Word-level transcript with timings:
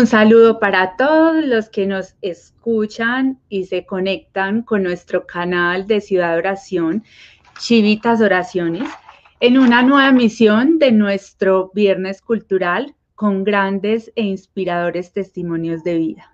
Un 0.00 0.06
saludo 0.06 0.58
para 0.58 0.96
todos 0.96 1.44
los 1.44 1.68
que 1.68 1.86
nos 1.86 2.14
escuchan 2.22 3.38
y 3.50 3.66
se 3.66 3.84
conectan 3.84 4.62
con 4.62 4.82
nuestro 4.82 5.26
canal 5.26 5.86
de 5.86 6.00
Ciudad 6.00 6.38
Oración, 6.38 7.04
Chivitas 7.58 8.22
Oraciones, 8.22 8.88
en 9.40 9.58
una 9.58 9.82
nueva 9.82 10.08
emisión 10.08 10.78
de 10.78 10.90
nuestro 10.90 11.70
Viernes 11.74 12.22
Cultural 12.22 12.94
con 13.14 13.44
grandes 13.44 14.10
e 14.16 14.22
inspiradores 14.22 15.12
testimonios 15.12 15.84
de 15.84 15.98
vida. 15.98 16.30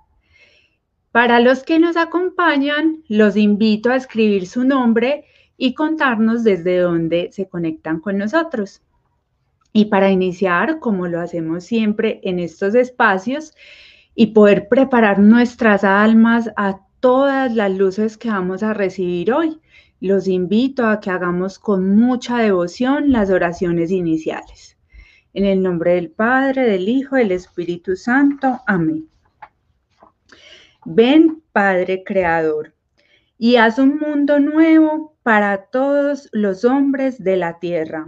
Para 1.11 1.41
los 1.41 1.65
que 1.65 1.81
nos 1.81 1.97
acompañan, 1.97 3.03
los 3.09 3.37
invito 3.37 3.91
a 3.91 3.97
escribir 3.97 4.47
su 4.47 4.63
nombre 4.63 5.25
y 5.57 5.75
contarnos 5.75 6.45
desde 6.45 6.79
dónde 6.79 7.31
se 7.33 7.49
conectan 7.49 7.99
con 7.99 8.17
nosotros. 8.17 8.81
Y 9.77 9.85
para 9.85 10.11
iniciar, 10.11 10.79
como 10.79 11.07
lo 11.07 11.21
hacemos 11.21 11.65
siempre 11.65 12.19
en 12.23 12.39
estos 12.39 12.75
espacios, 12.75 13.53
y 14.15 14.29
poder 14.29 14.69
preparar 14.69 15.19
nuestras 15.19 15.85
almas 15.85 16.51
a 16.57 16.81
todas 16.99 17.55
las 17.55 17.71
luces 17.77 18.17
que 18.17 18.31
vamos 18.31 18.63
a 18.63 18.73
recibir 18.73 19.35
hoy, 19.35 19.61
los 20.01 20.29
invito 20.29 20.87
a 20.87 20.99
que 20.99 21.11
hagamos 21.11 21.59
con 21.59 21.95
mucha 21.95 22.39
devoción 22.39 23.13
las 23.13 23.29
oraciones 23.29 23.91
iniciales. 23.91 24.79
En 25.35 25.45
el 25.45 25.63
nombre 25.63 25.97
del 25.97 26.11
Padre, 26.11 26.63
del 26.63 26.89
Hijo, 26.89 27.17
del 27.17 27.33
Espíritu 27.33 27.97
Santo. 27.97 28.61
Amén. 28.67 29.11
Ven, 30.87 31.43
Padre 31.53 32.03
Creador, 32.03 32.73
y 33.37 33.57
haz 33.57 33.79
un 33.79 33.99
mundo 33.99 34.41
nuevo 34.41 35.19
para 35.23 35.67
todos 35.67 36.31
los 36.33 36.65
hombres 36.65 37.23
de 37.23 37.37
la 37.37 37.59
tierra 37.59 38.07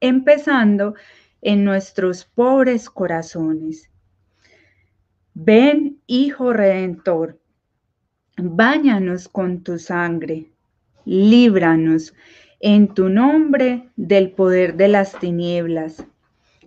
empezando 0.00 0.94
en 1.42 1.64
nuestros 1.64 2.24
pobres 2.24 2.90
corazones. 2.90 3.90
Ven, 5.34 6.00
Hijo 6.06 6.52
Redentor, 6.52 7.38
báñanos 8.36 9.28
con 9.28 9.62
tu 9.62 9.78
sangre, 9.78 10.46
líbranos 11.04 12.14
en 12.60 12.88
tu 12.94 13.08
nombre 13.08 13.88
del 13.96 14.30
poder 14.30 14.76
de 14.76 14.88
las 14.88 15.18
tinieblas, 15.18 16.04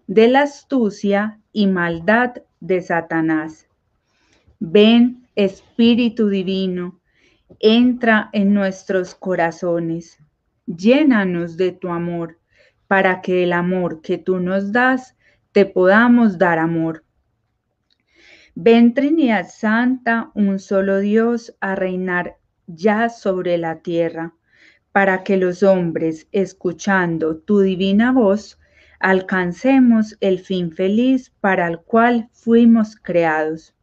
de 0.07 0.27
la 0.27 0.43
astucia 0.43 1.39
y 1.51 1.67
maldad 1.67 2.35
de 2.59 2.81
Satanás. 2.81 3.67
Ven, 4.59 5.27
Espíritu 5.35 6.29
Divino, 6.29 6.99
entra 7.59 8.29
en 8.33 8.53
nuestros 8.53 9.15
corazones, 9.15 10.19
llénanos 10.65 11.57
de 11.57 11.71
tu 11.71 11.89
amor 11.89 12.38
para 12.89 13.21
que 13.21 13.43
el 13.43 13.53
amor 13.53 14.01
que 14.01 14.17
tú 14.17 14.39
nos 14.39 14.71
das 14.71 15.15
te 15.51 15.67
podamos 15.67 16.39
dar 16.39 16.57
amor. 16.57 17.05
Ven 18.55 18.95
Trinidad 18.95 19.47
Santa, 19.47 20.31
un 20.33 20.57
solo 20.57 20.97
Dios, 20.97 21.55
a 21.59 21.75
reinar 21.75 22.39
ya 22.65 23.09
sobre 23.09 23.59
la 23.59 23.83
tierra, 23.83 24.33
para 24.91 25.23
que 25.23 25.37
los 25.37 25.61
hombres, 25.61 26.27
escuchando 26.31 27.37
tu 27.37 27.59
divina 27.59 28.11
voz, 28.11 28.59
alcancemos 28.99 30.17
el 30.19 30.39
fin 30.39 30.71
feliz 30.71 31.31
para 31.41 31.67
el 31.67 31.81
cual 31.81 32.27
fuimos 32.33 32.95
creados. 32.95 33.75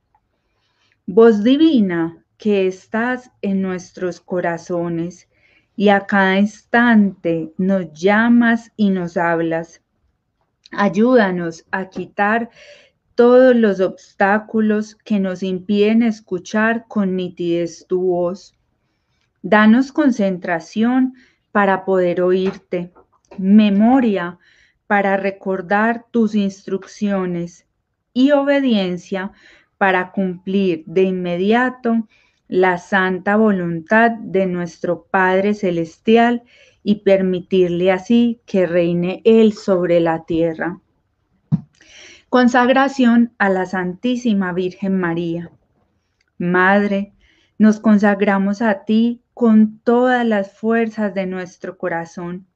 Voz 1.06 1.44
divina 1.44 2.24
que 2.38 2.66
estás 2.66 3.30
en 3.40 3.62
nuestros 3.62 4.20
corazones, 4.20 5.28
y 5.76 5.90
a 5.90 6.06
cada 6.06 6.38
instante 6.38 7.52
nos 7.58 7.92
llamas 7.92 8.72
y 8.76 8.90
nos 8.90 9.16
hablas. 9.16 9.82
Ayúdanos 10.72 11.64
a 11.70 11.90
quitar 11.90 12.50
todos 13.14 13.54
los 13.54 13.80
obstáculos 13.80 14.94
que 14.94 15.20
nos 15.20 15.42
impiden 15.42 16.02
escuchar 16.02 16.86
con 16.88 17.14
nitidez 17.14 17.86
tu 17.86 18.00
voz. 18.00 18.54
Danos 19.42 19.92
concentración 19.92 21.14
para 21.52 21.84
poder 21.84 22.20
oírte, 22.22 22.92
memoria 23.38 24.38
para 24.86 25.16
recordar 25.16 26.06
tus 26.10 26.34
instrucciones 26.34 27.66
y 28.12 28.32
obediencia 28.32 29.32
para 29.78 30.10
cumplir 30.12 30.84
de 30.86 31.02
inmediato 31.02 32.08
la 32.48 32.78
santa 32.78 33.36
voluntad 33.36 34.12
de 34.12 34.46
nuestro 34.46 35.04
Padre 35.10 35.54
Celestial 35.54 36.42
y 36.82 36.96
permitirle 36.96 37.90
así 37.90 38.40
que 38.46 38.66
reine 38.66 39.20
Él 39.24 39.52
sobre 39.52 40.00
la 40.00 40.24
tierra. 40.24 40.80
Consagración 42.28 43.32
a 43.38 43.48
la 43.48 43.66
Santísima 43.66 44.52
Virgen 44.52 44.98
María. 44.98 45.50
Madre, 46.38 47.12
nos 47.58 47.80
consagramos 47.80 48.62
a 48.62 48.84
ti 48.84 49.22
con 49.34 49.78
todas 49.80 50.24
las 50.24 50.52
fuerzas 50.52 51.14
de 51.14 51.26
nuestro 51.26 51.78
corazón. 51.78 52.46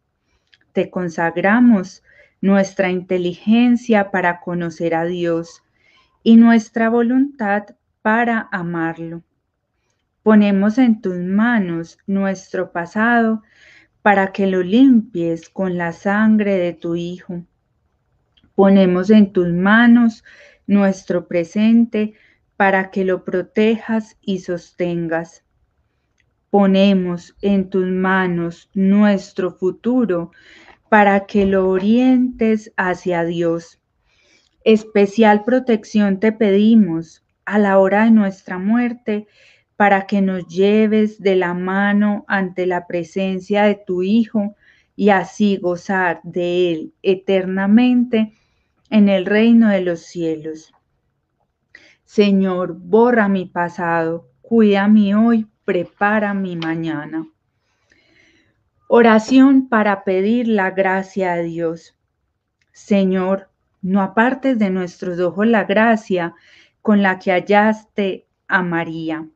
Te 0.72 0.90
consagramos 0.90 2.02
nuestra 2.40 2.90
inteligencia 2.90 4.10
para 4.10 4.40
conocer 4.40 4.94
a 4.94 5.04
Dios 5.04 5.62
y 6.22 6.36
nuestra 6.36 6.88
voluntad 6.88 7.64
para 8.02 8.48
amarlo. 8.52 9.22
Ponemos 10.22 10.76
en 10.76 11.00
tus 11.00 11.16
manos 11.16 11.98
nuestro 12.06 12.72
pasado 12.72 13.42
para 14.02 14.32
que 14.32 14.46
lo 14.46 14.62
limpies 14.62 15.48
con 15.48 15.78
la 15.78 15.92
sangre 15.92 16.56
de 16.56 16.74
tu 16.74 16.94
Hijo. 16.94 17.44
Ponemos 18.54 19.08
en 19.08 19.32
tus 19.32 19.48
manos 19.52 20.22
nuestro 20.66 21.26
presente 21.26 22.14
para 22.56 22.90
que 22.90 23.04
lo 23.04 23.24
protejas 23.24 24.18
y 24.20 24.40
sostengas. 24.40 25.42
Ponemos 26.50 27.34
en 27.40 27.70
tus 27.70 27.86
manos 27.86 28.68
nuestro 28.74 29.52
futuro 29.52 30.32
para 30.90 31.24
que 31.24 31.46
lo 31.46 31.68
orientes 31.70 32.72
hacia 32.76 33.24
Dios. 33.24 33.80
Especial 34.64 35.44
protección 35.44 36.20
te 36.20 36.32
pedimos 36.32 37.24
a 37.46 37.58
la 37.58 37.78
hora 37.78 38.04
de 38.04 38.10
nuestra 38.10 38.58
muerte 38.58 39.26
para 39.80 40.06
que 40.06 40.20
nos 40.20 40.46
lleves 40.46 41.22
de 41.22 41.36
la 41.36 41.54
mano 41.54 42.26
ante 42.28 42.66
la 42.66 42.86
presencia 42.86 43.62
de 43.62 43.76
tu 43.76 44.02
Hijo 44.02 44.54
y 44.94 45.08
así 45.08 45.56
gozar 45.56 46.20
de 46.22 46.70
Él 46.70 46.94
eternamente 47.00 48.34
en 48.90 49.08
el 49.08 49.24
reino 49.24 49.70
de 49.70 49.80
los 49.80 50.00
cielos. 50.00 50.74
Señor, 52.04 52.76
borra 52.78 53.26
mi 53.30 53.46
pasado, 53.46 54.28
cuida 54.42 54.86
mi 54.86 55.14
hoy, 55.14 55.46
prepara 55.64 56.34
mi 56.34 56.56
mañana. 56.56 57.26
Oración 58.86 59.70
para 59.70 60.04
pedir 60.04 60.46
la 60.46 60.72
gracia 60.72 61.36
de 61.36 61.44
Dios. 61.44 61.96
Señor, 62.70 63.48
no 63.80 64.02
apartes 64.02 64.58
de 64.58 64.68
nuestros 64.68 65.18
ojos 65.20 65.46
la 65.46 65.64
gracia 65.64 66.34
con 66.82 67.00
la 67.00 67.18
que 67.18 67.30
hallaste 67.30 68.26
a 68.46 68.62
María 68.62 69.26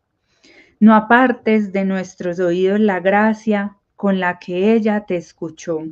no 0.84 0.95
apartes 0.95 1.72
de 1.72 1.87
nuestros 1.87 2.39
oídos 2.41 2.78
la 2.78 3.00
gracia 3.00 3.78
con 3.97 4.21
la 4.21 4.39
que 4.39 4.75
ella 4.75 5.06
te 5.06 5.17
escuchó. 5.17 5.87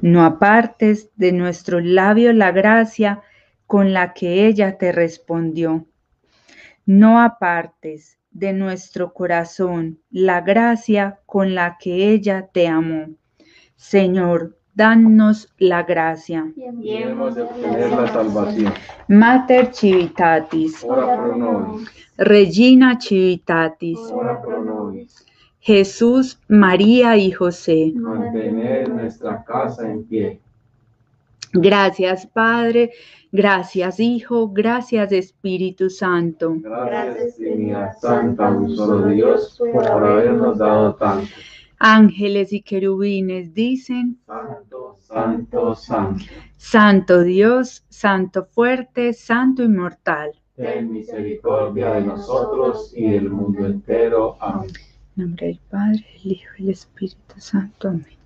No 0.00 0.24
apartes 0.24 1.10
de 1.16 1.32
nuestros 1.32 1.84
labios 1.84 2.34
la 2.34 2.50
gracia 2.50 3.20
con 3.66 3.92
la 3.92 4.14
que 4.14 4.46
ella 4.46 4.78
te 4.78 4.92
respondió. 4.92 5.84
No 6.86 7.20
apartes 7.20 8.18
de 8.30 8.54
nuestro 8.54 9.12
corazón 9.12 10.00
la 10.08 10.40
gracia 10.40 11.20
con 11.26 11.54
la 11.54 11.76
que 11.78 12.10
ella 12.10 12.48
te 12.50 12.66
amó. 12.66 13.10
Señor, 13.76 14.57
danos 14.78 15.48
la 15.58 15.82
gracia. 15.82 16.50
Y 16.80 16.90
hemos 16.94 17.34
de 17.34 17.42
obtener 17.42 17.90
la 17.90 18.06
salvación. 18.06 18.72
Mater 19.08 19.74
Civitatis. 19.74 20.84
Ora 20.84 21.16
pro 21.16 21.36
nobis. 21.36 21.88
Regina 22.16 22.96
Civitatis. 23.00 23.98
Ora 24.12 24.40
pro 24.40 24.64
nobis. 24.64 25.26
Jesús, 25.58 26.38
María 26.46 27.16
y 27.16 27.32
José. 27.32 27.92
Mantener 27.96 28.88
nuestra 28.88 29.42
casa 29.42 29.90
en 29.90 30.04
pie. 30.04 30.40
Gracias 31.52 32.26
Padre, 32.26 32.92
gracias 33.32 33.98
Hijo, 33.98 34.48
gracias 34.48 35.12
Espíritu 35.12 35.88
Santo. 35.88 36.54
Gracias, 36.60 37.36
Trinidad 37.36 37.92
Santa, 37.98 38.50
un 38.50 38.76
solo 38.76 39.08
Dios, 39.08 39.58
por 39.72 39.86
habernos 39.86 40.58
dado 40.58 40.94
tanto. 40.96 41.26
Ángeles 41.78 42.52
y 42.52 42.62
querubines 42.62 43.54
dicen, 43.54 44.18
Santo, 44.26 44.96
santo, 45.00 45.74
santo. 45.74 46.24
Santo 46.56 47.22
Dios, 47.22 47.84
Santo 47.88 48.44
fuerte, 48.46 49.12
Santo 49.12 49.62
inmortal. 49.62 50.32
Ten 50.56 50.92
misericordia 50.92 51.92
de 51.94 52.00
nosotros 52.02 52.92
y 52.96 53.10
del 53.10 53.30
mundo 53.30 53.64
entero. 53.64 54.36
Amén. 54.40 54.72
En 55.16 55.24
nombre 55.24 55.46
del 55.46 55.60
Padre, 55.70 56.04
del 56.22 56.32
Hijo 56.32 56.50
y 56.58 56.62
del 56.62 56.72
Espíritu 56.72 57.34
Santo. 57.36 57.88
Amén. 57.88 58.18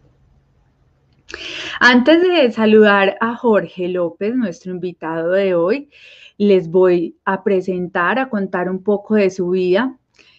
Antes 1.81 2.23
de 2.23 2.53
saludar 2.53 3.17
a 3.21 3.37
Jorge 3.37 3.89
López, 3.89 4.35
nuestro 4.35 4.73
invitado 4.73 5.31
de 5.31 5.55
hoy, 5.55 5.91
les 6.39 6.71
voy 6.71 7.17
a 7.25 7.43
presentar, 7.45 8.19
a 8.19 8.29
contar 8.29 8.71
un 8.71 8.83
poco 8.83 9.15
de 9.15 9.31
su 9.31 9.51
vida. 9.51 9.97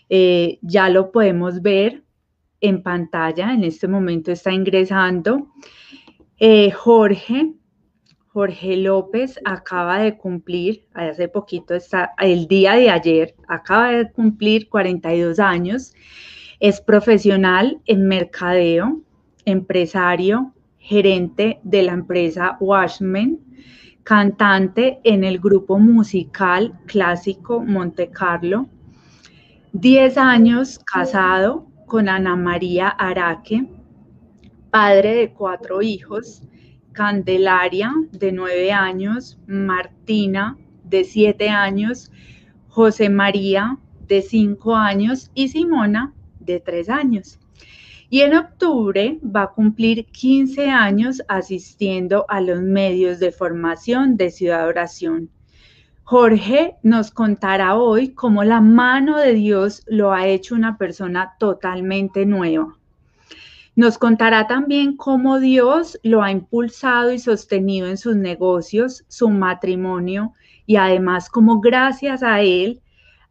Eh, 0.10 0.60
ya 0.62 0.90
lo 0.90 1.12
podemos 1.12 1.62
ver 1.62 2.03
en 2.64 2.82
pantalla, 2.82 3.54
en 3.54 3.66
este 3.66 3.90
momento 3.90 4.32
está 4.32 4.52
ingresando. 4.52 5.50
Eh, 6.40 6.72
Jorge, 6.72 7.54
Jorge 8.30 8.78
López 8.78 9.38
acaba 9.44 10.00
de 10.00 10.18
cumplir, 10.18 10.88
hace 10.94 11.28
poquito 11.28 11.76
está, 11.76 12.14
el 12.20 12.48
día 12.48 12.74
de 12.76 12.90
ayer, 12.90 13.36
acaba 13.50 13.92
de 13.92 14.12
cumplir 14.12 14.70
42 14.70 15.40
años. 15.40 15.94
Es 16.62 16.80
profesional 16.80 17.82
en 17.86 18.08
mercadeo, 18.08 19.02
empresario, 19.44 20.54
gerente 20.78 21.60
de 21.64 21.84
la 21.84 21.92
empresa 21.92 22.56
Washman, 22.62 23.40
cantante 24.04 25.02
en 25.04 25.26
el 25.26 25.38
grupo 25.40 25.80
musical 25.80 26.80
clásico 26.86 27.62
Monte 27.62 28.10
Carlo, 28.10 28.68
10 29.74 30.18
años 30.18 30.80
casado 30.80 31.73
con 31.94 32.10
Ana 32.10 32.36
María 32.36 32.88
Araque, 32.88 33.68
padre 34.72 35.14
de 35.14 35.32
cuatro 35.32 35.84
hijos, 35.84 36.42
Candelaria 36.92 37.94
de 38.12 38.32
9 38.32 38.72
años, 38.72 39.38
Martina 39.46 40.58
de 40.84 41.04
7 41.04 41.50
años, 41.50 42.12
José 42.68 43.12
María 43.12 43.78
de 44.08 44.24
5 44.24 44.76
años 44.76 45.30
y 45.36 45.50
Simona 45.50 46.16
de 46.40 46.60
3 46.60 46.90
años 46.90 47.40
y 48.10 48.22
en 48.22 48.38
octubre 48.38 49.20
va 49.24 49.44
a 49.44 49.52
cumplir 49.52 50.06
15 50.06 50.72
años 50.72 51.22
asistiendo 51.28 52.26
a 52.28 52.42
los 52.42 52.60
medios 52.60 53.20
de 53.20 53.32
formación 53.32 54.18
de 54.18 54.32
Ciudad 54.32 54.68
Oración. 54.68 55.30
Jorge 56.14 56.76
nos 56.84 57.10
contará 57.10 57.74
hoy 57.74 58.10
cómo 58.10 58.44
la 58.44 58.62
mano 58.62 59.18
de 59.18 59.34
Dios 59.34 59.82
lo 59.88 60.14
ha 60.14 60.28
hecho 60.28 60.54
una 60.54 60.78
persona 60.78 61.34
totalmente 61.40 62.28
nueva. 62.28 62.78
Nos 63.76 63.98
contará 63.98 64.46
también 64.46 64.96
cómo 64.96 65.40
Dios 65.40 66.00
lo 66.04 66.22
ha 66.22 66.30
impulsado 66.30 67.12
y 67.14 67.18
sostenido 67.18 67.88
en 67.88 67.98
sus 67.98 68.16
negocios, 68.16 69.04
su 69.08 69.32
matrimonio 69.32 70.34
y 70.68 70.76
además 70.76 71.30
cómo 71.30 71.62
gracias 71.62 72.22
a 72.22 72.42
él 72.42 72.84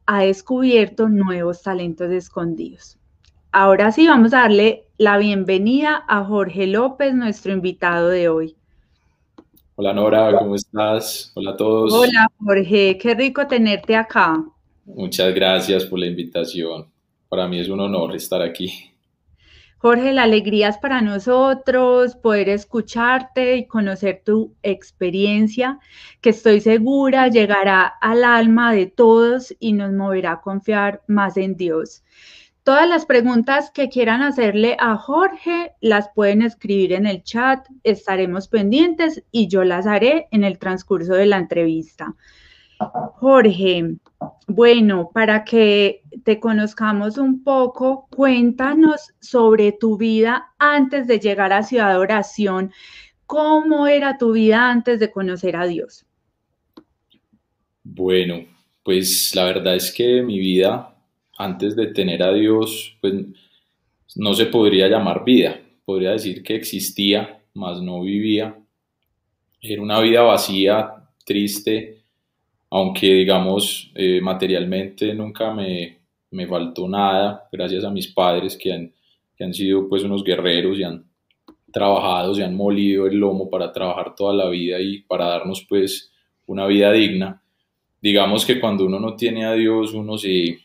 ha 0.07 0.23
descubierto 0.23 1.09
nuevos 1.09 1.63
talentos 1.63 2.11
escondidos. 2.11 2.99
Ahora 3.53 3.93
sí, 3.93 4.09
vamos 4.09 4.35
a 4.35 4.39
darle 4.39 4.89
la 4.99 5.19
bienvenida 5.19 6.05
a 6.09 6.25
Jorge 6.25 6.67
López, 6.67 7.15
nuestro 7.15 7.53
invitado 7.53 8.09
de 8.09 8.29
hoy. 8.29 8.57
Hola 9.75 9.95
Nora, 9.95 10.39
¿cómo 10.39 10.55
estás? 10.55 11.33
Hola 11.35 11.53
a 11.53 11.57
todos. 11.57 11.95
Hola 11.95 12.31
Jorge, 12.39 12.99
qué 12.99 13.15
rico 13.15 13.47
tenerte 13.47 13.97
acá. 13.97 14.45
Muchas 14.85 15.35
gracias 15.35 15.87
por 15.87 15.99
la 15.99 16.07
invitación. 16.07 16.87
Para 17.31 17.49
mí 17.49 17.59
es 17.59 17.71
un 17.71 17.81
honor 17.81 18.15
estar 18.15 18.43
aquí. 18.43 18.93
Jorge, 19.79 20.13
la 20.13 20.25
alegría 20.25 20.69
es 20.69 20.77
para 20.77 21.01
nosotros 21.01 22.15
poder 22.17 22.51
escucharte 22.51 23.57
y 23.57 23.67
conocer 23.67 24.23
tu 24.25 24.55
experiencia, 24.63 25.81
que 26.21 26.31
estoy 26.31 26.61
segura 26.61 27.29
llegará 27.29 27.87
al 27.87 28.25
alma 28.25 28.75
de 28.75 28.87
todos 28.87 29.57
y 29.59 29.73
nos 29.73 29.91
moverá 29.93 30.33
a 30.33 30.41
confiar 30.43 31.03
más 31.09 31.39
en 31.39 31.57
Dios. 31.57 32.05
Todas 32.65 32.89
las 32.89 33.07
preguntas 33.07 33.73
que 33.73 33.89
quieran 33.89 34.23
hacerle 34.23 34.77
a 34.79 34.97
Jorge 34.97 35.73
las 35.81 36.11
pueden 36.15 36.43
escribir 36.43 36.93
en 36.93 37.07
el 37.07 37.25
chat, 37.25 37.67
estaremos 37.83 38.47
pendientes 38.47 39.25
y 39.33 39.49
yo 39.49 39.65
las 39.65 39.85
haré 39.89 40.29
en 40.31 40.45
el 40.45 40.59
transcurso 40.59 41.15
de 41.15 41.27
la 41.27 41.39
entrevista. 41.39 42.15
Jorge, 42.79 43.97
bueno, 44.47 45.11
para 45.13 45.43
que 45.45 46.03
te 46.25 46.39
conozcamos 46.39 47.19
un 47.19 47.43
poco, 47.43 48.07
cuéntanos 48.11 49.13
sobre 49.21 49.73
tu 49.73 49.97
vida 49.97 50.53
antes 50.59 51.09
de 51.09 51.19
llegar 51.19 51.53
a 51.53 51.65
Ciudad 51.65 51.99
Oración. 51.99 52.73
¿Cómo 53.27 53.89
era 53.89 54.19
tu 54.19 54.33
vida 54.33 54.71
antes 54.71 55.01
de 55.01 55.11
conocer 55.11 55.57
a 55.57 55.67
Dios? 55.67 56.05
Bueno, 57.83 58.45
pues 58.85 59.35
la 59.35 59.47
verdad 59.47 59.75
es 59.75 59.93
que 59.93 60.23
mi 60.23 60.39
vida 60.39 60.92
antes 61.39 61.77
de 61.77 61.89
tener 61.89 62.23
a 62.23 62.33
Dios, 62.33 62.97
pues 63.01 63.15
no 64.17 64.35
se 64.35 64.47
podría 64.47 64.89
llamar 64.89 65.25
vida. 65.25 65.61
Podría 65.85 66.13
decir 66.13 66.43
que 66.43 66.55
existía, 66.55 67.43
mas 67.55 67.81
no 67.81 68.03
vivía. 68.03 68.57
Era 69.61 69.83
una 69.83 70.01
vida 70.01 70.23
vacía, 70.23 71.03
triste, 71.25 72.03
aunque 72.71 73.13
digamos 73.13 73.91
eh, 73.95 74.21
materialmente 74.21 75.15
nunca 75.15 75.53
me, 75.53 75.99
me, 76.31 76.47
faltó 76.47 76.89
nada, 76.89 77.49
gracias 77.53 77.85
a 77.85 77.91
mis 77.91 78.09
padres 78.09 78.57
que 78.57 78.73
han, 78.73 78.93
que 79.37 79.45
han 79.45 79.55
sido 79.55 79.89
pues 79.89 80.03
unos 80.03 80.25
guerreros 80.25 80.79
y 80.79 80.83
han 80.83 81.05
trabajado, 81.71 82.35
se 82.35 82.45
han 82.45 82.57
molido 82.57 83.07
el 83.07 83.17
lomo 83.17 83.51
para 83.51 83.73
trabajar 83.73 84.15
toda 84.15 84.35
la 84.35 84.49
vida 84.49 84.81
y 84.81 85.01
para 85.03 85.27
darnos 85.27 85.65
pues 85.69 86.13
una 86.47 86.67
vida 86.67 86.93
digna. 86.93 87.43
Digamos 88.01 88.45
que 88.45 88.59
cuando 88.59 88.87
uno 88.87 88.99
no 88.99 89.17
tiene 89.17 89.45
a 89.45 89.53
Dios, 89.53 89.95
uno 89.95 90.19
se, 90.19 90.59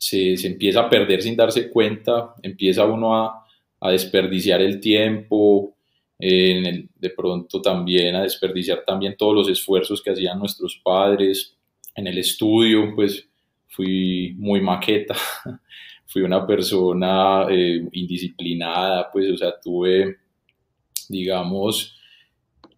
se, 0.00 0.34
empieza 0.46 0.80
a 0.80 0.90
perder 0.90 1.20
sin 1.22 1.36
darse 1.36 1.68
cuenta, 1.68 2.34
empieza 2.42 2.86
uno 2.86 3.14
a, 3.14 3.46
desperdiciar 3.90 4.60
el 4.60 4.78
tiempo, 4.78 5.74
de 6.18 7.10
pronto 7.16 7.62
también 7.62 8.14
a 8.14 8.22
desperdiciar 8.22 8.82
también 8.84 9.16
todos 9.16 9.34
los 9.34 9.48
esfuerzos 9.48 10.02
que 10.02 10.10
hacían 10.10 10.38
nuestros 10.38 10.78
padres. 10.84 11.56
En 11.94 12.06
el 12.06 12.18
estudio, 12.18 12.94
pues 12.94 13.26
fui 13.68 14.34
muy 14.36 14.60
maqueta, 14.60 15.14
fui 16.06 16.20
una 16.22 16.46
persona 16.46 17.46
eh, 17.50 17.88
indisciplinada, 17.92 19.10
pues, 19.10 19.30
o 19.30 19.36
sea, 19.38 19.58
tuve, 19.58 20.18
digamos, 21.08 21.96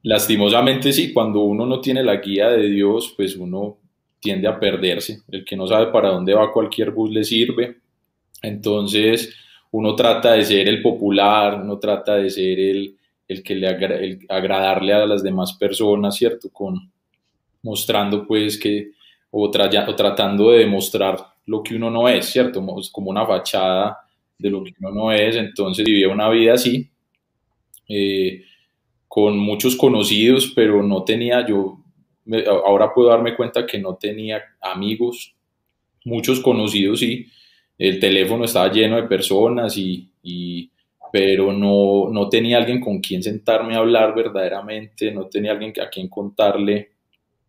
lastimosamente 0.02 0.92
sí, 0.92 1.12
cuando 1.12 1.40
uno 1.40 1.66
no 1.66 1.80
tiene 1.80 2.04
la 2.04 2.16
guía 2.16 2.50
de 2.50 2.68
Dios, 2.68 3.12
pues 3.16 3.36
uno 3.36 3.78
tiende 4.22 4.46
a 4.46 4.58
perderse. 4.58 5.22
El 5.28 5.44
que 5.44 5.56
no 5.56 5.66
sabe 5.66 5.90
para 5.90 6.10
dónde 6.10 6.32
va 6.32 6.52
cualquier 6.52 6.92
bus 6.92 7.10
le 7.10 7.24
sirve. 7.24 7.78
Entonces, 8.40 9.34
uno 9.72 9.96
trata 9.96 10.34
de 10.34 10.44
ser 10.44 10.68
el 10.68 10.80
popular, 10.80 11.60
uno 11.60 11.78
trata 11.78 12.14
de 12.14 12.30
ser 12.30 12.60
el, 12.60 12.96
el 13.26 13.42
que 13.42 13.56
le 13.56 13.66
agradarle 14.28 14.92
a 14.92 15.06
las 15.06 15.24
demás 15.24 15.54
personas, 15.54 16.14
¿cierto? 16.16 16.50
Con 16.50 16.90
mostrando 17.64 18.26
pues 18.26 18.58
que 18.58 18.92
o, 19.30 19.46
o, 19.46 19.50
tratando 19.96 20.50
de 20.50 20.58
demostrar 20.60 21.18
lo 21.46 21.62
que 21.62 21.74
uno 21.74 21.90
no 21.90 22.08
es, 22.08 22.26
¿cierto? 22.26 22.64
Como 22.92 23.10
una 23.10 23.26
fachada 23.26 23.98
de 24.38 24.50
lo 24.50 24.62
que 24.62 24.74
uno 24.78 24.92
no 24.92 25.12
es. 25.12 25.34
Entonces 25.34 25.84
vivía 25.84 26.08
una 26.08 26.28
vida 26.28 26.54
así, 26.54 26.88
eh, 27.88 28.44
con 29.08 29.36
muchos 29.36 29.74
conocidos, 29.74 30.52
pero 30.54 30.80
no 30.80 31.02
tenía 31.02 31.44
yo 31.44 31.81
ahora 32.64 32.92
puedo 32.94 33.08
darme 33.08 33.36
cuenta 33.36 33.66
que 33.66 33.78
no 33.78 33.96
tenía 33.96 34.42
amigos, 34.60 35.34
muchos 36.04 36.40
conocidos 36.40 37.02
y 37.02 37.26
el 37.78 37.98
teléfono 37.98 38.44
estaba 38.44 38.70
lleno 38.70 38.96
de 38.96 39.04
personas 39.04 39.76
y, 39.76 40.70
pero 41.12 41.52
no, 41.52 42.08
no 42.10 42.28
tenía 42.28 42.58
alguien 42.58 42.80
con 42.80 43.00
quien 43.00 43.22
sentarme 43.22 43.74
a 43.74 43.78
hablar 43.78 44.14
verdaderamente, 44.14 45.10
no 45.10 45.26
tenía 45.26 45.52
alguien 45.52 45.72
a 45.80 45.88
quien 45.88 46.08
contarle 46.08 46.92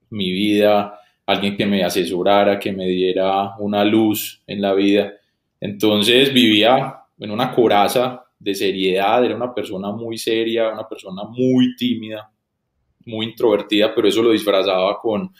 mi 0.09 0.31
vida, 0.31 0.99
alguien 1.25 1.55
que 1.55 1.65
me 1.65 1.83
asesorara, 1.83 2.59
que 2.59 2.73
me 2.73 2.87
diera 2.87 3.55
una 3.59 3.85
luz 3.85 4.41
en 4.47 4.61
la 4.61 4.73
vida. 4.73 5.13
Entonces 5.61 6.33
vivía 6.33 6.95
en 7.19 7.31
una 7.31 7.53
coraza 7.53 8.25
de 8.37 8.53
seriedad, 8.53 9.23
era 9.23 9.35
una 9.35 9.53
persona 9.53 9.91
muy 9.91 10.17
seria, 10.17 10.69
una 10.69 10.87
persona 10.87 11.23
muy 11.23 11.75
tímida, 11.75 12.29
muy 13.05 13.27
introvertida, 13.27 13.93
pero 13.93 14.07
eso 14.07 14.21
lo 14.21 14.31
disfrazaba 14.31 14.99
con, 14.99 15.31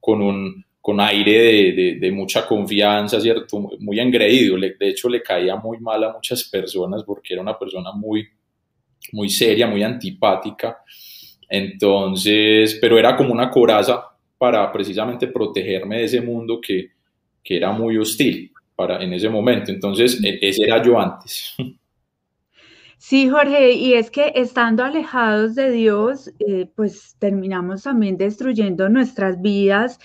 con 0.00 0.22
un 0.22 0.66
con 0.86 1.00
aire 1.00 1.72
de, 1.98 2.12
mucha 2.12 2.46
confianza, 2.46 3.20
¿cierto? 3.20 3.58
Muy 3.80 3.98
engreído. 3.98 4.56
de 4.56 4.88
hecho, 4.88 5.08
le 5.08 5.20
caía 5.20 5.56
muy 5.56 5.80
mal 5.80 6.04
a 6.04 6.12
muchas 6.12 6.44
personas 6.44 7.02
porque 7.02 7.32
era 7.32 7.42
una 7.42 7.58
persona 7.58 7.90
muy, 7.90 8.24
muy 9.10 9.28
seria, 9.28 9.66
muy 9.66 9.82
antipática. 9.82 10.78
Entonces, 11.48 12.78
pero 12.80 13.00
era 13.00 13.16
como 13.16 13.32
una 13.32 13.50
coraza 13.50 14.00
para 14.38 14.70
precisamente 14.70 15.26
protegerme 15.26 15.98
de 15.98 16.04
ese 16.04 16.20
mundo 16.20 16.60
que, 16.60 16.90
que 17.42 17.56
era 17.56 17.72
muy 17.72 17.96
hostil 17.98 18.52
para, 18.76 19.02
en 19.02 19.12
ese 19.12 19.28
momento. 19.28 19.72
Entonces, 19.72 20.22
e, 20.22 20.38
ese 20.40 20.66
era 20.66 20.80
yo 20.80 21.00
antes. 21.00 21.56
Sí, 23.08 23.28
Jorge, 23.30 23.70
y 23.74 23.94
es 23.94 24.10
que 24.10 24.32
estando 24.34 24.82
alejados 24.82 25.54
de 25.54 25.70
Dios, 25.70 26.32
eh, 26.40 26.68
pues 26.74 27.14
terminamos 27.20 27.84
también 27.84 28.16
destruyendo 28.18 28.88
nuestras 28.88 29.40
vidas 29.40 30.00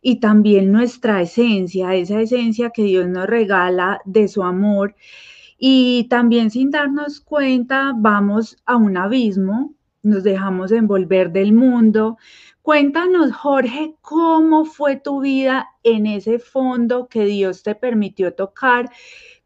y 0.00 0.20
también 0.20 0.72
nuestra 0.72 1.20
esencia, 1.20 1.94
esa 1.94 2.18
esencia 2.22 2.70
que 2.70 2.84
Dios 2.84 3.08
nos 3.08 3.26
regala 3.26 4.00
de 4.06 4.26
su 4.28 4.42
amor. 4.42 4.94
y 5.58 6.04
también 6.10 6.50
sin 6.50 6.70
darnos 6.70 7.20
cuenta 7.20 7.92
vamos 7.96 8.56
a 8.66 8.76
un 8.76 8.96
abismo, 8.96 9.74
nos 10.02 10.24
dejamos 10.24 10.72
envolver 10.72 11.32
del 11.32 11.52
mundo. 11.52 12.16
Cuéntanos, 12.62 13.32
Jorge, 13.32 13.96
cómo 14.00 14.64
fue 14.64 14.96
tu 14.96 15.20
vida 15.20 15.68
en 15.82 16.06
ese 16.06 16.38
fondo 16.38 17.08
que 17.08 17.24
Dios 17.26 17.62
te 17.62 17.74
permitió 17.74 18.34
tocar 18.34 18.90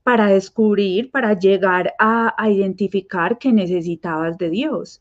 para 0.02 0.28
descubrir, 0.28 1.10
para 1.10 1.38
llegar 1.38 1.94
a, 1.98 2.34
identificar 2.48 3.38
que 3.38 3.52
necesitabas 3.52 4.38
de 4.38 4.50
Dios. 4.50 5.00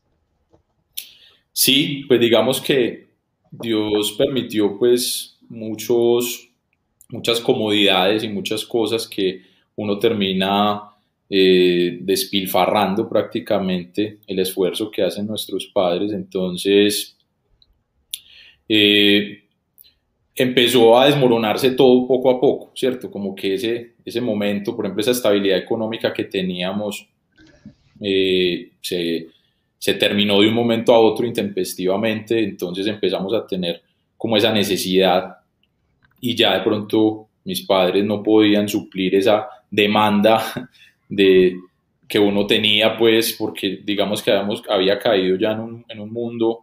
Sí, 1.52 2.04
pues 2.06 2.20
digamos 2.20 2.60
que 2.60 3.08
Dios 3.50 4.12
permitió 4.16 4.78
pues 4.78 5.38
muchos, 5.48 6.48
muchas 7.08 7.40
comodidades 7.40 8.22
y 8.22 8.28
muchas 8.28 8.64
cosas 8.64 9.08
que 9.08 9.42
uno 9.76 9.98
termina 9.98 10.82
eh, 11.28 11.98
despilfarrando 12.02 13.08
prácticamente 13.08 14.18
el 14.26 14.38
esfuerzo 14.38 14.90
que 14.90 15.02
hacen 15.02 15.26
nuestros 15.26 15.66
padres. 15.66 16.12
Entonces, 16.12 17.16
eh, 18.68 19.44
empezó 20.42 20.98
a 20.98 21.04
desmoronarse 21.04 21.72
todo 21.72 22.06
poco 22.06 22.30
a 22.30 22.40
poco, 22.40 22.72
¿cierto? 22.74 23.10
Como 23.10 23.34
que 23.34 23.54
ese, 23.54 23.92
ese 24.02 24.22
momento, 24.22 24.74
por 24.74 24.86
ejemplo, 24.86 25.02
esa 25.02 25.10
estabilidad 25.10 25.58
económica 25.58 26.14
que 26.14 26.24
teníamos, 26.24 27.06
eh, 28.00 28.70
se, 28.80 29.26
se, 29.78 29.94
terminó 29.94 30.40
de 30.40 30.48
un 30.48 30.54
momento 30.54 30.94
a 30.94 30.98
otro 30.98 31.26
intempestivamente, 31.26 32.42
entonces 32.42 32.86
empezamos 32.86 33.34
a 33.34 33.46
tener 33.46 33.82
como 34.16 34.38
esa 34.38 34.50
necesidad 34.50 35.36
y 36.22 36.34
ya 36.34 36.54
de 36.54 36.64
pronto 36.64 37.28
mis 37.44 37.60
padres 37.66 38.02
no 38.02 38.22
podían 38.22 38.66
suplir 38.66 39.14
esa 39.14 39.46
demanda 39.70 40.70
de 41.08 41.54
que 42.08 42.18
uno 42.18 42.46
tenía, 42.46 42.96
pues, 42.96 43.34
porque 43.34 43.80
digamos 43.84 44.22
que 44.22 44.30
habíamos, 44.30 44.62
había 44.70 44.98
caído 44.98 45.36
ya 45.36 45.52
en 45.52 45.60
un, 45.60 45.84
en 45.86 46.00
un 46.00 46.10
mundo 46.10 46.60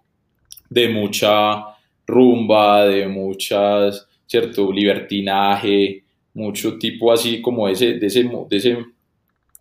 de 0.67 0.89
mucha 0.89 1.76
rumba, 2.07 2.85
de 2.85 3.07
muchas, 3.07 4.07
¿cierto? 4.25 4.71
Libertinaje, 4.71 6.03
mucho 6.33 6.77
tipo 6.77 7.11
así 7.11 7.41
como 7.41 7.67
ese, 7.67 7.93
de, 7.95 8.07
ese, 8.07 8.29
ese, 8.51 8.77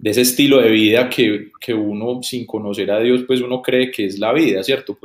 ese 0.02 0.20
estilo 0.20 0.60
de 0.60 0.70
vida 0.70 1.10
que, 1.10 1.50
que, 1.60 1.74
uno 1.74 2.22
sin 2.22 2.46
conocer 2.46 2.90
a 2.90 3.00
Dios, 3.00 3.24
pues 3.26 3.40
uno 3.40 3.60
cree 3.60 3.90
que 3.90 4.06
es 4.06 4.18
la 4.18 4.32
vida, 4.32 4.62
¿cierto? 4.62 4.96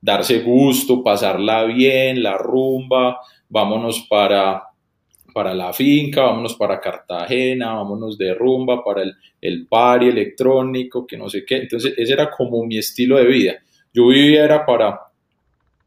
Darse 0.00 0.40
gusto, 0.40 1.02
pasarla 1.02 1.64
bien, 1.64 2.22
la 2.22 2.36
rumba, 2.36 3.18
vámonos 3.48 4.06
para, 4.08 4.64
para 5.32 5.54
la 5.54 5.72
finca, 5.72 6.22
vámonos 6.22 6.54
para 6.54 6.80
Cartagena, 6.80 7.74
vámonos 7.74 8.18
de 8.18 8.34
rumba, 8.34 8.84
para 8.84 9.02
el, 9.02 9.14
el 9.40 9.66
party 9.66 10.08
electrónico, 10.08 11.06
que 11.06 11.16
no 11.16 11.30
sé 11.30 11.44
qué. 11.44 11.56
Entonces, 11.56 11.94
ese 11.96 12.12
era 12.12 12.30
como 12.30 12.64
mi 12.64 12.76
estilo 12.76 13.16
de 13.16 13.24
vida. 13.24 13.54
Yo 13.92 14.08
vivía 14.08 14.44
era 14.44 14.66
para 14.66 15.00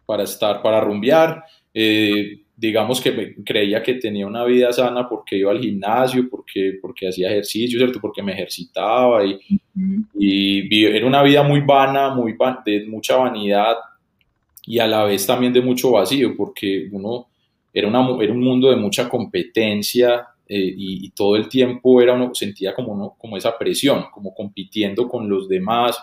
para 0.07 0.23
estar, 0.23 0.63
para 0.63 0.81
rumbear. 0.81 1.43
Eh, 1.71 2.39
digamos 2.55 2.99
que 2.99 3.35
creía 3.45 3.83
que 3.83 3.93
tenía 3.93 4.25
una 4.25 4.43
vida 4.43 4.73
sana 4.73 5.07
porque 5.07 5.37
iba 5.37 5.51
al 5.51 5.59
gimnasio, 5.59 6.27
porque, 6.27 6.79
porque 6.81 7.07
hacía 7.07 7.29
ejercicio, 7.29 7.77
¿cierto? 7.77 7.99
Porque 8.01 8.23
me 8.23 8.31
ejercitaba 8.31 9.23
y, 9.23 9.39
y 10.17 10.85
era 10.85 11.05
una 11.05 11.21
vida 11.21 11.43
muy 11.43 11.59
vana, 11.61 12.09
muy 12.09 12.35
de 12.65 12.87
mucha 12.87 13.17
vanidad 13.17 13.75
y 14.67 14.79
a 14.79 14.87
la 14.87 15.05
vez 15.05 15.25
también 15.25 15.53
de 15.53 15.61
mucho 15.61 15.91
vacío, 15.91 16.35
porque 16.35 16.89
uno 16.91 17.27
era, 17.73 17.87
una, 17.87 18.21
era 18.21 18.33
un 18.33 18.41
mundo 18.41 18.69
de 18.69 18.75
mucha 18.75 19.07
competencia 19.07 20.27
eh, 20.47 20.73
y, 20.75 21.09
todo 21.11 21.35
el 21.35 21.47
tiempo 21.47 22.01
era 22.01 22.13
uno, 22.13 22.31
sentía 22.33 22.73
como, 22.73 22.93
uno, 22.93 23.15
como 23.17 23.37
esa 23.37 23.57
presión, 23.57 24.05
como 24.11 24.33
compitiendo 24.33 25.07
con 25.07 25.29
los 25.29 25.47
demás, 25.47 25.97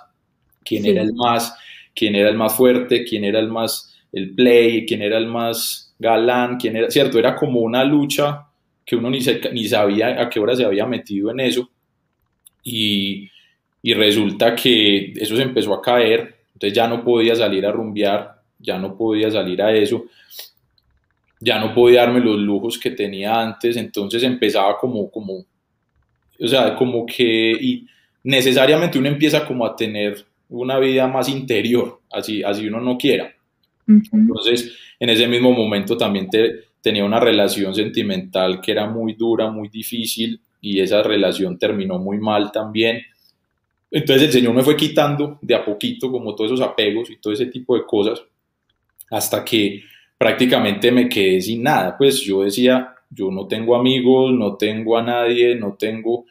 quién 0.64 0.87
era 0.87 1.02
el 1.02 1.12
más, 1.14 1.54
quién 1.94 2.14
era 2.14 2.28
el 2.28 2.37
más 2.37 2.54
fuerte, 2.54 3.04
quién 3.04 3.25
era 3.25 3.38
el 3.38 3.49
más 3.49 3.93
el 4.14 4.35
play, 4.35 4.87
quién 4.87 5.02
era 5.02 5.18
el 5.18 5.26
más 5.26 5.94
galán, 5.99 6.56
quién 6.56 6.76
era, 6.76 6.90
cierto, 6.90 7.18
era 7.18 7.35
como 7.35 7.61
una 7.61 7.85
lucha 7.85 8.47
que 8.87 8.97
uno 8.97 9.11
ni, 9.11 9.18
ni 9.52 9.68
sabía 9.68 10.21
a 10.21 10.28
qué 10.30 10.38
hora 10.38 10.54
se 10.54 10.64
había 10.64 10.87
metido 10.87 11.30
en 11.30 11.40
eso 11.40 11.68
y, 12.62 13.28
y 13.83 13.94
resulta 13.94 14.54
que 14.54 15.12
eso 15.16 15.37
se 15.37 15.42
empezó 15.42 15.75
a 15.75 15.83
caer, 15.83 16.37
entonces 16.54 16.76
ya 16.76 16.87
no 16.87 17.02
podía 17.02 17.35
salir 17.35 17.66
a 17.66 17.73
rumbear, 17.73 18.40
ya 18.59 18.78
no 18.78 18.97
podía 18.97 19.30
salir 19.30 19.61
a 19.61 19.75
eso, 19.75 20.04
ya 21.40 21.59
no 21.59 21.75
podía 21.75 22.02
darme 22.02 22.21
los 22.21 22.38
lujos 22.38 22.78
que 22.78 22.92
tenía 22.92 23.40
antes, 23.40 23.76
entonces 23.76 24.23
empezaba 24.23 24.78
como, 24.78 25.11
como, 25.11 25.44
o 26.40 26.49
sea, 26.49 26.76
como 26.76 27.04
que 27.04 27.52
y 27.61 27.87
necesariamente 28.23 28.99
uno 28.99 29.09
empieza 29.09 29.44
como 29.44 29.66
a 29.66 29.75
tener 29.75 30.25
una 30.49 30.78
vida 30.78 31.06
más 31.09 31.28
interior, 31.28 32.00
así, 32.11 32.42
así 32.44 32.68
uno 32.68 32.80
no 32.80 32.97
quiera. 32.97 33.35
Entonces, 33.86 34.76
en 34.98 35.10
ese 35.10 35.26
mismo 35.28 35.52
momento 35.52 35.96
también 35.96 36.28
tenía 36.80 37.04
una 37.04 37.20
relación 37.20 37.74
sentimental 37.74 38.60
que 38.60 38.72
era 38.72 38.86
muy 38.88 39.14
dura, 39.14 39.50
muy 39.50 39.68
difícil 39.68 40.40
y 40.60 40.80
esa 40.80 41.02
relación 41.02 41.58
terminó 41.58 41.98
muy 41.98 42.18
mal 42.18 42.50
también. 42.52 43.02
Entonces 43.90 44.26
el 44.26 44.32
Señor 44.32 44.54
me 44.54 44.62
fue 44.62 44.76
quitando 44.76 45.38
de 45.40 45.54
a 45.54 45.64
poquito 45.64 46.10
como 46.10 46.34
todos 46.34 46.52
esos 46.52 46.66
apegos 46.66 47.10
y 47.10 47.16
todo 47.16 47.32
ese 47.32 47.46
tipo 47.46 47.76
de 47.76 47.84
cosas 47.86 48.22
hasta 49.10 49.44
que 49.44 49.82
prácticamente 50.18 50.90
me 50.90 51.08
quedé 51.08 51.40
sin 51.40 51.62
nada. 51.62 51.96
Pues 51.96 52.20
yo 52.20 52.42
decía, 52.42 52.94
yo 53.10 53.30
no 53.30 53.46
tengo 53.46 53.76
amigos, 53.76 54.32
no 54.32 54.56
tengo 54.56 54.96
a 54.98 55.02
nadie, 55.02 55.54
no 55.54 55.74
tengo 55.78 56.24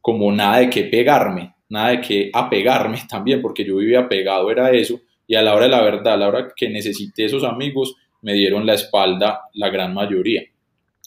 como 0.00 0.30
nada 0.32 0.58
de 0.58 0.70
qué 0.70 0.84
pegarme, 0.84 1.54
nada 1.68 1.90
de 1.90 2.00
qué 2.00 2.30
apegarme 2.32 3.02
también, 3.08 3.42
porque 3.42 3.64
yo 3.64 3.76
vivía 3.76 4.00
apegado, 4.00 4.50
era 4.50 4.70
eso 4.70 5.00
y 5.28 5.36
a 5.36 5.42
la 5.42 5.54
hora 5.54 5.66
de 5.66 5.70
la 5.70 5.82
verdad, 5.82 6.14
a 6.14 6.16
la 6.16 6.28
hora 6.28 6.52
que 6.56 6.68
necesité 6.68 7.26
esos 7.26 7.44
amigos, 7.44 7.94
me 8.22 8.32
dieron 8.32 8.66
la 8.66 8.74
espalda 8.74 9.42
la 9.54 9.68
gran 9.68 9.94
mayoría. 9.94 10.42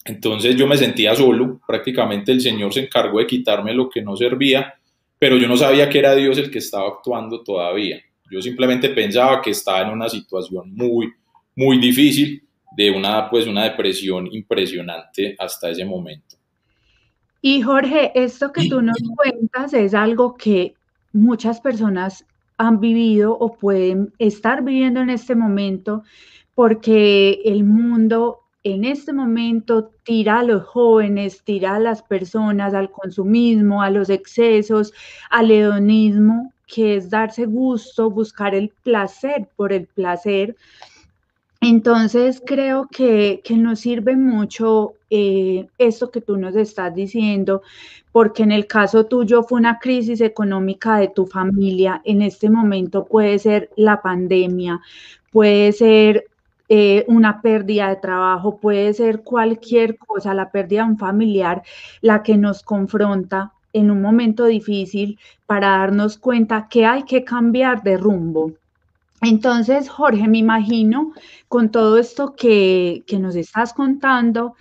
Entonces 0.06 0.56
yo 0.56 0.68
me 0.68 0.78
sentía 0.78 1.16
solo, 1.16 1.60
prácticamente 1.68 2.32
el 2.32 2.40
Señor 2.40 2.72
se 2.74 2.82
encargó 2.82 3.20
de 3.20 3.28
quitarme 3.28 3.74
lo 3.74 3.90
que 3.90 4.02
no 4.02 4.16
servía, 4.16 4.76
pero 5.20 5.38
yo 5.38 5.48
no 5.48 5.58
sabía 5.58 5.90
que 5.90 6.00
era 6.00 6.16
Dios 6.16 6.38
el 6.38 6.50
que 6.50 6.60
estaba 6.60 6.88
actuando 6.88 7.44
todavía. 7.44 8.00
Yo 8.32 8.42
simplemente 8.42 8.90
pensaba 8.90 9.42
que 9.42 9.50
estaba 9.50 9.82
en 9.82 9.90
una 9.90 10.08
situación 10.08 10.74
muy, 10.74 11.12
muy 11.56 11.80
difícil, 11.80 12.44
de 12.78 12.90
una, 12.90 13.30
pues, 13.30 13.48
una 13.48 13.66
depresión 13.66 14.30
impresionante 14.32 15.36
hasta 15.38 15.70
ese 15.70 15.84
momento. 15.84 16.38
Y 17.42 17.62
Jorge, 17.62 18.12
esto 18.16 18.54
que 18.54 18.70
tú 18.70 18.82
nos 18.82 18.98
cuentas 19.16 19.74
es 19.74 19.94
algo 19.94 20.38
que 20.38 20.76
muchas 21.12 21.60
personas 21.60 22.26
han 22.62 22.80
vivido 22.80 23.36
o 23.38 23.56
pueden 23.56 24.14
estar 24.20 24.64
viviendo 24.64 25.02
en 25.02 25.10
este 25.10 25.36
momento, 25.36 26.04
porque 26.54 27.42
el 27.44 27.64
mundo 27.64 28.40
en 28.64 28.86
este 28.86 29.14
momento 29.14 29.92
tira 30.04 30.40
a 30.40 30.44
los 30.44 30.64
jóvenes, 30.64 31.42
tira 31.44 31.76
a 31.76 31.80
las 31.80 32.04
personas 32.04 32.76
al 32.76 32.92
consumismo, 32.92 33.82
a 33.82 33.90
los 33.90 34.12
excesos, 34.12 34.94
al 35.32 35.50
hedonismo, 35.50 36.54
que 36.68 36.96
es 36.98 37.10
darse 37.10 37.46
gusto, 37.46 38.12
buscar 38.12 38.54
el 38.54 38.70
placer 38.84 39.50
por 39.56 39.74
el 39.74 39.88
placer. 39.88 40.56
Entonces 41.64 42.42
creo 42.44 42.88
que, 42.92 43.42
nos 43.52 43.82
sirve 43.82 44.16
mucho 44.16 44.94
eh, 45.12 45.68
esto 45.78 46.10
que 46.10 46.20
tú 46.20 46.36
nos 46.38 46.56
estás 46.56 46.96
diciendo, 46.96 47.62
porque 48.12 48.42
en 48.42 48.52
el 48.52 48.66
caso 48.66 49.06
tuyo 49.06 49.44
fue 49.44 49.60
una 49.60 49.78
crisis 49.78 50.22
económica 50.22 50.98
de 50.98 51.10
tu 51.10 51.28
familia, 51.28 52.02
en 52.04 52.24
este 52.24 52.50
momento 52.50 53.06
puede 53.06 53.38
ser 53.38 53.70
la 53.76 54.02
pandemia, 54.02 54.82
puede 55.32 55.72
ser 55.72 56.26
eh, 56.68 57.06
una 57.08 57.42
pérdida 57.44 57.90
de 57.90 57.98
trabajo, 57.98 58.58
puede 58.58 58.94
ser 58.96 59.22
cualquier 59.22 59.98
cosa, 60.00 60.34
la 60.34 60.50
pérdida 60.52 60.84
de 60.84 60.90
un 60.92 60.98
familiar, 60.98 61.62
la 62.02 62.24
que 62.24 62.38
nos 62.38 62.64
confronta 62.64 63.54
en 63.72 63.92
un 63.92 64.02
momento 64.02 64.46
difícil 64.46 65.20
para 65.46 65.70
darnos 65.78 66.18
cuenta 66.18 66.68
que 66.70 66.86
hay 66.86 67.04
que 67.04 67.24
cambiar 67.24 67.84
de 67.84 67.98
rumbo. 67.98 68.54
Entonces, 69.22 69.88
Jorge, 69.88 70.28
me 70.28 70.40
imagino 70.40 71.14
con 71.48 71.70
todo 71.72 72.00
esto 72.00 72.36
que, 72.36 73.04
que 73.06 73.20
nos 73.20 73.36
estás 73.36 73.72
contando, 73.74 74.56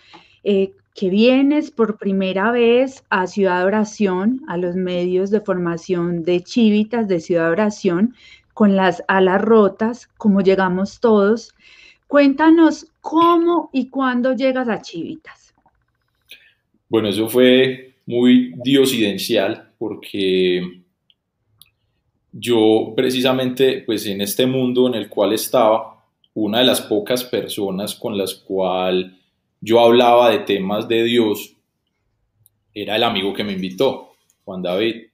eh, 0.45 0.73
que 0.95 1.09
vienes 1.09 1.71
por 1.71 1.97
primera 1.97 2.51
vez 2.51 3.05
a 3.09 3.27
Ciudad 3.27 3.65
Oración, 3.65 4.43
a 4.49 4.59
los 4.59 4.77
medios 4.77 5.31
de 5.31 5.41
formación 5.41 6.25
de 6.25 6.43
Chivitas 6.43 7.09
de 7.09 7.21
Ciudad 7.21 7.51
Oración, 7.51 8.15
con 8.53 8.77
las 8.77 9.03
alas 9.09 9.41
rotas, 9.41 10.09
como 10.19 10.43
llegamos 10.43 11.01
todos. 11.01 11.55
Cuéntanos 12.07 12.87
cómo 13.01 13.71
y 13.73 13.89
cuándo 13.89 14.35
llegas 14.35 14.69
a 14.69 14.83
Chivitas. 14.83 15.55
Bueno, 16.91 17.09
eso 17.09 17.29
fue 17.29 17.95
muy 18.05 18.53
diosidencial 18.63 19.71
porque 19.79 20.80
yo 22.33 22.93
precisamente, 22.97 23.83
pues 23.85 24.07
en 24.07 24.21
este 24.21 24.47
mundo 24.47 24.87
en 24.89 24.95
el 24.95 25.09
cual 25.09 25.33
estaba, 25.33 26.05
una 26.35 26.59
de 26.59 26.65
las 26.65 26.81
pocas 26.83 27.25
personas 27.25 27.95
con 27.95 28.17
las 28.17 28.35
cuales 28.35 29.13
yo 29.61 29.81
hablaba 29.81 30.31
de 30.31 30.41
temas 30.41 30.89
de 30.89 31.05
Dios, 31.05 31.55
era 32.73 32.97
el 32.97 33.03
amigo 33.03 33.35
que 33.35 33.45
me 33.45 33.53
invitó. 33.53 34.13
Juan 34.45 34.63
David, 34.63 35.11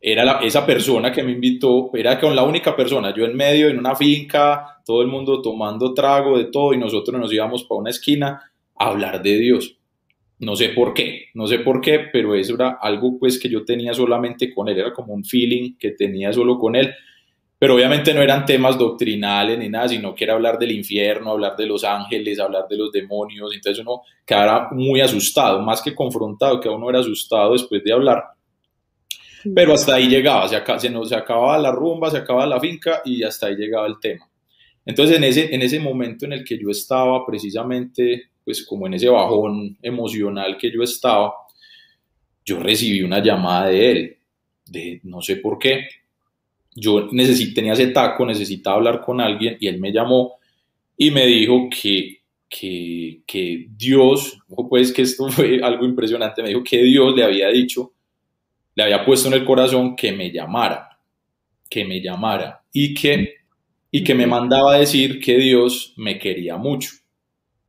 era 0.00 0.40
esa 0.40 0.64
persona 0.64 1.12
que 1.12 1.22
me 1.22 1.32
invitó, 1.32 1.90
era 1.94 2.18
con 2.18 2.34
la 2.34 2.42
única 2.42 2.74
persona, 2.74 3.14
yo 3.14 3.24
en 3.24 3.36
medio, 3.36 3.68
en 3.68 3.78
una 3.78 3.94
finca, 3.94 4.80
todo 4.84 5.02
el 5.02 5.08
mundo 5.08 5.42
tomando 5.42 5.92
trago 5.92 6.38
de 6.38 6.46
todo 6.46 6.72
y 6.72 6.78
nosotros 6.78 7.20
nos 7.20 7.32
íbamos 7.32 7.64
para 7.64 7.80
una 7.80 7.90
esquina 7.90 8.50
a 8.78 8.86
hablar 8.86 9.22
de 9.22 9.36
Dios. 9.36 9.76
No 10.40 10.56
sé 10.56 10.70
por 10.70 10.94
qué, 10.94 11.26
no 11.34 11.46
sé 11.46 11.58
por 11.58 11.80
qué, 11.80 12.00
pero 12.12 12.34
eso 12.34 12.54
era 12.54 12.78
algo 12.80 13.18
pues 13.18 13.38
que 13.38 13.48
yo 13.48 13.64
tenía 13.64 13.92
solamente 13.92 14.52
con 14.52 14.68
él, 14.68 14.78
era 14.78 14.92
como 14.92 15.12
un 15.12 15.22
feeling 15.22 15.76
que 15.78 15.92
tenía 15.92 16.32
solo 16.32 16.58
con 16.58 16.76
él. 16.76 16.92
Pero 17.58 17.74
obviamente 17.74 18.14
no 18.14 18.22
eran 18.22 18.46
temas 18.46 18.78
doctrinales 18.78 19.58
ni 19.58 19.68
nada, 19.68 19.86
sino 19.88 20.14
que 20.14 20.24
era 20.24 20.32
hablar 20.32 20.58
del 20.58 20.72
infierno, 20.72 21.32
hablar 21.32 21.56
de 21.56 21.66
los 21.66 21.84
ángeles, 21.84 22.40
hablar 22.40 22.66
de 22.70 22.78
los 22.78 22.90
demonios. 22.90 23.54
Entonces 23.54 23.84
uno 23.84 24.00
quedaba 24.24 24.70
muy 24.72 25.02
asustado, 25.02 25.60
más 25.60 25.82
que 25.82 25.94
confrontado, 25.94 26.58
que 26.58 26.70
uno 26.70 26.88
era 26.88 27.00
asustado 27.00 27.52
después 27.52 27.84
de 27.84 27.92
hablar. 27.92 28.24
Pero 29.54 29.74
hasta 29.74 29.96
ahí 29.96 30.08
llegaba, 30.08 30.48
se, 30.48 30.56
se, 30.78 31.04
se 31.04 31.14
acababa 31.14 31.58
la 31.58 31.70
rumba, 31.70 32.10
se 32.10 32.16
acababa 32.16 32.46
la 32.46 32.60
finca 32.60 33.02
y 33.04 33.22
hasta 33.22 33.48
ahí 33.48 33.56
llegaba 33.56 33.86
el 33.86 34.00
tema. 34.00 34.26
Entonces 34.86 35.18
en 35.18 35.24
ese, 35.24 35.54
en 35.54 35.60
ese 35.60 35.80
momento 35.80 36.24
en 36.24 36.32
el 36.32 36.44
que 36.44 36.58
yo 36.58 36.70
estaba 36.70 37.26
precisamente 37.26 38.29
pues 38.50 38.66
como 38.66 38.88
en 38.88 38.94
ese 38.94 39.08
bajón 39.08 39.78
emocional 39.80 40.56
que 40.58 40.72
yo 40.72 40.82
estaba, 40.82 41.32
yo 42.44 42.58
recibí 42.58 43.00
una 43.02 43.22
llamada 43.22 43.68
de 43.68 43.90
él, 43.92 44.18
de 44.66 45.00
no 45.04 45.22
sé 45.22 45.36
por 45.36 45.56
qué. 45.56 45.86
Yo 46.74 47.08
tenía 47.08 47.74
ese 47.74 47.86
taco, 47.88 48.26
necesitaba 48.26 48.76
hablar 48.76 49.00
con 49.00 49.20
alguien 49.20 49.56
y 49.60 49.68
él 49.68 49.78
me 49.78 49.92
llamó 49.92 50.34
y 50.96 51.12
me 51.12 51.26
dijo 51.26 51.68
que, 51.70 52.22
que, 52.48 53.20
que 53.24 53.68
Dios, 53.70 54.36
pues 54.68 54.92
que 54.92 55.02
esto 55.02 55.28
fue 55.28 55.60
algo 55.62 55.84
impresionante, 55.84 56.42
me 56.42 56.48
dijo 56.48 56.64
que 56.64 56.82
Dios 56.82 57.14
le 57.14 57.22
había 57.22 57.48
dicho, 57.50 57.92
le 58.74 58.82
había 58.82 59.04
puesto 59.04 59.28
en 59.28 59.34
el 59.34 59.44
corazón 59.44 59.94
que 59.94 60.10
me 60.10 60.32
llamara, 60.32 60.98
que 61.68 61.84
me 61.84 62.00
llamara 62.00 62.64
y 62.72 62.94
que, 62.94 63.34
y 63.92 64.02
que 64.02 64.14
me 64.16 64.26
mandaba 64.26 64.74
a 64.74 64.78
decir 64.80 65.20
que 65.20 65.36
Dios 65.38 65.94
me 65.96 66.18
quería 66.18 66.56
mucho. 66.56 66.99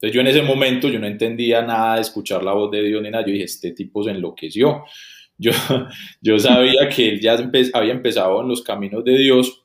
Entonces 0.02 0.16
yo 0.16 0.22
en 0.22 0.28
ese 0.28 0.42
momento 0.42 0.90
yo 0.90 1.00
no 1.00 1.06
entendía 1.06 1.62
nada 1.62 1.96
de 1.96 2.02
escuchar 2.02 2.44
la 2.44 2.54
voz 2.54 2.72
de 2.72 2.82
Dios 2.82 3.04
ni 3.04 3.12
nada, 3.12 3.24
yo 3.24 3.34
dije, 3.34 3.44
este 3.44 3.72
tipo 3.72 4.04
se 4.04 4.12
enloqueció. 4.12 4.84
Yo, 5.42 5.54
yo 6.22 6.38
sabía 6.38 6.88
que 6.88 7.10
él 7.10 7.20
ya 7.20 7.36
había 7.74 7.94
empezado 7.94 8.42
en 8.42 8.48
los 8.48 8.62
caminos 8.62 9.04
de 9.04 9.18
Dios, 9.18 9.64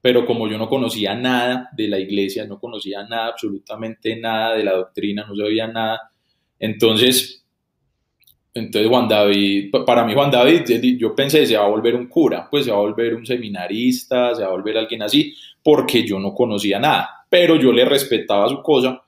pero 0.00 0.24
como 0.24 0.46
yo 0.46 0.56
no 0.56 0.68
conocía 0.68 1.16
nada 1.16 1.68
de 1.76 1.88
la 1.88 1.98
iglesia, 1.98 2.46
no 2.46 2.60
conocía 2.60 3.02
nada, 3.02 3.26
absolutamente 3.26 4.14
nada 4.14 4.54
de 4.54 4.62
la 4.62 4.74
doctrina, 4.74 5.26
no 5.26 5.34
sabía 5.34 5.66
nada, 5.66 6.12
entonces, 6.60 7.44
entonces 8.54 8.88
Juan 8.88 9.08
David, 9.08 9.72
para 9.84 10.04
mí 10.04 10.14
Juan 10.14 10.30
David, 10.30 10.62
yo 10.96 11.12
pensé, 11.12 11.44
se 11.44 11.56
va 11.56 11.64
a 11.64 11.68
volver 11.68 11.96
un 11.96 12.06
cura, 12.06 12.46
pues 12.48 12.66
se 12.66 12.70
va 12.70 12.76
a 12.76 12.82
volver 12.82 13.16
un 13.16 13.26
seminarista, 13.26 14.32
se 14.36 14.42
va 14.42 14.48
a 14.48 14.52
volver 14.52 14.78
alguien 14.78 15.02
así, 15.02 15.34
porque 15.60 16.06
yo 16.06 16.20
no 16.20 16.32
conocía 16.34 16.78
nada, 16.78 17.26
pero 17.28 17.56
yo 17.56 17.72
le 17.72 17.84
respetaba 17.84 18.48
su 18.48 18.62
cosa 18.62 19.02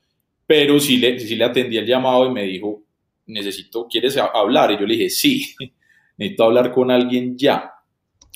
pero 0.45 0.79
sí 0.79 0.97
le, 0.97 1.19
sí 1.19 1.35
le 1.35 1.45
atendí 1.45 1.77
el 1.77 1.85
llamado 1.85 2.27
y 2.27 2.31
me 2.31 2.43
dijo, 2.43 2.83
necesito, 3.27 3.87
¿quieres 3.89 4.17
hablar? 4.17 4.71
Y 4.71 4.79
yo 4.79 4.85
le 4.85 4.95
dije, 4.95 5.09
sí, 5.09 5.53
necesito 6.17 6.43
hablar 6.43 6.71
con 6.71 6.91
alguien 6.91 7.37
ya, 7.37 7.71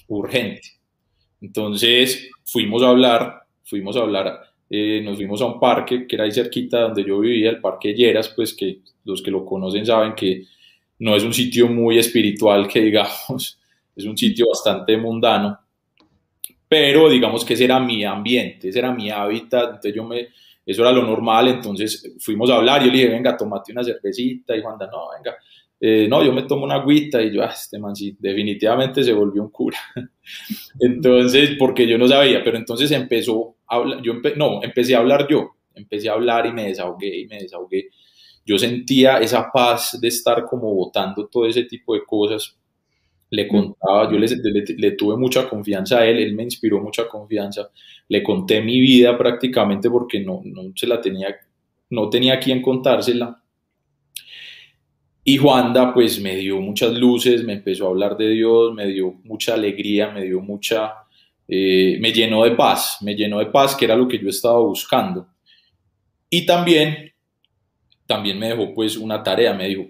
urgente. 0.08 0.78
Entonces 1.42 2.30
fuimos 2.46 2.82
a 2.84 2.90
hablar, 2.90 3.44
fuimos 3.64 3.96
a 3.98 4.02
hablar, 4.02 4.42
eh, 4.70 5.02
nos 5.04 5.18
fuimos 5.18 5.42
a 5.42 5.46
un 5.46 5.60
parque 5.60 6.08
que 6.08 6.16
era 6.16 6.26
ahí 6.26 6.32
cerquita 6.32 6.82
donde 6.82 7.04
yo 7.04 7.20
vivía, 7.20 7.50
el 7.50 7.62
Parque 7.62 7.94
Lleras, 7.94 8.30
pues 8.30 8.54
que 8.54 8.80
los 9.06 9.22
que 9.22 9.32
lo 9.32 9.46
conocen 9.46 9.86
saben 9.86 10.14
que 10.14 10.44
no 11.00 11.16
es 11.16 11.24
un 11.24 11.34
sitio 11.34 11.68
muy 11.68 11.98
espiritual 11.98 12.68
que 12.68 12.82
digamos, 12.82 13.60
es 13.96 14.06
un 14.06 14.18
sitio 14.18 14.48
bastante 14.48 14.98
mundano, 14.98 15.60
pero 16.68 17.10
digamos 17.10 17.46
que 17.46 17.54
ese 17.54 17.66
era 17.66 17.80
mi 17.80 18.04
ambiente, 18.04 18.70
ese 18.70 18.80
era 18.80 18.92
mi 18.92 19.10
hábitat, 19.10 19.66
entonces 19.66 19.96
yo 19.96 20.04
me, 20.04 20.28
eso 20.68 20.82
era 20.82 20.92
lo 20.92 21.02
normal, 21.04 21.48
entonces 21.48 22.14
fuimos 22.20 22.50
a 22.50 22.58
hablar, 22.58 22.82
yo 22.82 22.92
le 22.92 22.98
dije, 22.98 23.10
venga, 23.10 23.38
tomate 23.38 23.72
una 23.72 23.86
cervecita, 23.86 24.54
y 24.54 24.62
Juanda, 24.62 24.90
no, 24.92 25.12
venga, 25.16 25.38
eh, 25.80 26.08
no, 26.10 26.22
yo 26.22 26.34
me 26.34 26.44
tomo 26.44 26.66
una 26.66 26.76
agüita, 26.76 27.22
y 27.22 27.34
yo, 27.34 27.42
ah, 27.42 27.52
este 27.54 27.80
man 27.80 27.96
sí, 27.96 28.18
definitivamente 28.20 29.02
se 29.02 29.14
volvió 29.14 29.44
un 29.44 29.50
cura. 29.50 29.78
entonces, 30.80 31.52
porque 31.58 31.88
yo 31.88 31.98
no 31.98 32.06
sabía, 32.06 32.44
pero 32.44 32.58
entonces 32.58 32.92
empezó 32.92 33.56
a 33.66 33.78
hablar, 33.78 34.02
yo 34.02 34.16
no, 34.36 34.62
empecé 34.62 34.94
a 34.94 35.00
hablar 35.00 35.26
yo, 35.30 35.52
empecé 35.74 36.10
a 36.10 36.14
hablar 36.14 36.46
y 36.48 36.52
me 36.52 36.68
desahogué 36.68 37.18
y 37.22 37.28
me 37.28 37.40
desahogué. 37.40 37.90
Yo 38.46 38.58
sentía 38.58 39.20
esa 39.20 39.50
paz 39.52 39.98
de 40.02 40.10
estar 40.10 40.44
como 40.46 40.74
votando 40.74 41.28
todo 41.28 41.46
ese 41.46 41.64
tipo 41.64 41.94
de 41.94 42.04
cosas 42.06 42.58
le 43.30 43.48
contaba, 43.48 44.10
yo 44.12 44.18
le, 44.18 44.28
le, 44.78 44.92
tuve 44.92 45.18
mucha 45.18 45.50
confianza 45.50 46.00
a 46.00 46.06
él, 46.06 46.18
él 46.18 46.34
me 46.34 46.44
inspiró 46.44 46.82
mucha 46.82 47.08
confianza, 47.08 47.70
le 48.08 48.24
conté 48.24 48.62
mi 48.62 48.80
vida 48.80 49.18
prácticamente 49.18 49.90
porque 49.90 50.22
no, 50.22 50.42
no 50.46 50.72
se 50.76 50.88
la 50.88 51.02
tenía, 51.02 51.36
no 51.90 52.10
tenía 52.10 52.36
a 52.36 52.40
quien 52.40 52.62
contársela. 52.62 53.42
Y 55.26 55.36
Juanda 55.36 55.94
pues 55.94 56.22
me 56.22 56.38
dio 56.38 56.62
muchas 56.62 56.94
luces, 56.94 57.44
me 57.44 57.54
empezó 57.54 57.88
a 57.88 57.90
hablar 57.90 58.16
de 58.16 58.30
Dios, 58.30 58.74
me 58.74 58.88
dio 58.88 59.16
mucha 59.26 59.56
alegría, 59.56 60.10
me 60.10 60.24
dio 60.24 60.40
mucha, 60.40 60.94
eh, 61.50 61.98
me 62.00 62.14
llenó 62.14 62.46
de 62.46 62.52
paz, 62.52 63.00
me 63.02 63.14
llenó 63.14 63.40
de 63.40 63.48
paz 63.48 63.76
que 63.76 63.84
era 63.84 63.98
lo 63.98 64.08
que 64.08 64.20
yo 64.20 64.30
estaba 64.30 64.60
buscando. 64.60 65.28
Y 66.30 66.46
también, 66.46 67.12
también 68.06 68.40
me 68.40 68.48
dejó 68.48 68.74
pues 68.74 68.96
una 68.96 69.22
tarea, 69.22 69.54
me 69.54 69.68
dijo, 69.68 69.88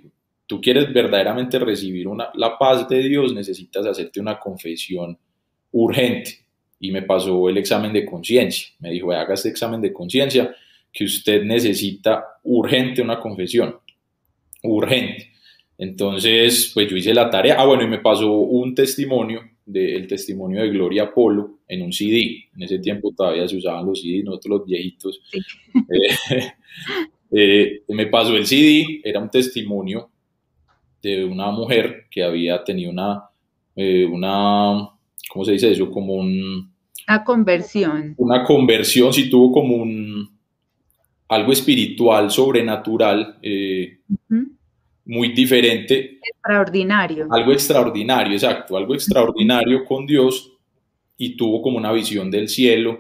tú 0.48 0.62
quieres 0.62 0.92
verdaderamente 0.92 1.60
recibir 1.60 2.08
una, 2.08 2.30
la 2.34 2.58
paz 2.58 2.88
de 2.88 3.04
Dios, 3.04 3.34
necesitas 3.34 3.86
hacerte 3.86 4.20
una 4.20 4.40
confesión 4.40 5.18
urgente. 5.72 6.46
Y 6.80 6.92
me 6.92 7.02
pasó 7.02 7.50
el 7.50 7.58
examen 7.58 7.92
de 7.92 8.06
conciencia. 8.06 8.70
Me 8.80 8.92
dijo, 8.92 9.12
haga 9.12 9.34
este 9.34 9.50
examen 9.50 9.82
de 9.82 9.92
conciencia 9.92 10.56
que 10.92 11.04
usted 11.04 11.44
necesita 11.44 12.24
urgente 12.44 13.02
una 13.02 13.20
confesión. 13.20 13.76
Urgente. 14.64 15.32
Entonces, 15.78 16.72
pues 16.74 16.90
yo 16.90 16.96
hice 16.96 17.14
la 17.14 17.30
tarea. 17.30 17.56
Ah, 17.60 17.66
bueno, 17.66 17.84
y 17.84 17.88
me 17.88 18.00
pasó 18.00 18.32
un 18.32 18.74
testimonio, 18.74 19.42
del 19.66 20.08
testimonio 20.08 20.62
de 20.62 20.70
Gloria 20.70 21.14
Polo 21.14 21.60
en 21.68 21.82
un 21.82 21.92
CD. 21.92 22.46
En 22.56 22.64
ese 22.64 22.80
tiempo 22.80 23.12
todavía 23.12 23.48
se 23.48 23.58
usaban 23.58 23.86
los 23.86 24.02
CD, 24.02 24.24
nosotros 24.24 24.60
los 24.60 24.66
viejitos. 24.66 25.22
Eh, 25.74 26.52
eh, 27.32 27.82
me 27.90 28.08
pasó 28.08 28.36
el 28.38 28.46
CD, 28.46 29.02
era 29.04 29.20
un 29.20 29.30
testimonio 29.30 30.10
de 31.02 31.26
una 31.26 31.52
mujer 31.52 32.06
que 32.10 32.24
había 32.24 32.64
tenido 32.64 32.92
una, 32.92 33.24
eh, 33.76 34.06
una 34.06 34.90
¿cómo 35.30 35.46
se 35.46 35.54
dice 35.54 35.72
eso? 35.72 35.90
Como 35.92 36.16
un... 36.16 36.72
Una 37.08 37.24
conversión. 37.24 38.16
Una 38.18 38.44
conversión, 38.44 39.14
si 39.14 39.30
tuvo 39.30 39.52
como 39.52 39.76
un... 39.76 40.30
algo 41.30 41.52
espiritual, 41.52 42.30
sobrenatural, 42.30 43.38
eh, 43.42 44.00
muy 45.06 45.30
diferente. 45.34 46.20
Extraordinario. 46.22 47.28
Algo 47.32 47.52
extraordinario, 47.52 48.34
exacto, 48.34 48.76
algo 48.76 48.94
extraordinario 48.94 49.86
con 49.86 50.06
Dios 50.06 50.54
y 51.18 51.36
tuvo 51.36 51.62
como 51.62 51.78
una 51.78 51.92
visión 51.92 52.30
del 52.30 52.50
cielo 52.50 53.00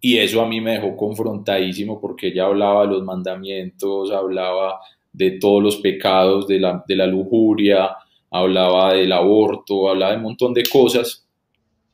y 0.00 0.16
eso 0.16 0.40
a 0.40 0.48
mí 0.48 0.60
me 0.60 0.72
dejó 0.72 0.96
confrontadísimo 0.96 2.00
porque 2.00 2.28
ella 2.28 2.46
hablaba 2.46 2.86
de 2.86 2.92
los 2.92 3.04
mandamientos, 3.04 4.10
hablaba 4.10 4.80
de 5.20 5.32
todos 5.32 5.62
los 5.62 5.76
pecados, 5.76 6.46
de 6.46 6.58
la, 6.58 6.82
de 6.88 6.96
la 6.96 7.06
lujuria, 7.06 7.90
hablaba 8.30 8.94
del 8.94 9.12
aborto, 9.12 9.90
hablaba 9.90 10.12
de 10.12 10.16
un 10.16 10.22
montón 10.24 10.54
de 10.54 10.62
cosas 10.62 11.28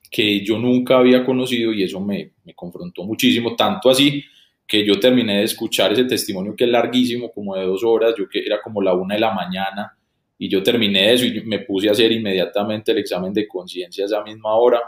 que 0.09 0.45
yo 0.45 0.59
nunca 0.59 0.99
había 0.99 1.25
conocido 1.25 1.73
y 1.73 1.83
eso 1.83 2.01
me, 2.01 2.31
me, 2.45 2.55
confrontó 2.55 3.03
muchísimo, 3.03 3.57
tanto 3.57 3.91
así 3.91 4.23
que 4.65 4.87
yo 4.87 5.01
terminé 5.01 5.39
de 5.39 5.43
escuchar 5.43 5.93
ese 5.93 6.05
testimonio 6.05 6.55
que 6.55 6.65
es 6.65 6.71
larguísimo, 6.71 7.33
como 7.33 7.57
de 7.57 7.65
dos 7.65 7.83
horas, 7.83 8.15
yo 8.17 8.29
que 8.29 8.39
era 8.39 8.61
como 8.63 8.81
la 8.81 8.95
una 8.95 9.17
de 9.17 9.21
la 9.21 9.35
mañana, 9.35 9.99
y 10.39 10.49
yo 10.49 10.63
terminé 10.63 11.13
eso 11.13 11.25
y 11.25 11.43
me 11.43 11.61
puse 11.61 11.89
a 11.89 11.93
hacer 11.93 12.13
inmediatamente 12.13 12.93
el 12.93 12.99
examen 12.99 13.33
de 13.33 13.49
conciencia 13.49 14.05
esa 14.05 14.23
misma 14.23 14.55
hora, 14.55 14.81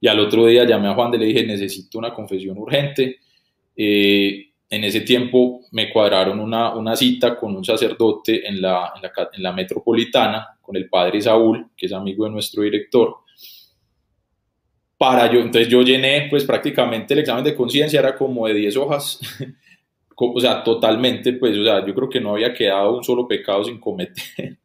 y 0.00 0.06
al 0.06 0.20
otro 0.20 0.46
día 0.46 0.64
llamé 0.64 0.86
a 0.88 0.94
Juan 0.94 1.12
y 1.14 1.18
le 1.18 1.26
dije, 1.26 1.44
necesito 1.44 1.98
una 1.98 2.14
confesión 2.14 2.56
urgente, 2.58 3.16
eh, 3.76 4.53
en 4.70 4.84
ese 4.84 5.00
tiempo 5.02 5.60
me 5.72 5.90
cuadraron 5.90 6.40
una, 6.40 6.74
una 6.74 6.96
cita 6.96 7.36
con 7.36 7.54
un 7.54 7.64
sacerdote 7.64 8.46
en 8.46 8.60
la, 8.60 8.92
en, 8.96 9.02
la, 9.02 9.12
en 9.32 9.42
la, 9.42 9.52
metropolitana, 9.52 10.58
con 10.60 10.76
el 10.76 10.88
padre 10.88 11.20
Saúl, 11.20 11.70
que 11.76 11.86
es 11.86 11.92
amigo 11.92 12.24
de 12.24 12.30
nuestro 12.30 12.62
director. 12.62 13.16
Para 14.96 15.30
yo, 15.30 15.40
entonces 15.40 15.68
yo 15.68 15.82
llené 15.82 16.28
pues 16.30 16.44
prácticamente 16.44 17.14
el 17.14 17.20
examen 17.20 17.44
de 17.44 17.54
conciencia, 17.54 18.00
era 18.00 18.16
como 18.16 18.46
de 18.46 18.54
10 18.54 18.76
hojas, 18.76 19.20
o 20.16 20.40
sea, 20.40 20.62
totalmente, 20.62 21.34
pues, 21.34 21.56
o 21.58 21.64
sea, 21.64 21.84
yo 21.84 21.94
creo 21.94 22.08
que 22.08 22.20
no 22.20 22.32
había 22.32 22.54
quedado 22.54 22.96
un 22.96 23.04
solo 23.04 23.26
pecado 23.28 23.64
sin 23.64 23.78
cometer. 23.78 24.58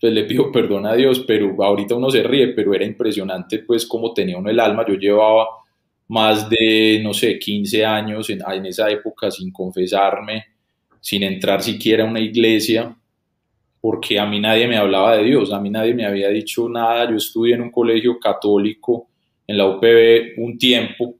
Pues 0.00 0.12
le 0.12 0.22
pido 0.22 0.52
perdón 0.52 0.86
a 0.86 0.94
Dios, 0.94 1.24
pero 1.26 1.60
ahorita 1.60 1.96
uno 1.96 2.08
se 2.08 2.22
ríe, 2.22 2.52
pero 2.54 2.72
era 2.72 2.84
impresionante 2.84 3.58
pues 3.58 3.84
cómo 3.84 4.14
tenía 4.14 4.38
uno 4.38 4.48
el 4.48 4.60
alma. 4.60 4.84
Yo 4.86 4.94
llevaba 4.94 5.48
más 6.08 6.48
de, 6.48 7.00
no 7.02 7.12
sé, 7.12 7.38
15 7.38 7.84
años 7.84 8.30
en, 8.30 8.66
esa 8.66 8.90
época 8.90 9.30
sin 9.30 9.52
confesarme, 9.52 10.46
sin 11.00 11.22
entrar 11.22 11.62
siquiera 11.62 12.04
a 12.04 12.06
una 12.06 12.20
iglesia, 12.20 12.96
porque 13.80 14.18
a 14.18 14.26
mí 14.26 14.40
nadie 14.40 14.66
me 14.66 14.76
hablaba 14.76 15.16
de 15.16 15.24
Dios, 15.24 15.52
a 15.52 15.60
mí 15.60 15.70
nadie 15.70 15.94
me 15.94 16.06
había 16.06 16.28
dicho 16.30 16.68
nada, 16.68 17.08
yo 17.08 17.16
estudié 17.16 17.54
en 17.54 17.62
un 17.62 17.70
colegio 17.70 18.18
católico 18.18 19.08
en 19.46 19.56
la 19.56 19.66
UPB 19.66 20.38
un 20.38 20.58
tiempo, 20.58 21.14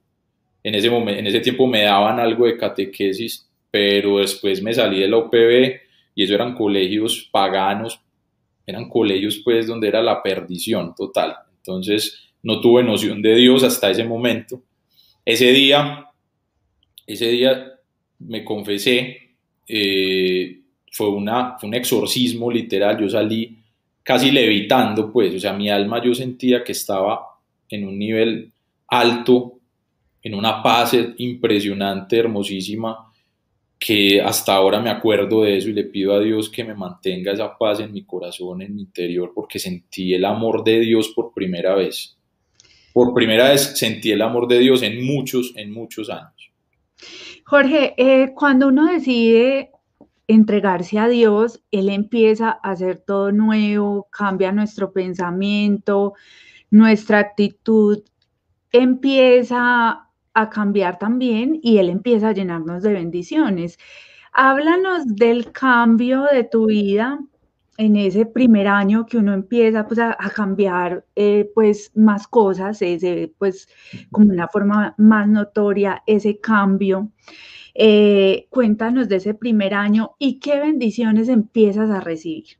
en 0.63 0.75
ese, 0.75 0.91
momento, 0.91 1.21
en 1.21 1.27
ese 1.27 1.41
tiempo 1.41 1.67
me 1.67 1.83
daban 1.83 2.19
algo 2.19 2.47
de 2.47 2.57
catequesis, 2.57 3.49
pero 3.71 4.19
después 4.19 4.63
me 4.63 4.75
salí 4.75 5.01
de 5.01 5.09
la 5.09 5.19
UPB 5.19 5.81
y 6.15 6.25
eso 6.25 6.35
eran 6.35 6.55
colegios 6.55 7.29
paganos, 7.31 8.01
eran 8.67 8.89
colegios 8.89 9.41
pues 9.45 9.67
donde 9.67 9.89
era 9.89 10.03
la 10.03 10.23
perdición 10.23 10.95
total. 10.95 11.37
Entonces 11.59 12.33
no 12.43 12.61
tuve 12.61 12.83
noción 12.83 13.23
de 13.23 13.35
Dios 13.35 13.63
hasta 13.63 13.91
ese 13.91 14.05
momento. 14.05 14.63
Ese 15.29 15.53
día, 15.53 16.07
ese 17.07 17.29
día 17.29 17.73
me 18.21 18.43
confesé, 18.43 19.35
eh, 19.69 20.61
fue, 20.91 21.11
una, 21.11 21.59
fue 21.59 21.69
un 21.69 21.75
exorcismo 21.75 22.51
literal, 22.51 22.99
yo 22.99 23.11
salí 23.11 23.59
casi 24.03 24.31
levitando, 24.31 25.13
pues, 25.13 25.35
o 25.35 25.39
sea, 25.39 25.53
mi 25.53 25.69
alma 25.69 26.03
yo 26.03 26.15
sentía 26.15 26.65
que 26.65 26.73
estaba 26.73 27.27
en 27.69 27.87
un 27.87 27.99
nivel 27.99 28.51
alto, 28.87 29.61
en 30.23 30.35
una 30.35 30.63
paz 30.63 30.97
impresionante, 31.19 32.17
hermosísima, 32.17 33.13
que 33.79 34.23
hasta 34.23 34.55
ahora 34.55 34.81
me 34.81 34.89
acuerdo 34.89 35.43
de 35.43 35.59
eso 35.59 35.69
y 35.69 35.75
le 35.75 35.85
pido 35.85 36.15
a 36.15 36.21
Dios 36.21 36.49
que 36.49 36.65
me 36.65 36.75
mantenga 36.75 37.33
esa 37.33 37.55
paz 37.59 37.81
en 37.81 37.93
mi 37.93 38.03
corazón, 38.05 38.63
en 38.63 38.75
mi 38.75 38.81
interior, 38.81 39.33
porque 39.35 39.59
sentí 39.59 40.15
el 40.15 40.25
amor 40.25 40.65
de 40.65 40.81
Dios 40.81 41.11
por 41.15 41.35
primera 41.35 41.75
vez. 41.75 42.18
Por 42.99 43.15
primera 43.15 43.51
vez 43.51 43.79
sentí 43.79 44.11
el 44.11 44.23
amor 44.23 44.49
de 44.49 44.59
Dios 44.59 44.83
en 44.83 45.07
muchos, 45.07 45.53
en 45.55 45.71
muchos 45.71 46.11
años. 46.11 46.51
Jorge, 47.45 47.95
eh, 47.97 48.33
cuando 48.35 48.67
uno 48.67 48.87
decide 48.87 49.71
entregarse 50.27 50.99
a 50.99 51.07
Dios, 51.07 51.63
Él 51.71 51.91
empieza 51.91 52.59
a 52.61 52.73
hacer 52.73 52.99
todo 52.99 53.31
nuevo, 53.31 54.09
cambia 54.11 54.51
nuestro 54.51 54.93
pensamiento, 54.93 56.15
nuestra 56.73 57.21
actitud 57.21 58.03
empieza 58.73 60.09
a 60.35 60.51
cambiar 60.51 60.99
también 60.99 61.61
y 61.63 61.79
Él 61.79 61.91
empieza 61.91 62.31
a 62.31 62.33
llenarnos 62.33 62.83
de 62.83 62.95
bendiciones. 62.95 63.79
Háblanos 64.33 65.07
del 65.07 65.53
cambio 65.53 66.25
de 66.33 66.43
tu 66.43 66.67
vida 66.67 67.21
en 67.79 67.95
ese 67.97 68.27
primer 68.27 68.67
año 68.67 69.07
que 69.07 69.17
uno 69.17 69.33
empieza 69.33 69.87
pues, 69.87 70.01
a, 70.01 70.17
cambiar 70.35 71.05
eh, 71.15 71.49
pues, 71.55 71.93
más 71.95 72.27
cosas, 72.27 72.83
ese, 72.83 73.33
pues, 73.39 73.69
como 74.11 74.33
una 74.33 74.49
forma 74.49 74.95
más 74.99 75.29
notoria 75.29 76.03
ese 76.05 76.41
cambio. 76.41 77.13
Eh, 77.75 78.49
cuéntanos 78.51 79.09
de 79.09 79.17
ese 79.17 79.35
primer 79.35 79.75
año 79.75 80.17
y 80.19 80.41
qué 80.41 80.59
bendiciones 80.59 81.29
empiezas 81.29 81.89
a 81.91 82.01
recibir. 82.01 82.59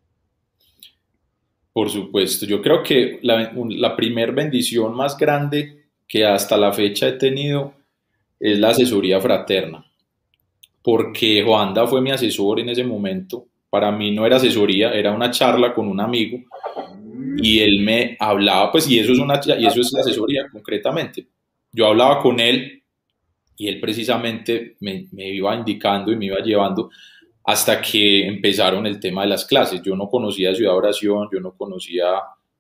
Por 1.73 1.91
supuesto, 1.91 2.47
yo 2.47 2.63
creo 2.63 2.85
que 2.85 3.19
la, 3.23 3.53
la 3.55 3.97
primer 3.97 4.33
bendición 4.33 4.95
más 4.95 5.17
grande 5.17 5.87
que 6.07 6.25
hasta 6.25 6.57
la 6.57 6.73
fecha 6.73 7.09
he 7.09 7.13
tenido 7.13 7.75
es 8.39 8.57
la 8.57 8.69
asesoría 8.69 9.21
fraterna, 9.21 9.85
porque 10.81 11.43
Joanda 11.45 11.89
fue 11.89 12.01
mi 12.01 12.13
asesor 12.13 12.61
en 12.61 12.69
ese 12.69 12.85
momento. 12.85 13.49
Para 13.71 13.93
mí 13.93 14.11
no 14.11 14.25
era 14.25 14.37
asesoría, 14.37 14.93
era 14.93 15.13
una 15.13 15.31
charla 15.31 15.75
con 15.75 15.89
un 15.89 16.01
amigo 16.01 16.39
y 17.37 17.61
él 17.61 17.81
me 17.81 18.17
hablaba, 18.19 18.73
pues, 18.73 18.89
y 18.89 18.99
eso 18.99 19.13
es, 19.13 19.19
una, 19.19 19.41
y 19.59 19.67
eso 19.67 19.81
es 19.81 19.93
la 19.93 20.01
asesoría 20.01 20.49
concretamente. 20.51 21.27
Yo 21.73 21.87
hablaba 21.87 22.21
con 22.21 22.41
él 22.41 22.83
y 23.57 23.69
él 23.69 23.81
precisamente 23.81 24.77
me, 24.81 25.07
me 25.13 25.29
iba 25.29 25.55
indicando 25.55 26.11
y 26.11 26.17
me 26.17 26.27
iba 26.27 26.41
llevando 26.41 26.91
hasta 27.45 27.81
que 27.81 28.27
empezaron 28.27 28.87
el 28.87 29.01
tema 29.01 29.23
de 29.23 29.29
las 29.29 29.45
clases. 29.45 29.81
Yo 29.83 29.97
no 29.97 30.09
conocía 30.09 30.55
Ciudad 30.55 30.77
Oración, 30.77 31.29
yo 31.33 31.41
no 31.41 31.53
conocía 31.53 32.05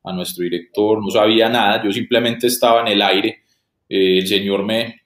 a 0.03 0.13
nuestro 0.13 0.45
director, 0.45 1.03
no 1.03 1.11
sabía 1.11 1.49
nada, 1.49 1.83
yo 1.85 1.93
simplemente 1.93 2.47
estaba 2.47 2.81
en 2.83 2.89
el 2.89 3.03
aire. 3.03 3.43
Eh, 3.89 4.19
el 4.19 4.27
Señor 4.27 4.65
me, 4.65 5.03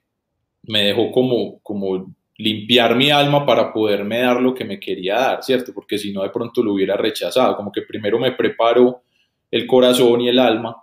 me 0.65 0.85
dejó 0.85 1.11
como, 1.11 1.59
como 1.61 2.15
limpiar 2.39 2.97
mi 2.97 3.11
alma 3.11 3.45
para 3.45 3.73
poderme 3.73 4.21
dar 4.21 4.41
lo 4.41 4.55
que 4.55 4.65
me 4.65 4.81
quería 4.81 5.17
dar, 5.17 5.43
¿cierto? 5.43 5.73
Porque 5.75 5.99
si 5.99 6.13
no, 6.13 6.23
de 6.23 6.31
pronto 6.31 6.63
lo 6.63 6.73
hubiera 6.73 6.97
rechazado, 6.97 7.57
como 7.57 7.71
que 7.71 7.83
primero 7.83 8.19
me 8.19 8.33
preparó 8.33 9.03
el 9.51 9.67
corazón 9.67 10.23
y 10.23 10.29
el 10.29 10.39
alma 10.39 10.77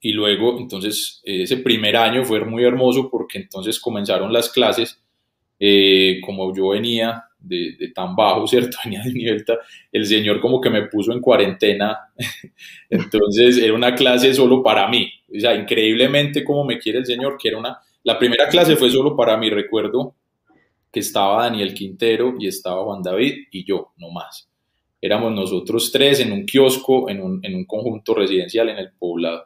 y 0.00 0.12
luego, 0.12 0.58
entonces, 0.58 1.20
ese 1.24 1.58
primer 1.58 1.96
año 1.96 2.24
fue 2.24 2.42
muy 2.44 2.64
hermoso 2.64 3.10
porque 3.10 3.38
entonces 3.38 3.78
comenzaron 3.78 4.32
las 4.32 4.48
clases, 4.48 4.98
eh, 5.58 6.20
como 6.24 6.54
yo 6.56 6.68
venía 6.68 7.24
de, 7.38 7.92
tan 7.94 8.16
bajo, 8.16 8.46
¿cierto? 8.46 8.78
Venía 8.84 9.02
de 9.02 9.12
nivel, 9.12 9.44
el 9.92 10.06
Señor 10.06 10.40
como 10.40 10.60
que 10.60 10.70
me 10.70 10.86
puso 10.86 11.12
en 11.12 11.20
cuarentena, 11.20 11.98
entonces 12.90 13.58
era 13.58 13.74
una 13.74 13.94
clase 13.94 14.32
solo 14.32 14.62
para 14.62 14.88
mí, 14.88 15.10
o 15.28 15.38
sea, 15.38 15.54
increíblemente 15.54 16.44
como 16.44 16.64
me 16.64 16.78
quiere 16.78 17.00
el 17.00 17.06
Señor, 17.06 17.36
que 17.38 17.48
era 17.48 17.58
una, 17.58 17.78
la 18.02 18.18
primera 18.18 18.48
clase 18.48 18.76
fue 18.76 18.90
solo 18.90 19.14
para 19.14 19.36
mí, 19.36 19.50
recuerdo 19.50 20.14
que 20.92 21.00
estaba 21.00 21.44
Daniel 21.44 21.74
Quintero 21.74 22.34
y 22.38 22.46
estaba 22.46 22.84
Juan 22.84 23.02
David 23.02 23.46
y 23.50 23.64
yo, 23.64 23.92
no 23.96 24.10
más. 24.10 24.48
Éramos 25.00 25.32
nosotros 25.32 25.90
tres 25.92 26.20
en 26.20 26.32
un 26.32 26.44
kiosco, 26.44 27.08
en 27.08 27.22
un, 27.22 27.40
en 27.44 27.54
un 27.54 27.64
conjunto 27.64 28.14
residencial 28.14 28.68
en 28.68 28.78
el 28.78 28.92
poblado 28.92 29.44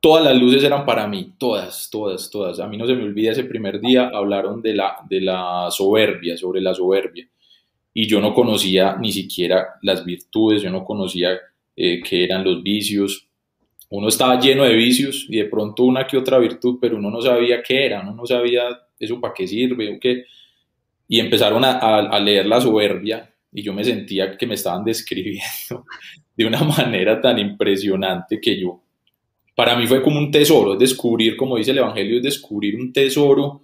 todas 0.00 0.24
las 0.24 0.36
luces 0.40 0.64
eran 0.64 0.84
para 0.84 1.06
mí, 1.06 1.34
todas, 1.38 1.88
todas, 1.90 2.30
todas. 2.30 2.58
A 2.58 2.66
mí 2.66 2.76
no 2.76 2.86
se 2.86 2.94
me 2.94 3.04
olvida 3.04 3.32
ese 3.32 3.44
primer 3.44 3.80
día, 3.80 4.10
hablaron 4.12 4.62
de 4.62 4.74
la, 4.74 4.96
de 5.08 5.20
la 5.20 5.68
soberbia, 5.70 6.36
sobre 6.36 6.60
la 6.60 6.74
soberbia. 6.74 7.28
Y 7.92 8.06
yo 8.08 8.20
no 8.20 8.32
conocía 8.32 8.96
ni 8.96 9.12
siquiera 9.12 9.74
las 9.82 10.04
virtudes, 10.04 10.62
yo 10.62 10.70
no 10.70 10.84
conocía 10.84 11.38
eh, 11.76 12.00
qué 12.02 12.24
eran 12.24 12.44
los 12.44 12.62
vicios. 12.62 13.28
Uno 13.90 14.08
estaba 14.08 14.40
lleno 14.40 14.64
de 14.64 14.74
vicios 14.74 15.26
y 15.28 15.36
de 15.36 15.46
pronto 15.46 15.84
una 15.84 16.06
que 16.06 16.16
otra 16.16 16.38
virtud, 16.38 16.78
pero 16.80 16.96
uno 16.96 17.10
no 17.10 17.20
sabía 17.20 17.62
qué 17.62 17.86
era, 17.86 18.00
uno 18.00 18.14
no 18.14 18.24
sabía 18.24 18.62
eso 19.00 19.20
para 19.20 19.34
qué 19.34 19.48
sirve 19.48 19.96
o 19.96 19.98
qué. 19.98 20.24
Y 21.08 21.18
empezaron 21.18 21.64
a, 21.64 21.78
a 21.78 22.20
leer 22.20 22.46
la 22.46 22.60
soberbia 22.60 23.34
y 23.52 23.62
yo 23.62 23.72
me 23.72 23.82
sentía 23.82 24.36
que 24.36 24.46
me 24.46 24.54
estaban 24.54 24.84
describiendo 24.84 25.86
de 26.36 26.44
una 26.44 26.62
manera 26.62 27.20
tan 27.20 27.38
impresionante 27.38 28.40
que 28.40 28.60
yo 28.60 28.82
para 29.60 29.76
mí 29.76 29.86
fue 29.86 30.02
como 30.02 30.18
un 30.18 30.30
tesoro, 30.30 30.72
es 30.72 30.78
descubrir, 30.78 31.36
como 31.36 31.58
dice 31.58 31.72
el 31.72 31.78
Evangelio, 31.78 32.16
es 32.16 32.22
descubrir 32.22 32.76
un 32.76 32.94
tesoro 32.94 33.62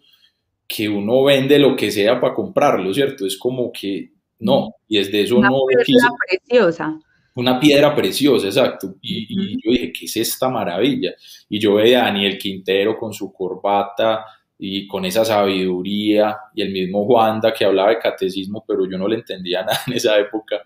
que 0.68 0.88
uno 0.88 1.24
vende 1.24 1.58
lo 1.58 1.74
que 1.74 1.90
sea 1.90 2.20
para 2.20 2.34
comprarlo, 2.34 2.92
¿cierto? 2.92 3.24
Es 3.24 3.38
como 3.38 3.72
que 3.72 4.10
no, 4.40 4.74
y 4.88 4.98
es 4.98 5.10
de 5.10 5.22
eso 5.22 5.38
una 5.38 5.48
no 5.48 5.60
piedra 5.84 6.10
preciosa. 6.28 7.00
Una 7.34 7.58
piedra 7.58 7.94
preciosa, 7.94 8.46
exacto. 8.46 8.96
Y, 9.00 9.56
yo 9.62 9.70
dije, 9.70 9.92
¿qué 9.92 10.04
es 10.06 10.16
esta 10.16 10.50
maravilla? 10.50 11.14
Y 11.48 11.58
yo 11.58 11.74
veía 11.74 12.02
a 12.02 12.06
Daniel 12.06 12.36
Quintero 12.36 12.98
con 12.98 13.12
su 13.12 13.32
corbata 13.32 14.24
y 14.58 14.86
con 14.86 15.04
esa 15.04 15.24
sabiduría, 15.24 16.36
y 16.54 16.62
el 16.62 16.72
mismo 16.72 17.04
Juanda 17.04 17.52
que 17.52 17.64
hablaba 17.64 17.90
de 17.90 17.98
catecismo, 17.98 18.64
pero 18.66 18.90
yo 18.90 18.96
no 18.98 19.08
le 19.08 19.16
entendía 19.16 19.62
nada 19.64 19.78
en 19.86 19.94
esa 19.94 20.18
época, 20.18 20.62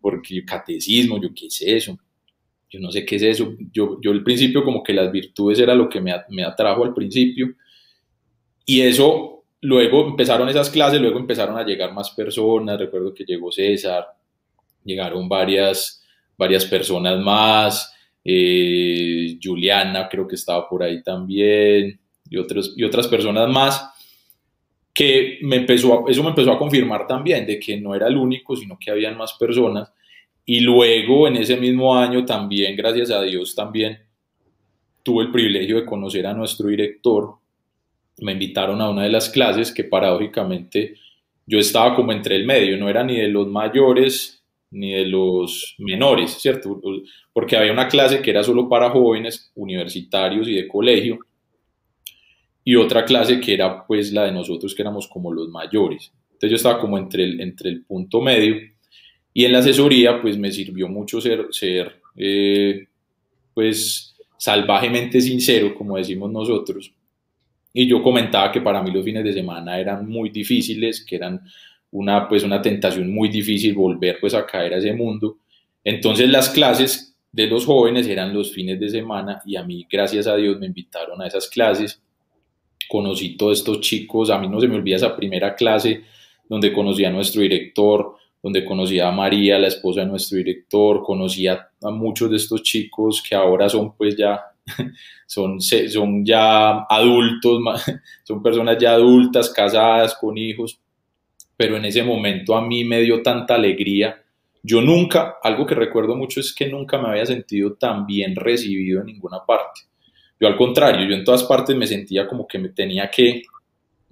porque 0.00 0.44
catecismo, 0.44 1.20
yo 1.20 1.30
qué 1.34 1.46
es 1.46 1.62
eso 1.62 1.98
yo 2.72 2.80
no 2.80 2.90
sé 2.90 3.04
qué 3.04 3.16
es 3.16 3.22
eso. 3.22 3.54
Yo, 3.70 3.98
yo 4.00 4.12
al 4.12 4.24
principio 4.24 4.64
como 4.64 4.82
que 4.82 4.94
las 4.94 5.12
virtudes 5.12 5.58
era 5.58 5.74
lo 5.74 5.90
que 5.90 6.00
me, 6.00 6.14
me 6.30 6.42
atrajo 6.42 6.84
al 6.84 6.94
principio. 6.94 7.54
Y 8.64 8.80
eso, 8.80 9.44
luego 9.60 10.06
empezaron 10.08 10.48
esas 10.48 10.70
clases, 10.70 10.98
luego 10.98 11.18
empezaron 11.18 11.58
a 11.58 11.64
llegar 11.64 11.92
más 11.92 12.10
personas. 12.12 12.78
Recuerdo 12.78 13.12
que 13.12 13.24
llegó 13.24 13.52
César, 13.52 14.06
llegaron 14.84 15.28
varias, 15.28 16.02
varias 16.38 16.64
personas 16.64 17.20
más. 17.20 17.92
Eh, 18.24 19.38
Juliana 19.42 20.08
creo 20.08 20.26
que 20.26 20.36
estaba 20.36 20.66
por 20.66 20.82
ahí 20.82 21.02
también. 21.02 22.00
Y, 22.32 22.38
otros, 22.38 22.72
y 22.78 22.84
otras 22.84 23.08
personas 23.08 23.46
más 23.50 23.90
que 24.94 25.38
me 25.42 25.56
empezó 25.56 26.08
eso 26.08 26.22
me 26.22 26.30
empezó 26.30 26.50
a 26.50 26.58
confirmar 26.58 27.06
también 27.06 27.44
de 27.46 27.58
que 27.58 27.78
no 27.78 27.94
era 27.94 28.08
el 28.08 28.16
único, 28.16 28.56
sino 28.56 28.78
que 28.78 28.90
habían 28.90 29.18
más 29.18 29.34
personas 29.34 29.92
y 30.44 30.60
luego 30.60 31.28
en 31.28 31.36
ese 31.36 31.56
mismo 31.56 31.94
año 31.94 32.24
también, 32.24 32.74
gracias 32.74 33.10
a 33.10 33.20
Dios, 33.20 33.54
también 33.54 33.98
tuve 35.02 35.24
el 35.24 35.30
privilegio 35.30 35.76
de 35.76 35.84
conocer 35.84 36.26
a 36.26 36.32
nuestro 36.32 36.68
director. 36.68 37.34
Me 38.18 38.32
invitaron 38.32 38.80
a 38.80 38.88
una 38.88 39.02
de 39.02 39.10
las 39.10 39.28
clases 39.28 39.72
que 39.72 39.84
paradójicamente 39.84 40.94
yo 41.46 41.58
estaba 41.58 41.94
como 41.94 42.12
entre 42.12 42.36
el 42.36 42.46
medio, 42.46 42.78
no 42.78 42.88
era 42.88 43.04
ni 43.04 43.16
de 43.16 43.28
los 43.28 43.46
mayores 43.46 44.42
ni 44.70 44.92
de 44.92 45.04
los 45.04 45.74
menores, 45.78 46.30
¿cierto? 46.40 46.80
Porque 47.30 47.56
había 47.58 47.72
una 47.72 47.88
clase 47.88 48.22
que 48.22 48.30
era 48.30 48.42
solo 48.42 48.70
para 48.70 48.88
jóvenes 48.88 49.52
universitarios 49.54 50.48
y 50.48 50.54
de 50.54 50.66
colegio 50.66 51.18
y 52.64 52.76
otra 52.76 53.04
clase 53.04 53.40
que 53.40 53.54
era 53.54 53.86
pues 53.86 54.12
la 54.12 54.24
de 54.24 54.32
nosotros 54.32 54.74
que 54.74 54.82
éramos 54.82 55.08
como 55.08 55.32
los 55.32 55.48
mayores. 55.48 56.12
Entonces 56.32 56.50
yo 56.50 56.56
estaba 56.56 56.80
como 56.80 56.98
entre 56.98 57.24
el, 57.24 57.40
entre 57.40 57.70
el 57.70 57.84
punto 57.84 58.20
medio 58.20 58.56
y 59.34 59.44
en 59.44 59.52
la 59.52 59.58
asesoría, 59.58 60.20
pues 60.20 60.36
me 60.36 60.52
sirvió 60.52 60.88
mucho 60.88 61.20
ser, 61.20 61.46
ser 61.50 62.00
eh, 62.16 62.86
pues, 63.54 64.14
salvajemente 64.36 65.20
sincero, 65.20 65.74
como 65.74 65.96
decimos 65.96 66.30
nosotros. 66.30 66.92
Y 67.72 67.86
yo 67.86 68.02
comentaba 68.02 68.52
que 68.52 68.60
para 68.60 68.82
mí 68.82 68.90
los 68.90 69.04
fines 69.04 69.24
de 69.24 69.32
semana 69.32 69.78
eran 69.78 70.06
muy 70.06 70.28
difíciles, 70.28 71.04
que 71.04 71.16
eran 71.16 71.40
una, 71.92 72.28
pues, 72.28 72.44
una 72.44 72.60
tentación 72.60 73.12
muy 73.12 73.30
difícil 73.30 73.74
volver 73.74 74.18
pues, 74.20 74.34
a 74.34 74.44
caer 74.44 74.74
a 74.74 74.78
ese 74.78 74.92
mundo. 74.92 75.38
Entonces 75.82 76.28
las 76.28 76.50
clases 76.50 77.16
de 77.32 77.46
los 77.46 77.64
jóvenes 77.64 78.06
eran 78.06 78.34
los 78.34 78.52
fines 78.52 78.78
de 78.78 78.90
semana 78.90 79.40
y 79.46 79.56
a 79.56 79.64
mí, 79.64 79.86
gracias 79.90 80.26
a 80.26 80.36
Dios, 80.36 80.58
me 80.58 80.66
invitaron 80.66 81.20
a 81.22 81.26
esas 81.26 81.48
clases. 81.48 82.02
Conocí 82.92 83.38
todos 83.38 83.56
estos 83.56 83.80
chicos, 83.80 84.28
a 84.28 84.38
mí 84.38 84.46
no 84.50 84.60
se 84.60 84.68
me 84.68 84.76
olvida 84.76 84.96
esa 84.96 85.16
primera 85.16 85.54
clase 85.54 86.02
donde 86.46 86.74
conocí 86.74 87.06
a 87.06 87.10
nuestro 87.10 87.40
director, 87.40 88.16
donde 88.42 88.66
conocí 88.66 89.00
a 89.00 89.10
María, 89.10 89.58
la 89.58 89.68
esposa 89.68 90.00
de 90.02 90.08
nuestro 90.08 90.36
director, 90.36 91.02
conocí 91.02 91.46
a, 91.46 91.70
muchos 91.84 92.28
de 92.28 92.36
estos 92.36 92.62
chicos 92.62 93.22
que 93.26 93.34
ahora 93.34 93.66
son 93.70 93.96
pues 93.96 94.14
ya, 94.14 94.42
son, 95.26 95.58
son 95.58 96.22
ya 96.22 96.80
adultos, 96.82 97.62
son 98.24 98.42
personas 98.42 98.76
ya 98.78 98.92
adultas, 98.92 99.48
casadas, 99.48 100.14
con 100.14 100.36
hijos, 100.36 100.78
pero 101.56 101.78
en 101.78 101.86
ese 101.86 102.02
momento 102.02 102.54
a 102.54 102.60
mí 102.60 102.84
me 102.84 103.00
dio 103.00 103.22
tanta 103.22 103.54
alegría. 103.54 104.22
Yo 104.62 104.82
nunca, 104.82 105.36
algo 105.42 105.64
que 105.64 105.74
recuerdo 105.74 106.14
mucho 106.14 106.40
es 106.40 106.54
que 106.54 106.68
nunca 106.68 107.00
me 107.00 107.08
había 107.08 107.24
sentido 107.24 107.72
tan 107.72 108.04
bien 108.04 108.36
recibido 108.36 109.00
en 109.00 109.06
ninguna 109.06 109.38
parte. 109.46 109.80
Yo 110.42 110.48
al 110.48 110.56
contrario, 110.56 111.08
yo 111.08 111.14
en 111.14 111.22
todas 111.22 111.44
partes 111.44 111.76
me 111.76 111.86
sentía 111.86 112.26
como 112.26 112.48
que 112.48 112.58
me 112.58 112.70
tenía 112.70 113.08
que 113.08 113.42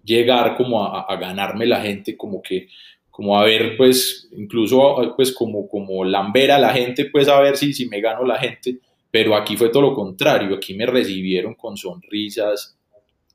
llegar 0.04 0.56
como 0.56 0.84
a, 0.84 1.16
ganarme 1.16 1.66
la 1.66 1.80
gente, 1.80 2.16
como 2.16 2.40
que 2.40 2.68
como 3.10 3.36
a 3.36 3.44
ver, 3.44 3.76
pues, 3.76 4.28
incluso, 4.36 5.12
pues, 5.16 5.34
como, 5.34 5.68
como 5.68 6.04
lamber 6.04 6.52
a 6.52 6.58
la 6.60 6.72
gente, 6.72 7.06
pues, 7.06 7.26
a 7.26 7.40
ver 7.40 7.56
si, 7.56 7.72
si 7.72 7.88
me 7.88 8.00
gano 8.00 8.24
la 8.24 8.38
gente, 8.38 8.78
pero 9.10 9.34
aquí 9.34 9.56
fue 9.56 9.70
todo 9.70 9.82
lo 9.82 9.92
contrario, 9.92 10.54
aquí 10.54 10.72
me 10.74 10.86
recibieron 10.86 11.56
con 11.56 11.76
sonrisas, 11.76 12.78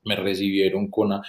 me 0.04 0.16
recibieron 0.16 0.88
con, 0.90 1.20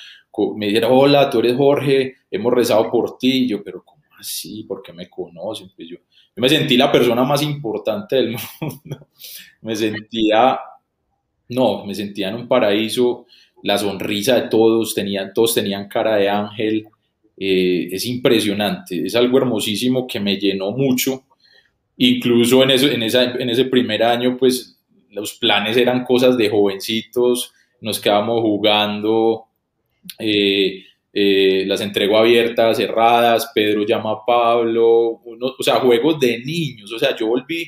me 0.55 0.67
dijeron, 0.67 0.91
hola, 0.93 1.29
tú 1.29 1.39
eres 1.39 1.57
Jorge, 1.57 2.15
hemos 2.31 2.53
rezado 2.53 2.89
por 2.89 3.17
ti, 3.17 3.43
y 3.43 3.49
yo, 3.49 3.61
pero 3.61 3.83
¿cómo 3.83 4.03
así? 4.17 4.63
¿Por 4.63 4.81
qué 4.81 4.93
me 4.93 5.09
conocen? 5.09 5.69
Pues 5.75 5.89
yo, 5.89 5.97
yo 5.97 6.41
me 6.41 6.47
sentí 6.47 6.77
la 6.77 6.89
persona 6.89 7.25
más 7.25 7.43
importante 7.43 8.15
del 8.15 8.37
mundo, 8.61 9.09
me 9.61 9.75
sentía, 9.75 10.57
no, 11.49 11.85
me 11.85 11.95
sentía 11.95 12.29
en 12.29 12.35
un 12.35 12.47
paraíso, 12.47 13.25
la 13.63 13.77
sonrisa 13.77 14.35
de 14.35 14.49
todos, 14.49 14.93
tenían, 14.93 15.33
todos 15.33 15.55
tenían 15.55 15.87
cara 15.87 16.17
de 16.17 16.29
ángel, 16.29 16.85
eh, 17.37 17.89
es 17.91 18.05
impresionante, 18.05 19.05
es 19.05 19.15
algo 19.15 19.37
hermosísimo 19.37 20.07
que 20.07 20.19
me 20.19 20.37
llenó 20.37 20.71
mucho. 20.71 21.23
Incluso 21.97 22.63
en, 22.63 22.71
eso, 22.71 22.87
en, 22.87 23.03
esa, 23.03 23.23
en 23.23 23.49
ese 23.49 23.65
primer 23.65 24.03
año, 24.03 24.37
pues 24.37 24.79
los 25.11 25.33
planes 25.33 25.77
eran 25.77 26.03
cosas 26.03 26.37
de 26.37 26.49
jovencitos, 26.49 27.53
nos 27.81 27.99
quedamos 27.99 28.41
jugando, 28.41 29.45
eh, 30.19 30.83
eh, 31.13 31.63
las 31.65 31.81
entrego 31.81 32.17
abiertas, 32.17 32.77
cerradas, 32.77 33.51
Pedro 33.53 33.85
llama 33.85 34.11
a 34.11 34.25
Pablo, 34.25 35.21
o 35.23 35.63
sea, 35.63 35.75
juegos 35.75 36.19
de 36.19 36.39
niños, 36.39 36.91
o 36.91 36.99
sea, 36.99 37.15
yo 37.15 37.27
volví 37.27 37.67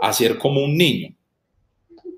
a 0.00 0.12
ser 0.12 0.36
como 0.36 0.62
un 0.62 0.76
niño. 0.76 1.14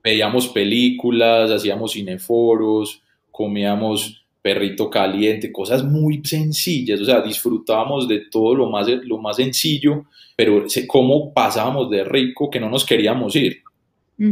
Veíamos 0.05 0.49
películas, 0.49 1.51
hacíamos 1.51 1.93
cineforos, 1.93 3.03
comíamos 3.31 4.25
perrito 4.43 4.91
caliente, 4.91 5.51
cosas 5.51 5.83
muy 5.83 6.21
sencillas, 6.23 7.01
o 7.01 7.05
sea, 7.07 7.23
disfrutábamos 7.23 8.07
de 8.07 8.27
todo 8.31 8.55
lo 8.55 8.69
más, 8.69 8.87
lo 8.87 9.17
más 9.17 9.37
sencillo, 9.37 10.05
pero 10.37 10.67
cómo 10.87 11.33
pasábamos 11.33 11.89
de 11.91 12.05
rico 12.05 12.51
que 12.51 12.61
no 12.61 12.69
nos 12.69 12.85
queríamos 12.85 13.35
ir. 13.35 13.63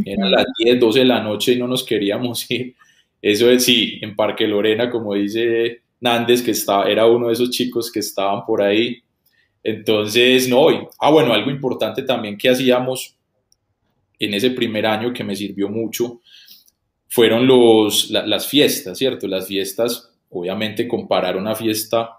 Eran 0.05 0.31
las 0.31 0.45
10, 0.57 0.79
12 0.79 0.99
de 0.99 1.05
la 1.05 1.21
noche 1.21 1.53
y 1.53 1.57
no 1.57 1.67
nos 1.67 1.83
queríamos 1.83 2.45
ir. 2.51 2.75
Eso 3.21 3.49
es, 3.49 3.65
sí, 3.65 3.97
en 4.01 4.15
Parque 4.15 4.47
Lorena, 4.47 4.89
como 4.89 5.15
dice 5.15 5.81
Nández, 5.99 6.43
que 6.43 6.51
estaba, 6.51 6.89
era 6.89 7.07
uno 7.07 7.27
de 7.27 7.33
esos 7.33 7.49
chicos 7.49 7.91
que 7.91 7.99
estaban 7.99 8.45
por 8.45 8.61
ahí. 8.61 9.01
Entonces, 9.63 10.47
no, 10.47 10.67
ah, 10.99 11.09
bueno, 11.09 11.33
algo 11.33 11.49
importante 11.49 12.03
también 12.03 12.37
que 12.37 12.49
hacíamos 12.49 13.15
en 14.19 14.33
ese 14.33 14.51
primer 14.51 14.85
año 14.85 15.13
que 15.13 15.23
me 15.23 15.35
sirvió 15.35 15.69
mucho 15.69 16.21
fueron 17.07 17.45
los, 17.45 18.09
las 18.09 18.47
fiestas, 18.47 18.97
¿cierto? 18.97 19.27
Las 19.27 19.47
fiestas, 19.47 20.11
obviamente 20.29 20.87
comparar 20.87 21.37
una 21.37 21.53
fiesta 21.53 22.09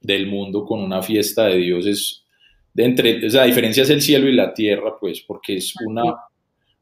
del 0.00 0.26
mundo 0.26 0.64
con 0.64 0.80
una 0.80 1.02
fiesta 1.02 1.46
de 1.46 1.58
Dios 1.58 1.86
es, 1.86 2.24
de 2.72 2.84
entre, 2.84 3.26
o 3.26 3.30
sea, 3.30 3.42
la 3.42 3.46
diferencia 3.46 3.82
es 3.82 3.90
el 3.90 4.00
cielo 4.00 4.28
y 4.28 4.34
la 4.34 4.54
tierra, 4.54 4.94
pues, 4.98 5.20
porque 5.20 5.56
es 5.56 5.74
una, 5.84 6.02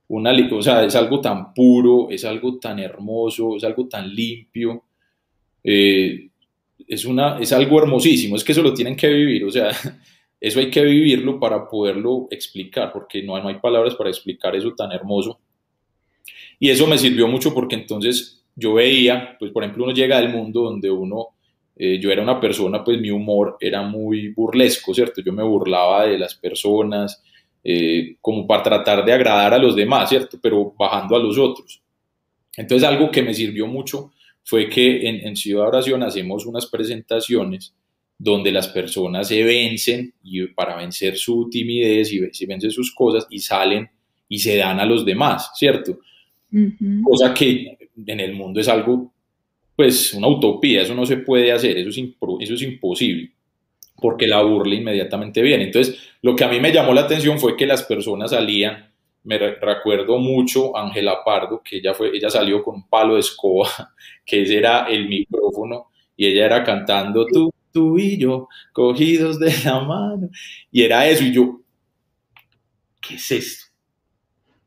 una, 0.08 0.32
o 0.52 0.62
sea, 0.62 0.84
es 0.84 0.94
algo 0.94 1.20
tan 1.20 1.52
puro, 1.52 2.08
es 2.10 2.24
algo 2.24 2.58
tan 2.58 2.78
hermoso, 2.78 3.56
es 3.56 3.64
algo 3.64 3.88
tan 3.88 4.08
limpio, 4.14 4.84
eh, 5.64 6.28
es, 6.86 7.04
una, 7.04 7.38
es 7.38 7.52
algo 7.52 7.80
hermosísimo, 7.80 8.36
es 8.36 8.44
que 8.44 8.52
eso 8.52 8.62
lo 8.62 8.72
tienen 8.72 8.96
que 8.96 9.08
vivir, 9.08 9.44
o 9.44 9.50
sea, 9.50 9.70
eso 10.40 10.60
hay 10.60 10.70
que 10.70 10.82
vivirlo 10.82 11.38
para 11.38 11.68
poderlo 11.68 12.28
explicar, 12.30 12.92
porque 12.92 13.22
no 13.22 13.40
no 13.40 13.48
hay 13.48 13.58
palabras 13.58 13.94
para 13.94 14.10
explicar 14.10 14.56
eso 14.56 14.74
tan 14.74 14.92
hermoso 14.92 15.38
y 16.60 16.68
eso 16.68 16.86
me 16.86 16.98
sirvió 16.98 17.26
mucho 17.26 17.54
porque 17.54 17.74
entonces 17.74 18.44
yo 18.54 18.74
veía, 18.74 19.36
pues 19.38 19.50
por 19.50 19.64
ejemplo, 19.64 19.84
uno 19.84 19.94
llega 19.94 20.20
del 20.20 20.28
mundo 20.28 20.60
donde 20.60 20.90
uno, 20.90 21.28
eh, 21.74 21.98
yo 21.98 22.12
era 22.12 22.22
una 22.22 22.38
persona, 22.38 22.84
pues 22.84 23.00
mi 23.00 23.10
humor 23.10 23.56
era 23.58 23.82
muy 23.82 24.28
burlesco, 24.28 24.92
¿cierto? 24.92 25.22
Yo 25.22 25.32
me 25.32 25.42
burlaba 25.42 26.04
de 26.06 26.18
las 26.18 26.34
personas, 26.34 27.22
eh, 27.64 28.16
como 28.20 28.46
para 28.46 28.62
tratar 28.62 29.04
de 29.06 29.12
agradar 29.12 29.54
a 29.54 29.58
los 29.58 29.74
demás, 29.74 30.10
¿cierto? 30.10 30.38
Pero 30.42 30.74
bajando 30.78 31.16
a 31.16 31.18
los 31.18 31.38
otros. 31.38 31.82
Entonces 32.54 32.86
algo 32.86 33.10
que 33.10 33.22
me 33.22 33.32
sirvió 33.32 33.66
mucho 33.66 34.12
fue 34.44 34.68
que 34.68 35.08
en, 35.08 35.26
en 35.26 35.36
Ciudad 35.36 35.68
Oración 35.68 36.02
hacemos 36.02 36.44
unas 36.44 36.66
presentaciones 36.66 37.74
donde 38.22 38.52
las 38.52 38.68
personas 38.68 39.28
se 39.28 39.42
vencen 39.42 40.12
y 40.22 40.46
para 40.48 40.76
vencer 40.76 41.16
su 41.16 41.48
timidez 41.48 42.12
y 42.12 42.20
se 42.32 42.44
vencen 42.44 42.70
sus 42.70 42.94
cosas 42.94 43.26
y 43.30 43.38
salen 43.38 43.88
y 44.28 44.38
se 44.38 44.58
dan 44.58 44.78
a 44.78 44.84
los 44.84 45.06
demás, 45.06 45.52
¿cierto? 45.54 45.98
cosa 47.02 47.32
que 47.32 47.78
en 48.06 48.20
el 48.20 48.34
mundo 48.34 48.60
es 48.60 48.68
algo, 48.68 49.10
pues 49.74 50.12
una 50.12 50.28
utopía, 50.28 50.82
eso 50.82 50.94
no 50.94 51.06
se 51.06 51.16
puede 51.16 51.50
hacer, 51.50 51.78
eso 51.78 51.88
es, 51.88 51.96
eso 52.40 52.54
es 52.54 52.62
imposible, 52.62 53.32
porque 53.96 54.26
la 54.26 54.42
burla 54.42 54.74
inmediatamente 54.74 55.40
viene. 55.40 55.64
Entonces, 55.64 55.98
lo 56.20 56.36
que 56.36 56.44
a 56.44 56.48
mí 56.48 56.60
me 56.60 56.72
llamó 56.72 56.92
la 56.92 57.02
atención 57.02 57.38
fue 57.38 57.56
que 57.56 57.66
las 57.66 57.84
personas 57.84 58.32
salían, 58.32 58.92
me 59.24 59.38
recuerdo 59.38 60.18
mucho 60.18 60.76
a 60.76 60.86
Ángela 60.86 61.24
Pardo, 61.24 61.62
que 61.64 61.78
ella, 61.78 61.94
fue, 61.94 62.14
ella 62.14 62.28
salió 62.28 62.62
con 62.62 62.74
un 62.74 62.88
palo 62.88 63.14
de 63.14 63.20
escoba, 63.20 63.68
que 64.26 64.42
ese 64.42 64.58
era 64.58 64.88
el 64.88 65.08
micrófono, 65.08 65.86
y 66.16 66.26
ella 66.26 66.44
era 66.44 66.62
cantando 66.62 67.24
tú, 67.24 67.50
tú 67.72 67.98
y 67.98 68.18
yo, 68.18 68.48
cogidos 68.72 69.38
de 69.38 69.52
la 69.64 69.80
mano, 69.80 70.30
y 70.70 70.82
era 70.82 71.08
eso, 71.08 71.24
y 71.24 71.32
yo, 71.32 71.60
¿qué 73.00 73.14
es 73.14 73.30
esto? 73.30 73.70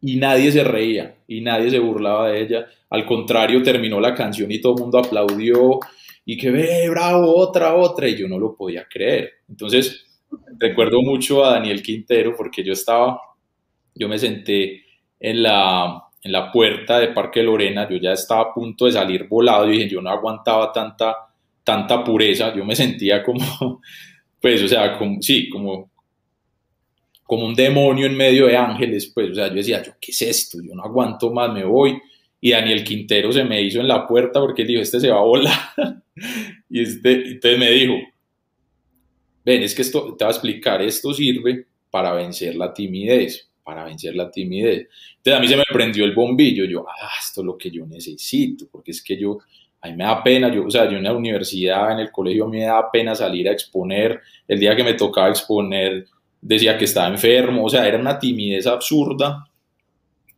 y 0.05 0.17
nadie 0.17 0.51
se 0.51 0.63
reía 0.65 1.15
y 1.27 1.39
nadie 1.41 1.69
se 1.69 1.79
burlaba 1.79 2.29
de 2.29 2.41
ella. 2.41 2.67
Al 2.89 3.05
contrario, 3.05 3.63
terminó 3.63 4.01
la 4.01 4.13
canción 4.13 4.51
y 4.51 4.59
todo 4.59 4.75
el 4.75 4.81
mundo 4.81 4.99
aplaudió 4.99 5.79
y 6.25 6.37
que 6.37 6.51
ve, 6.51 6.89
bravo, 6.89 7.33
otra, 7.35 7.73
otra, 7.75 8.07
y 8.09 8.17
yo 8.17 8.27
no 8.27 8.37
lo 8.37 8.53
podía 8.53 8.85
creer. 8.85 9.31
Entonces, 9.47 10.05
recuerdo 10.59 11.01
mucho 11.01 11.43
a 11.43 11.53
Daniel 11.53 11.81
Quintero 11.81 12.35
porque 12.35 12.63
yo 12.63 12.73
estaba, 12.73 13.17
yo 13.95 14.09
me 14.09 14.19
senté 14.19 14.83
en 15.21 15.41
la, 15.41 16.03
en 16.21 16.31
la 16.33 16.51
puerta 16.51 16.99
de 16.99 17.07
Parque 17.09 17.41
Lorena, 17.41 17.87
yo 17.89 17.95
ya 17.95 18.11
estaba 18.11 18.41
a 18.41 18.53
punto 18.53 18.85
de 18.85 18.91
salir 18.91 19.25
volado 19.29 19.69
y 19.69 19.77
dije, 19.77 19.89
yo 19.89 20.01
no 20.01 20.09
aguantaba 20.09 20.73
tanta, 20.73 21.15
tanta 21.63 22.03
pureza, 22.03 22.53
yo 22.55 22.65
me 22.65 22.75
sentía 22.75 23.23
como, 23.23 23.81
pues, 24.41 24.61
o 24.63 24.67
sea, 24.67 24.97
como, 24.97 25.21
sí, 25.21 25.49
como 25.49 25.91
como 27.33 27.47
un 27.47 27.55
demonio 27.55 28.05
en 28.05 28.15
medio 28.15 28.47
de 28.47 28.57
ángeles, 28.57 29.11
pues, 29.13 29.31
o 29.31 29.33
sea, 29.35 29.47
yo 29.47 29.55
decía, 29.55 29.81
yo, 29.81 29.93
¿qué 29.99 30.11
es 30.11 30.21
esto? 30.21 30.59
Yo 30.61 30.75
no 30.75 30.83
aguanto 30.83 31.31
más, 31.31 31.51
me 31.51 31.63
voy. 31.63 31.99
Y 32.39 32.51
Daniel 32.51 32.83
Quintero 32.83 33.31
se 33.31 33.43
me 33.43 33.61
hizo 33.61 33.79
en 33.79 33.87
la 33.87 34.05
puerta 34.05 34.39
porque 34.39 34.63
él 34.63 34.67
dijo, 34.67 34.81
este 34.81 34.99
se 34.99 35.09
va 35.09 35.19
a 35.19 35.23
volar. 35.23 35.57
y 36.69 36.81
este, 36.81 37.31
entonces 37.31 37.59
me 37.59 37.71
dijo, 37.71 37.93
ven, 39.45 39.63
es 39.63 39.73
que 39.73 39.81
esto, 39.81 40.15
te 40.15 40.25
va 40.25 40.29
a 40.29 40.33
explicar, 40.33 40.81
esto 40.81 41.13
sirve 41.13 41.65
para 41.89 42.13
vencer 42.13 42.55
la 42.55 42.73
timidez, 42.73 43.49
para 43.63 43.85
vencer 43.85 44.15
la 44.15 44.29
timidez. 44.29 44.87
Entonces 45.17 45.33
a 45.33 45.39
mí 45.39 45.47
se 45.47 45.57
me 45.57 45.63
prendió 45.71 46.03
el 46.03 46.13
bombillo, 46.13 46.65
yo, 46.65 46.85
ah, 46.87 47.09
esto 47.19 47.41
es 47.41 47.45
lo 47.45 47.57
que 47.57 47.71
yo 47.71 47.85
necesito, 47.85 48.67
porque 48.69 48.91
es 48.91 49.01
que 49.01 49.17
yo, 49.17 49.39
a 49.83 49.89
mí 49.89 49.97
me 49.97 50.05
da 50.05 50.23
pena, 50.23 50.49
yo, 50.49 50.65
o 50.65 50.71
sea, 50.71 50.89
yo 50.89 50.97
en 50.97 51.03
la 51.03 51.13
universidad, 51.13 51.91
en 51.91 51.99
el 51.99 52.09
colegio, 52.11 52.47
me 52.47 52.61
da 52.61 52.89
pena 52.89 53.13
salir 53.13 53.49
a 53.49 53.51
exponer, 53.51 54.21
el 54.47 54.57
día 54.57 54.75
que 54.77 54.83
me 54.83 54.93
tocaba 54.93 55.27
exponer, 55.27 56.05
decía 56.41 56.77
que 56.77 56.85
estaba 56.85 57.09
enfermo, 57.09 57.65
o 57.65 57.69
sea, 57.69 57.85
era 57.85 57.99
una 57.99 58.17
timidez 58.17 58.65
absurda 58.65 59.45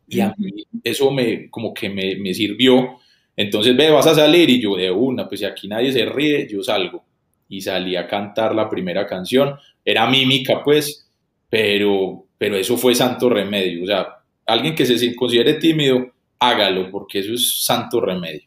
y 0.08 0.20
a 0.20 0.34
mí 0.36 0.64
eso 0.82 1.12
me, 1.12 1.48
como 1.48 1.72
que 1.72 1.88
me, 1.88 2.16
me 2.16 2.34
sirvió. 2.34 2.98
Entonces, 3.36 3.76
ve, 3.76 3.90
vas 3.90 4.06
a 4.06 4.14
salir 4.14 4.50
y 4.50 4.60
yo 4.60 4.74
de 4.76 4.90
una, 4.90 5.28
pues 5.28 5.40
si 5.40 5.46
aquí 5.46 5.68
nadie 5.68 5.92
se 5.92 6.04
ríe, 6.06 6.48
yo 6.50 6.62
salgo. 6.62 7.04
Y 7.48 7.60
salí 7.60 7.94
a 7.94 8.08
cantar 8.08 8.54
la 8.54 8.68
primera 8.68 9.06
canción. 9.06 9.54
Era 9.84 10.08
mímica, 10.08 10.62
pues, 10.64 11.08
pero, 11.48 12.26
pero 12.36 12.56
eso 12.56 12.76
fue 12.76 12.94
santo 12.94 13.28
remedio. 13.28 13.84
O 13.84 13.86
sea, 13.86 14.08
alguien 14.46 14.74
que 14.74 14.86
se 14.86 15.14
considere 15.14 15.54
tímido, 15.54 16.12
hágalo, 16.40 16.90
porque 16.90 17.20
eso 17.20 17.34
es 17.34 17.64
santo 17.64 18.00
remedio. 18.00 18.42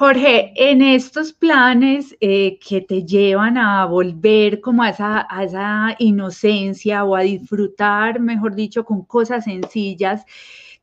Jorge, 0.00 0.54
en 0.56 0.80
estos 0.80 1.34
planes 1.34 2.16
eh, 2.22 2.58
que 2.66 2.80
te 2.80 3.04
llevan 3.04 3.58
a 3.58 3.84
volver 3.84 4.62
como 4.62 4.82
a 4.82 4.88
esa, 4.88 5.94
inocencia 5.98 7.04
o 7.04 7.14
a 7.14 7.20
disfrutar, 7.20 8.18
mejor 8.18 8.54
dicho, 8.54 8.82
con 8.82 9.04
cosas 9.04 9.44
sencillas, 9.44 10.24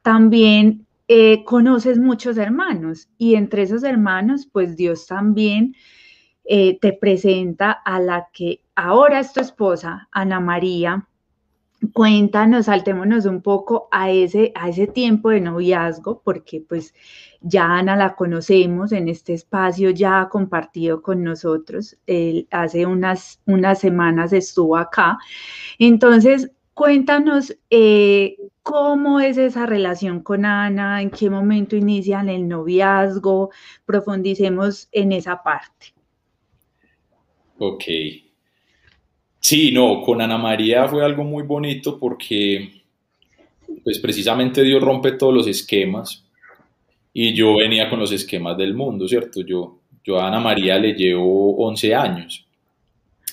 también 0.03 0.85
eh, 1.07 1.43
conoces 1.45 1.97
muchos 1.97 2.37
hermanos 2.37 3.09
y 3.17 3.33
entre 3.33 3.63
esos 3.63 3.81
hermanos, 3.81 4.47
pues 4.51 4.75
Dios 4.75 5.07
también 5.07 5.73
eh, 6.45 6.77
te 6.79 6.93
presenta 6.93 7.71
a 7.71 7.99
la 7.99 8.27
que 8.31 8.61
ahora 8.75 9.19
es 9.19 9.33
tu 9.33 9.39
esposa, 9.39 10.07
Ana 10.11 10.39
María. 10.39 11.07
Cuéntanos, 11.91 12.67
saltémonos 12.67 13.25
un 13.25 13.41
poco 13.41 13.87
a 13.91 14.11
ese, 14.11 14.51
a 14.53 14.69
ese 14.69 14.85
tiempo 14.85 15.31
de 15.31 15.41
noviazgo, 15.41 16.21
porque 16.23 16.61
pues 16.61 16.93
ya 17.41 17.65
Ana 17.65 17.95
la 17.95 18.15
conocemos 18.15 18.91
en 18.91 19.07
este 19.07 19.33
espacio, 19.33 19.89
ya 19.91 20.21
ha 20.21 20.29
compartido 20.29 21.01
con 21.01 21.23
nosotros, 21.23 21.97
hace 22.51 22.85
unas, 22.85 23.41
unas 23.45 23.79
semanas 23.79 24.33
estuvo 24.33 24.77
acá. 24.77 25.17
Entonces, 25.79 26.51
cuéntanos 26.73 27.55
eh, 27.69 28.37
cómo 28.63 29.19
es 29.19 29.37
esa 29.37 29.65
relación 29.65 30.21
con 30.21 30.45
Ana, 30.45 31.01
en 31.01 31.09
qué 31.09 31.29
momento 31.29 31.75
inician 31.75 32.29
el 32.29 32.47
noviazgo, 32.47 33.51
profundicemos 33.85 34.89
en 34.91 35.11
esa 35.11 35.41
parte. 35.41 35.93
Ok. 37.59 37.83
Sí, 39.39 39.71
no, 39.71 40.01
con 40.03 40.21
Ana 40.21 40.37
María 40.37 40.87
fue 40.87 41.03
algo 41.03 41.23
muy 41.23 41.43
bonito 41.43 41.97
porque 41.99 42.83
pues 43.83 43.99
precisamente 43.99 44.63
Dios 44.63 44.83
rompe 44.83 45.13
todos 45.13 45.33
los 45.33 45.47
esquemas 45.47 46.26
y 47.19 47.33
yo 47.33 47.55
venía 47.55 47.89
con 47.89 47.99
los 47.99 48.11
esquemas 48.11 48.55
del 48.59 48.75
mundo, 48.75 49.07
¿cierto? 49.07 49.41
Yo, 49.41 49.79
yo 50.03 50.19
a 50.19 50.27
Ana 50.27 50.39
María 50.39 50.77
le 50.77 50.93
llevo 50.93 51.55
11 51.65 51.95
años. 51.95 52.45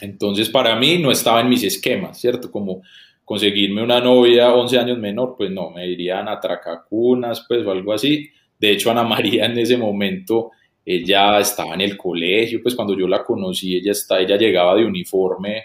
Entonces 0.00 0.48
para 0.48 0.74
mí 0.74 0.96
no 0.96 1.10
estaba 1.10 1.42
en 1.42 1.50
mis 1.50 1.64
esquemas, 1.64 2.18
¿cierto? 2.18 2.50
Como 2.50 2.80
conseguirme 3.26 3.82
una 3.82 4.00
novia 4.00 4.54
11 4.54 4.78
años 4.78 4.98
menor, 4.98 5.34
pues 5.36 5.50
no, 5.50 5.68
me 5.68 5.86
irían 5.86 6.28
a 6.28 6.40
tracacunas, 6.40 7.44
pues 7.46 7.62
o 7.66 7.70
algo 7.70 7.92
así. 7.92 8.30
De 8.58 8.70
hecho, 8.70 8.90
Ana 8.90 9.02
María 9.02 9.44
en 9.44 9.58
ese 9.58 9.76
momento, 9.76 10.52
ella 10.82 11.38
estaba 11.38 11.74
en 11.74 11.82
el 11.82 11.98
colegio, 11.98 12.62
pues 12.62 12.74
cuando 12.74 12.98
yo 12.98 13.06
la 13.06 13.22
conocí, 13.22 13.76
ella, 13.76 13.92
está, 13.92 14.18
ella 14.18 14.38
llegaba 14.38 14.74
de 14.76 14.86
uniforme 14.86 15.62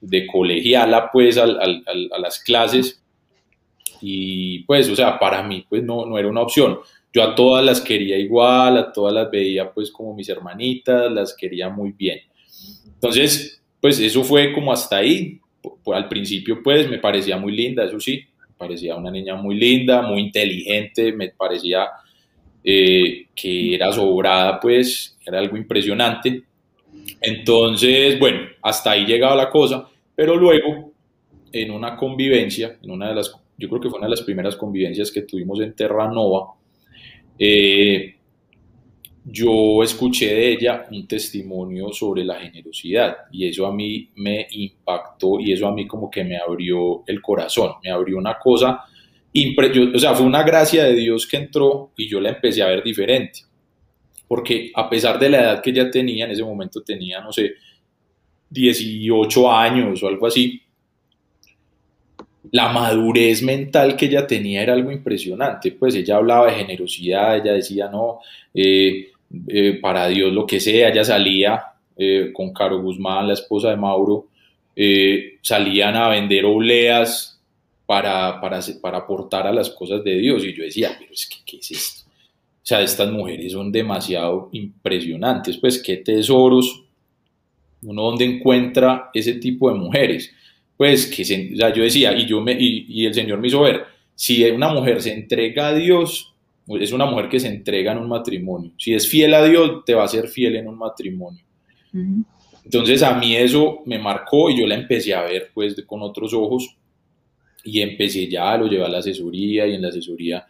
de 0.00 0.26
colegiala, 0.26 1.08
pues 1.12 1.38
a 1.38 1.46
las 1.46 2.42
clases. 2.42 3.00
Y 4.00 4.64
pues, 4.64 4.88
o 4.88 4.96
sea, 4.96 5.20
para 5.20 5.44
mí, 5.44 5.64
pues 5.68 5.84
no, 5.84 6.04
no 6.04 6.18
era 6.18 6.26
una 6.26 6.42
opción 6.42 6.78
yo 7.12 7.22
a 7.22 7.34
todas 7.34 7.64
las 7.64 7.80
quería 7.80 8.18
igual, 8.18 8.76
a 8.76 8.92
todas 8.92 9.14
las 9.14 9.30
veía 9.30 9.72
pues 9.72 9.90
como 9.90 10.14
mis 10.14 10.28
hermanitas, 10.28 11.10
las 11.10 11.34
quería 11.34 11.68
muy 11.68 11.92
bien. 11.92 12.20
Entonces, 12.86 13.62
pues 13.80 13.98
eso 14.00 14.24
fue 14.24 14.52
como 14.52 14.72
hasta 14.72 14.98
ahí. 14.98 15.40
al 15.94 16.08
principio 16.08 16.62
pues 16.62 16.88
me 16.88 16.98
parecía 16.98 17.36
muy 17.38 17.56
linda, 17.56 17.84
eso 17.84 17.98
sí, 18.00 18.22
me 18.40 18.54
parecía 18.56 18.96
una 18.96 19.10
niña 19.10 19.36
muy 19.36 19.56
linda, 19.56 20.02
muy 20.02 20.20
inteligente, 20.20 21.12
me 21.12 21.30
parecía 21.30 21.88
eh, 22.62 23.28
que 23.34 23.74
era 23.74 23.92
sobrada 23.92 24.60
pues, 24.60 25.16
era 25.24 25.38
algo 25.38 25.56
impresionante. 25.56 26.42
Entonces, 27.20 28.18
bueno, 28.18 28.40
hasta 28.62 28.90
ahí 28.92 29.06
llegaba 29.06 29.34
la 29.34 29.50
cosa, 29.50 29.88
pero 30.14 30.36
luego 30.36 30.92
en 31.52 31.70
una 31.70 31.96
convivencia, 31.96 32.78
en 32.82 32.90
una 32.90 33.08
de 33.08 33.14
las, 33.14 33.32
yo 33.56 33.68
creo 33.68 33.80
que 33.80 33.88
fue 33.88 33.98
una 33.98 34.06
de 34.06 34.10
las 34.10 34.22
primeras 34.22 34.56
convivencias 34.56 35.10
que 35.10 35.22
tuvimos 35.22 35.60
en 35.60 35.74
Terranova, 35.74 36.57
eh, 37.38 38.14
yo 39.30 39.82
escuché 39.82 40.34
de 40.34 40.52
ella 40.52 40.86
un 40.90 41.06
testimonio 41.06 41.92
sobre 41.92 42.24
la 42.24 42.36
generosidad 42.36 43.16
y 43.30 43.46
eso 43.46 43.66
a 43.66 43.72
mí 43.74 44.10
me 44.16 44.46
impactó 44.50 45.38
y 45.38 45.52
eso 45.52 45.68
a 45.68 45.74
mí 45.74 45.86
como 45.86 46.10
que 46.10 46.24
me 46.24 46.38
abrió 46.38 47.02
el 47.06 47.20
corazón, 47.20 47.72
me 47.82 47.90
abrió 47.90 48.16
una 48.16 48.38
cosa, 48.38 48.84
o 49.94 49.98
sea, 49.98 50.14
fue 50.14 50.24
una 50.24 50.42
gracia 50.42 50.84
de 50.84 50.94
Dios 50.94 51.26
que 51.26 51.36
entró 51.36 51.92
y 51.96 52.08
yo 52.08 52.20
la 52.20 52.30
empecé 52.30 52.62
a 52.62 52.68
ver 52.68 52.82
diferente, 52.82 53.40
porque 54.26 54.70
a 54.74 54.88
pesar 54.88 55.18
de 55.18 55.28
la 55.28 55.40
edad 55.40 55.62
que 55.62 55.70
ella 55.70 55.90
tenía, 55.90 56.24
en 56.24 56.30
ese 56.30 56.42
momento 56.42 56.82
tenía, 56.82 57.20
no 57.20 57.32
sé, 57.32 57.52
18 58.50 59.52
años 59.52 60.02
o 60.02 60.08
algo 60.08 60.26
así, 60.26 60.62
la 62.50 62.68
madurez 62.68 63.42
mental 63.42 63.96
que 63.96 64.06
ella 64.06 64.26
tenía 64.26 64.62
era 64.62 64.72
algo 64.72 64.90
impresionante, 64.90 65.72
pues 65.72 65.94
ella 65.94 66.16
hablaba 66.16 66.46
de 66.46 66.58
generosidad, 66.58 67.36
ella 67.36 67.52
decía, 67.52 67.88
no, 67.88 68.20
eh, 68.54 69.08
eh, 69.48 69.78
para 69.80 70.08
Dios 70.08 70.32
lo 70.32 70.46
que 70.46 70.60
sea, 70.60 70.88
ella 70.88 71.04
salía 71.04 71.62
eh, 71.96 72.30
con 72.32 72.52
Caro 72.52 72.80
Guzmán, 72.80 73.26
la 73.26 73.34
esposa 73.34 73.70
de 73.70 73.76
Mauro, 73.76 74.26
salían 75.42 75.96
a 75.96 76.08
vender 76.08 76.44
obleas 76.44 77.40
para, 77.84 78.40
para, 78.40 78.60
para, 78.80 78.98
aportar 78.98 79.48
a 79.48 79.52
las 79.52 79.70
cosas 79.70 80.04
de 80.04 80.16
Dios, 80.18 80.44
y 80.44 80.54
yo 80.54 80.62
decía, 80.62 80.94
pero 80.96 81.12
es 81.12 81.26
que, 81.26 81.38
¿qué 81.44 81.56
es 81.56 81.70
esto? 81.72 82.08
O 82.08 82.66
sea, 82.68 82.82
estas 82.82 83.10
mujeres 83.10 83.52
son 83.52 83.72
demasiado 83.72 84.50
impresionantes, 84.52 85.56
pues 85.56 85.82
qué 85.82 85.96
tesoros, 85.96 86.84
uno 87.82 88.02
donde 88.02 88.24
encuentra 88.24 89.10
ese 89.12 89.34
tipo 89.34 89.72
de 89.72 89.78
mujeres 89.78 90.32
pues 90.78 91.06
que 91.06 91.24
yo 91.24 91.82
decía, 91.82 92.16
y, 92.16 92.24
yo 92.24 92.40
me, 92.40 92.56
y, 92.58 93.04
el 93.04 93.12
Señor 93.12 93.40
me 93.40 93.48
hizo 93.48 93.60
ver, 93.60 93.84
si 94.14 94.44
una 94.44 94.68
mujer 94.68 95.02
se 95.02 95.12
entrega 95.12 95.68
a 95.68 95.74
Dios, 95.74 96.32
es 96.68 96.92
una 96.92 97.04
mujer 97.04 97.28
que 97.28 97.40
se 97.40 97.48
entrega 97.48 97.92
en 97.92 97.98
un 97.98 98.08
matrimonio. 98.08 98.70
Si 98.78 98.94
es 98.94 99.08
fiel 99.08 99.34
a 99.34 99.44
Dios, 99.44 99.84
te 99.84 99.94
va 99.94 100.04
a 100.04 100.08
ser 100.08 100.28
fiel 100.28 100.54
en 100.54 100.68
un 100.68 100.78
matrimonio. 100.78 101.42
Entonces 102.64 103.02
a 103.02 103.18
mí 103.18 103.34
eso 103.34 103.82
me 103.86 103.98
marcó 103.98 104.50
y 104.50 104.60
yo 104.60 104.68
la 104.68 104.76
empecé 104.76 105.14
a 105.14 105.22
ver 105.22 105.50
pues 105.52 105.74
con 105.84 106.00
otros 106.02 106.32
ojos 106.32 106.76
y 107.64 107.80
empecé 107.80 108.28
ya, 108.28 108.56
lo 108.56 108.68
llevé 108.68 108.84
a 108.84 108.88
la 108.88 108.98
asesoría 108.98 109.66
y 109.66 109.74
en 109.74 109.82
la 109.82 109.88
asesoría 109.88 110.46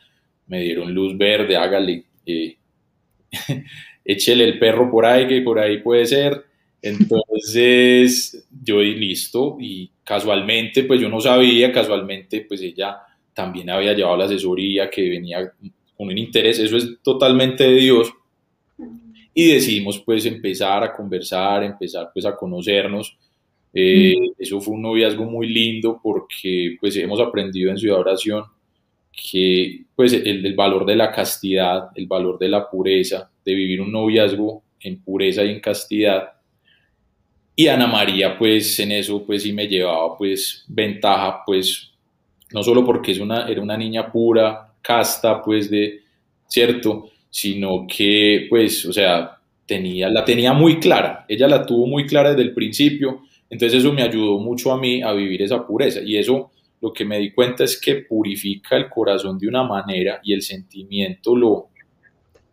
me 0.46 0.60
dieron 0.60 0.92
luz 0.92 1.16
verde, 1.16 1.56
hágale, 1.56 2.04
eh, 2.26 2.56
échele 4.04 4.44
el 4.44 4.58
perro 4.58 4.90
por 4.90 5.06
ahí, 5.06 5.26
que 5.26 5.40
por 5.40 5.58
ahí 5.58 5.78
puede 5.78 6.04
ser. 6.04 6.44
Entonces 6.82 8.46
yo 8.62 8.80
di 8.80 8.94
listo 8.94 9.56
y 9.58 9.90
casualmente, 10.08 10.84
pues 10.84 11.02
yo 11.02 11.10
no 11.10 11.20
sabía, 11.20 11.70
casualmente, 11.70 12.46
pues 12.48 12.62
ella 12.62 12.96
también 13.34 13.68
había 13.68 13.92
llevado 13.92 14.16
la 14.16 14.24
asesoría 14.24 14.88
que 14.88 15.06
venía 15.06 15.52
con 15.94 16.08
un 16.08 16.16
interés, 16.16 16.58
eso 16.60 16.78
es 16.78 16.96
totalmente 17.02 17.64
de 17.64 17.74
Dios. 17.74 18.10
Y 19.34 19.52
decidimos 19.52 20.00
pues 20.00 20.24
empezar 20.24 20.82
a 20.82 20.94
conversar, 20.94 21.62
empezar 21.62 22.08
pues 22.10 22.24
a 22.24 22.34
conocernos. 22.34 23.18
Eh, 23.74 24.14
eso 24.38 24.62
fue 24.62 24.76
un 24.76 24.82
noviazgo 24.82 25.26
muy 25.26 25.46
lindo 25.46 26.00
porque 26.02 26.78
pues 26.80 26.96
hemos 26.96 27.20
aprendido 27.20 27.70
en 27.70 27.76
Ciudad 27.76 28.00
Oración 28.00 28.44
que 29.12 29.82
pues 29.94 30.14
el, 30.14 30.46
el, 30.46 30.54
valor 30.54 30.86
de 30.86 30.96
la 30.96 31.12
castidad, 31.12 31.90
el 31.94 32.06
valor 32.06 32.38
de 32.38 32.48
la 32.48 32.70
pureza, 32.70 33.30
de 33.44 33.54
vivir 33.54 33.82
un 33.82 33.92
noviazgo 33.92 34.62
en 34.80 35.02
pureza 35.02 35.44
y 35.44 35.50
en 35.50 35.60
castidad, 35.60 36.37
y 37.60 37.66
Ana 37.66 37.88
María, 37.88 38.38
pues 38.38 38.78
en 38.78 38.92
eso, 38.92 39.24
pues 39.26 39.42
sí 39.42 39.52
me 39.52 39.66
llevaba, 39.66 40.16
pues 40.16 40.64
ventaja, 40.68 41.42
pues 41.44 41.90
no 42.52 42.62
solo 42.62 42.84
porque 42.84 43.10
es 43.10 43.18
una, 43.18 43.48
era 43.48 43.60
una 43.60 43.76
niña 43.76 44.12
pura, 44.12 44.74
casta, 44.80 45.42
pues 45.42 45.68
de, 45.68 46.02
¿cierto? 46.46 47.10
Sino 47.28 47.84
que, 47.84 48.46
pues, 48.48 48.86
o 48.86 48.92
sea, 48.92 49.40
tenía, 49.66 50.08
la 50.08 50.24
tenía 50.24 50.52
muy 50.52 50.78
clara, 50.78 51.26
ella 51.28 51.48
la 51.48 51.66
tuvo 51.66 51.88
muy 51.88 52.06
clara 52.06 52.30
desde 52.30 52.42
el 52.42 52.54
principio, 52.54 53.22
entonces 53.50 53.80
eso 53.80 53.92
me 53.92 54.02
ayudó 54.02 54.38
mucho 54.38 54.70
a 54.70 54.78
mí 54.78 55.02
a 55.02 55.12
vivir 55.12 55.42
esa 55.42 55.66
pureza. 55.66 55.98
Y 56.00 56.16
eso 56.16 56.52
lo 56.80 56.92
que 56.92 57.04
me 57.04 57.18
di 57.18 57.32
cuenta 57.32 57.64
es 57.64 57.76
que 57.80 57.96
purifica 57.96 58.76
el 58.76 58.88
corazón 58.88 59.36
de 59.36 59.48
una 59.48 59.64
manera 59.64 60.20
y 60.22 60.32
el 60.32 60.42
sentimiento 60.42 61.34
lo, 61.34 61.70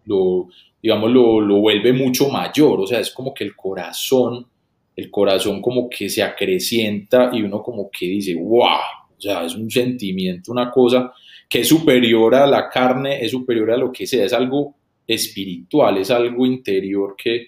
lo 0.06 0.48
digamos, 0.82 1.12
lo, 1.12 1.40
lo 1.42 1.58
vuelve 1.58 1.94
mucho 1.94 2.28
mayor, 2.28 2.82
o 2.82 2.88
sea, 2.88 3.00
es 3.00 3.12
como 3.12 3.36
que 3.36 3.44
el 3.44 3.56
corazón 3.56 4.48
el 4.96 5.12
corazón 5.12 5.62
como 5.62 5.90
que 5.90 6.10
se 6.10 6.24
acrecienta 6.24 7.30
y 7.34 7.42
uno 7.42 7.62
como 7.62 7.90
que 7.92 8.06
dice, 8.08 8.36
wow, 8.36 8.80
o 9.18 9.22
sea, 9.22 9.46
es 9.46 9.56
un 9.56 9.70
sentimiento, 9.70 10.52
una 10.52 10.72
cosa 10.72 11.12
que 11.50 11.62
es 11.62 11.68
superior 11.68 12.36
a 12.36 12.48
la 12.48 12.70
carne, 12.70 13.24
es 13.24 13.32
superior 13.32 13.72
a 13.72 13.78
lo 13.78 13.92
que 13.92 14.08
sea, 14.08 14.26
es 14.26 14.34
algo 14.34 14.76
espiritual, 15.08 15.98
es 15.98 16.10
algo 16.12 16.46
interior 16.46 17.16
que 17.18 17.48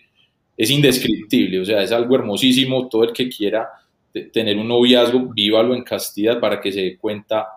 es 0.56 0.70
indescriptible, 0.70 1.60
o 1.60 1.66
sea, 1.66 1.82
es 1.82 1.92
algo 1.92 2.16
hermosísimo, 2.16 2.88
todo 2.88 3.04
el 3.04 3.14
que 3.14 3.30
quiera 3.30 3.68
tener 4.32 4.58
un 4.58 4.68
noviazgo, 4.68 5.32
vívalo 5.34 5.76
en 5.76 5.84
castidad 5.84 6.40
para 6.40 6.60
que 6.60 6.72
se 6.72 6.82
dé 6.82 6.98
cuenta 6.98 7.48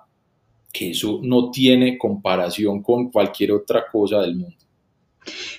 que 0.73 0.91
eso 0.91 1.21
no 1.23 1.51
tiene 1.51 1.99
comparación 1.99 2.83
con 2.83 3.11
cualquier 3.11 3.53
otra 3.53 3.85
cosa 3.91 4.21
del 4.21 4.37
mundo. 4.37 4.57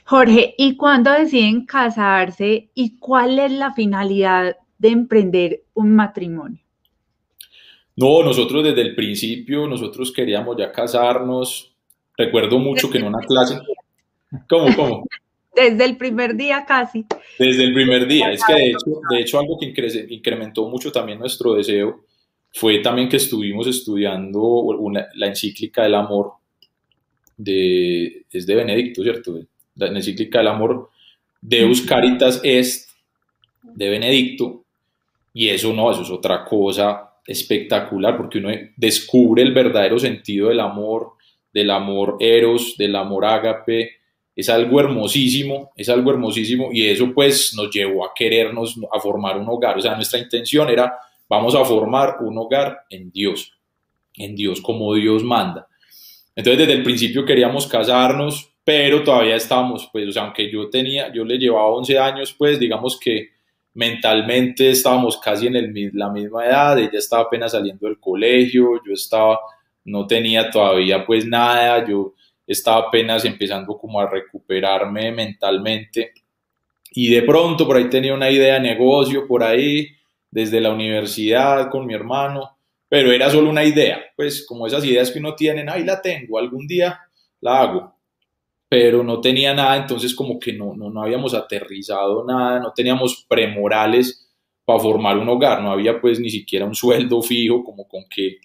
Jorge, 0.05 0.55
¿y 0.57 0.75
cuándo 0.75 1.11
deciden 1.11 1.65
casarse 1.65 2.69
y 2.73 2.97
cuál 2.97 3.39
es 3.39 3.51
la 3.51 3.73
finalidad 3.73 4.57
de 4.77 4.89
emprender 4.89 5.63
un 5.73 5.95
matrimonio? 5.95 6.61
No, 7.95 8.23
nosotros 8.23 8.63
desde 8.63 8.81
el 8.81 8.95
principio, 8.95 9.67
nosotros 9.67 10.11
queríamos 10.11 10.55
ya 10.57 10.71
casarnos. 10.71 11.73
Recuerdo 12.17 12.57
mucho 12.59 12.89
que 12.89 12.97
en 12.97 13.05
una 13.05 13.19
clase... 13.19 13.59
¿Cómo, 14.49 14.75
cómo? 14.75 15.03
Desde 15.55 15.83
el 15.83 15.97
primer 15.97 16.35
día 16.35 16.63
casi. 16.65 17.05
Desde 17.37 17.65
el 17.65 17.73
primer 17.73 18.07
día. 18.07 18.31
Es 18.31 18.43
que 18.45 18.53
de 18.53 18.67
hecho, 18.69 19.01
de 19.09 19.19
hecho 19.19 19.39
algo 19.39 19.59
que 19.59 19.73
incrementó 20.09 20.69
mucho 20.69 20.93
también 20.93 21.19
nuestro 21.19 21.55
deseo 21.55 22.05
fue 22.53 22.79
también 22.79 23.09
que 23.09 23.17
estuvimos 23.17 23.67
estudiando 23.67 24.65
la 25.15 25.27
encíclica 25.27 25.83
del 25.83 25.95
amor 25.95 26.33
de, 27.43 28.25
es 28.31 28.45
de 28.45 28.55
Benedicto, 28.55 29.03
¿cierto? 29.03 29.39
La 29.75 29.87
encíclica 29.87 30.39
del 30.39 30.47
amor 30.47 30.89
Deus 31.41 31.81
Caritas 31.81 32.39
Est 32.43 32.89
de 33.63 33.89
Benedicto 33.89 34.63
y 35.33 35.49
eso 35.49 35.73
no, 35.73 35.91
eso 35.91 36.01
es 36.01 36.09
otra 36.09 36.43
cosa 36.45 37.09
espectacular 37.25 38.17
porque 38.17 38.39
uno 38.39 38.49
descubre 38.75 39.41
el 39.41 39.53
verdadero 39.53 39.97
sentido 39.97 40.49
del 40.49 40.59
amor, 40.59 41.13
del 41.53 41.71
amor 41.71 42.17
eros, 42.19 42.75
del 42.77 42.95
amor 42.95 43.25
ágape, 43.25 43.91
es 44.35 44.49
algo 44.49 44.79
hermosísimo, 44.79 45.71
es 45.75 45.89
algo 45.89 46.11
hermosísimo 46.11 46.69
y 46.71 46.85
eso 46.87 47.11
pues 47.13 47.53
nos 47.55 47.69
llevó 47.71 48.05
a 48.05 48.11
querernos, 48.15 48.77
a 48.91 48.99
formar 48.99 49.37
un 49.37 49.47
hogar, 49.49 49.77
o 49.77 49.81
sea, 49.81 49.95
nuestra 49.95 50.19
intención 50.19 50.69
era, 50.69 50.93
vamos 51.27 51.55
a 51.55 51.63
formar 51.63 52.17
un 52.21 52.37
hogar 52.37 52.81
en 52.89 53.11
Dios, 53.11 53.53
en 54.15 54.35
Dios 54.35 54.61
como 54.61 54.93
Dios 54.95 55.23
manda. 55.23 55.67
Entonces 56.35 56.59
desde 56.59 56.73
el 56.79 56.83
principio 56.83 57.25
queríamos 57.25 57.67
casarnos, 57.67 58.53
pero 58.63 59.03
todavía 59.03 59.35
estábamos, 59.35 59.89
pues, 59.91 60.07
o 60.07 60.11
sea, 60.11 60.23
aunque 60.23 60.51
yo 60.51 60.69
tenía, 60.69 61.11
yo 61.11 61.25
le 61.25 61.37
llevaba 61.37 61.67
11 61.67 61.99
años, 61.99 62.33
pues 62.37 62.59
digamos 62.59 62.99
que 62.99 63.29
mentalmente 63.73 64.69
estábamos 64.69 65.17
casi 65.17 65.47
en 65.47 65.55
el, 65.55 65.91
la 65.93 66.09
misma 66.09 66.45
edad, 66.45 66.79
ella 66.79 66.99
estaba 66.99 67.23
apenas 67.23 67.53
saliendo 67.53 67.87
del 67.87 67.99
colegio, 67.99 68.81
yo 68.85 68.93
estaba, 68.93 69.39
no 69.85 70.05
tenía 70.05 70.49
todavía 70.49 71.05
pues 71.05 71.25
nada, 71.25 71.85
yo 71.87 72.13
estaba 72.45 72.87
apenas 72.87 73.25
empezando 73.25 73.77
como 73.77 73.99
a 73.99 74.09
recuperarme 74.09 75.11
mentalmente. 75.11 76.13
Y 76.93 77.09
de 77.09 77.21
pronto 77.21 77.65
por 77.65 77.77
ahí 77.77 77.89
tenía 77.89 78.13
una 78.13 78.29
idea 78.29 78.55
de 78.55 78.59
negocio 78.59 79.25
por 79.25 79.43
ahí 79.43 79.87
desde 80.29 80.59
la 80.59 80.71
universidad 80.71 81.69
con 81.69 81.85
mi 81.85 81.93
hermano, 81.93 82.57
pero 82.91 83.13
era 83.13 83.29
solo 83.29 83.49
una 83.49 83.63
idea, 83.63 84.03
pues 84.17 84.45
como 84.45 84.67
esas 84.67 84.83
ideas 84.83 85.09
que 85.11 85.19
uno 85.19 85.33
tiene, 85.33 85.63
ahí 85.71 85.85
la 85.85 86.01
tengo, 86.01 86.37
algún 86.37 86.67
día 86.67 86.99
la 87.39 87.61
hago, 87.61 87.95
pero 88.67 89.01
no 89.01 89.21
tenía 89.21 89.53
nada, 89.53 89.77
entonces 89.77 90.13
como 90.13 90.37
que 90.37 90.51
no, 90.51 90.75
no, 90.75 90.89
no 90.89 91.01
habíamos 91.01 91.33
aterrizado 91.33 92.25
nada, 92.27 92.59
no 92.59 92.73
teníamos 92.73 93.25
premorales 93.29 94.29
para 94.65 94.81
formar 94.81 95.17
un 95.17 95.29
hogar, 95.29 95.61
no 95.61 95.71
había 95.71 96.01
pues 96.01 96.19
ni 96.19 96.29
siquiera 96.29 96.65
un 96.65 96.75
sueldo 96.75 97.21
fijo 97.21 97.63
como 97.63 97.87
con 97.87 98.03
que 98.13 98.39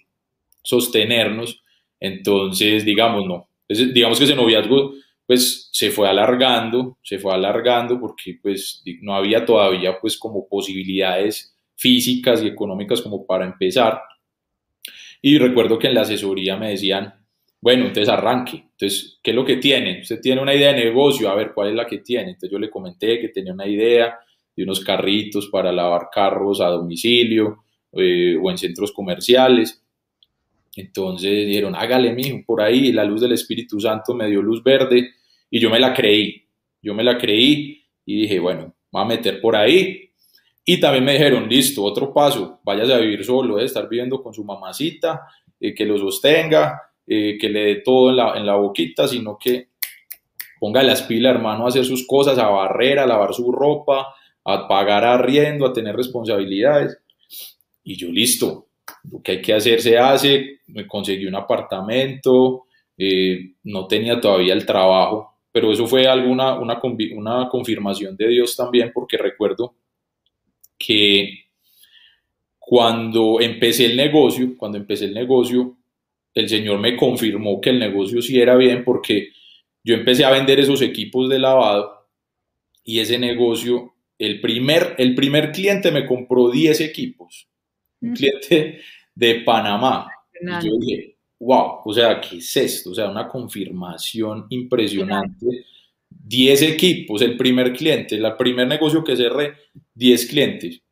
sostenernos, 0.62 1.61
entonces 1.99 2.84
digamos 2.84 3.26
no, 3.26 3.49
digamos 3.68 4.16
que 4.16 4.26
ese 4.26 4.36
noviazgo 4.36 4.92
pues 5.26 5.70
se 5.72 5.90
fue 5.90 6.09
alargando, 6.09 6.99
se 7.03 7.18
fue 7.18 7.34
alargando 7.34 7.99
porque 7.99 8.38
pues 8.40 8.84
no 9.03 9.16
había 9.16 9.44
todavía 9.44 9.99
pues 10.01 10.16
como 10.16 10.47
posibilidades 10.47 11.53
físicas 11.74 12.44
y 12.44 12.47
económicas 12.47 13.03
como 13.03 13.26
para 13.26 13.44
empezar. 13.44 14.01
Y 15.29 15.39
recuerdo 15.39 15.77
que 15.77 15.89
en 15.89 15.95
la 15.95 16.03
asesoría 16.03 16.57
me 16.57 16.70
decían, 16.70 17.12
bueno, 17.61 17.87
entonces 17.87 18.09
arranque. 18.09 18.59
Entonces, 18.59 19.18
¿qué 19.20 19.33
es 19.33 19.35
lo 19.35 19.45
que 19.45 19.57
tiene? 19.57 20.03
Usted 20.03 20.20
tiene 20.20 20.41
una 20.41 20.55
idea 20.55 20.72
de 20.72 20.85
negocio, 20.85 21.29
a 21.29 21.35
ver 21.35 21.51
cuál 21.53 21.70
es 21.70 21.74
la 21.74 21.85
que 21.85 21.99
tiene. 21.99 22.29
Entonces 22.29 22.49
yo 22.49 22.61
le 22.61 22.70
comenté 22.70 23.18
que 23.20 23.31
tenía 23.31 23.53
una 23.53 23.66
idea 23.66 24.20
de 24.55 24.62
unos 24.62 24.85
carritos 24.85 25.49
para 25.49 25.72
lavar 25.72 26.11
carros 26.12 26.61
a 26.61 26.68
domicilio 26.68 27.64
eh, 27.95 28.37
o 28.41 28.49
en 28.53 28.57
centros 28.57 28.93
comerciales. 28.93 29.83
Entonces 30.77 31.45
dijeron, 31.45 31.74
hágale, 31.74 32.12
mijo, 32.12 32.45
por 32.47 32.62
ahí, 32.62 32.93
la 32.93 33.03
luz 33.03 33.20
del 33.20 33.33
Espíritu 33.33 33.81
Santo 33.81 34.14
me 34.14 34.29
dio 34.29 34.41
luz 34.41 34.62
verde 34.62 35.11
y 35.51 35.59
yo 35.59 35.70
me 35.70 35.81
la 35.81 35.93
creí, 35.93 36.45
yo 36.81 36.95
me 36.95 37.03
la 37.03 37.18
creí 37.18 37.83
y 38.05 38.20
dije, 38.20 38.39
bueno, 38.39 38.77
va 38.95 39.03
a 39.03 39.07
meter 39.07 39.41
por 39.41 39.57
ahí. 39.57 40.05
Y 40.69 40.81
también 40.81 41.05
me 41.05 41.12
dijeron, 41.12 41.49
listo, 41.49 41.85
otro 41.85 42.12
paso, 42.12 42.59
váyase 42.64 42.93
a 42.93 42.99
vivir 42.99 43.25
solo, 43.25 43.55
debe 43.55 43.67
estar 43.67 43.89
viviendo 43.89 44.21
con 44.21 44.35
su 44.35 44.43
mamacita, 44.43 45.23
eh, 45.61 45.73
que 45.73 45.87
lo 45.87 45.97
sostenga, 45.97 46.83
eh, 47.07 47.39
que 47.41 47.49
le 47.49 47.61
dé 47.61 47.75
todo 47.77 48.11
en 48.11 48.17
la, 48.17 48.37
en 48.37 48.45
la 48.45 48.57
boquita, 48.57 49.07
sino 49.07 49.39
que 49.39 49.69
ponga 50.59 50.83
las 50.83 51.03
pilas, 51.03 51.37
hermano, 51.37 51.64
a 51.67 51.69
hacer 51.69 51.85
sus 51.85 52.05
cosas, 52.05 52.37
a 52.39 52.49
barrer, 52.49 52.99
a 52.99 53.07
lavar 53.07 53.33
su 53.33 53.53
ropa, 53.53 54.12
a 54.45 54.67
pagar 54.67 55.05
arriendo, 55.05 55.67
a 55.67 55.73
tener 55.73 55.95
responsabilidades. 55.95 56.99
Y 57.85 57.97
yo, 57.97 58.09
listo, 58.09 58.67
lo 59.12 59.23
que 59.23 59.33
hay 59.33 59.43
que 59.43 59.55
hacer 59.55 59.81
se 59.81 59.97
hace, 59.97 60.62
me 60.67 60.85
conseguí 60.89 61.27
un 61.27 61.37
apartamento, 61.37 62.64
eh, 62.99 63.53
no 63.62 63.87
tenía 63.87 64.21
todavía 64.21 64.53
el 64.53 64.67
trabajo, 64.67 65.37
pero 65.53 65.71
eso 65.71 65.87
fue 65.87 66.09
alguna, 66.09 66.59
una, 66.59 66.81
una 67.14 67.49
confirmación 67.49 68.17
de 68.17 68.27
Dios 68.27 68.57
también, 68.57 68.91
porque 68.93 69.17
recuerdo 69.17 69.77
que 70.79 71.47
cuando 72.59 73.41
empecé 73.41 73.87
el 73.87 73.97
negocio, 73.97 74.57
cuando 74.57 74.79
empecé 74.79 75.07
el 75.07 75.14
negocio, 75.14 75.77
el 76.35 76.49
Señor 76.49 76.79
me 76.79 76.97
confirmó 76.97 77.61
que 77.61 77.70
el 77.70 77.79
negocio 77.79 78.20
sí 78.20 78.41
era 78.41 78.57
bien 78.57 78.85
porque 78.85 79.31
yo 79.83 79.95
empecé 79.95 80.24
a 80.24 80.31
vender 80.31 80.61
esos 80.61 80.83
equipos 80.83 81.29
de 81.29 81.39
lavado 81.39 82.09
y 82.85 82.99
ese 82.99 83.18
negocio, 83.18 83.95
el 84.18 84.41
primer, 84.41 84.95
el 84.99 85.14
primer 85.14 85.53
cliente 85.53 85.91
me 85.91 86.07
compró 86.07 86.51
10 86.51 86.81
equipos 86.81 87.49
un 88.01 88.14
cliente 88.14 88.81
de 89.14 89.35
Panamá. 89.37 90.11
Y 90.41 90.66
yo 90.66 90.77
dije, 90.79 91.16
wow, 91.39 91.81
o 91.85 91.93
sea, 91.93 92.20
¿qué 92.20 92.39
es 92.39 92.57
esto? 92.57 92.91
O 92.91 92.95
sea, 92.95 93.09
una 93.09 93.29
confirmación 93.29 94.47
impresionante. 94.51 95.64
10 96.29 96.62
equipos, 96.62 97.22
el 97.22 97.37
primer 97.37 97.72
cliente, 97.72 98.16
el 98.16 98.37
primer 98.37 98.66
negocio 98.66 99.05
que 99.05 99.16
cerré, 99.16 99.55
10 99.95 100.27
clientes. 100.27 100.83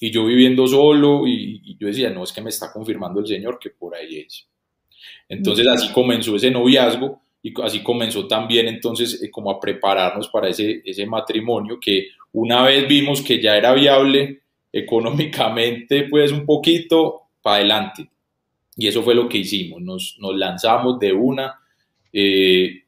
Y 0.00 0.10
yo 0.10 0.24
viviendo 0.24 0.66
solo 0.66 1.26
y, 1.26 1.76
yo 1.78 1.88
decía, 1.88 2.08
no, 2.08 2.24
es 2.24 2.32
que 2.32 2.40
me 2.40 2.48
está 2.48 2.72
confirmando 2.72 3.20
el 3.20 3.26
Señor 3.26 3.58
que 3.60 3.70
por 3.70 3.94
ahí 3.94 4.20
es. 4.20 4.48
Entonces 5.28 5.66
así 5.66 5.92
comenzó 5.92 6.36
ese 6.36 6.50
noviazgo 6.50 7.20
y 7.42 7.52
así 7.60 7.82
comenzó 7.82 8.26
también 8.26 8.66
entonces 8.66 9.22
eh, 9.22 9.30
como 9.30 9.50
a 9.50 9.60
prepararnos 9.60 10.28
para 10.28 10.48
ese, 10.48 10.80
ese 10.84 11.04
matrimonio 11.06 11.78
que 11.78 12.08
una 12.32 12.62
vez 12.62 12.88
vimos 12.88 13.20
que 13.20 13.42
ya 13.42 13.56
era 13.56 13.74
viable, 13.74 14.42
económicamente 14.72 16.04
pues 16.08 16.32
un 16.32 16.46
poquito 16.46 17.24
para 17.42 17.56
adelante. 17.56 18.08
Y 18.74 18.86
eso 18.86 19.02
fue 19.02 19.14
lo 19.14 19.28
que 19.28 19.38
hicimos, 19.38 19.82
nos, 19.82 20.16
nos 20.18 20.34
lanzamos 20.34 20.98
de 20.98 21.12
una 21.12 21.60
eh, 22.10 22.81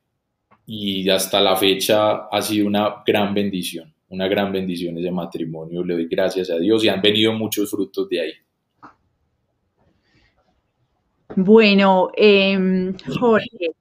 y 0.67 1.09
hasta 1.11 1.41
la 1.41 1.57
fecha 1.57 2.27
ha 2.29 2.43
sido 2.43 2.67
una 2.67 3.03
gran 3.07 3.35
bendición, 3.35 3.93
una 4.09 4.29
gran 4.29 4.53
bendición 4.53 4.97
ese 4.99 5.11
matrimonio, 5.11 5.85
le 5.85 5.95
doy 5.95 6.09
gracias 6.09 6.51
a 6.51 6.59
Dios 6.59 6.85
y 6.85 6.89
han 6.89 7.03
venido 7.03 7.33
muchos 7.33 7.71
frutos 7.71 8.09
de 8.09 8.21
ahí. 8.21 8.33
Bueno, 11.37 12.11
em, 12.17 12.95
Jorge, 13.19 13.75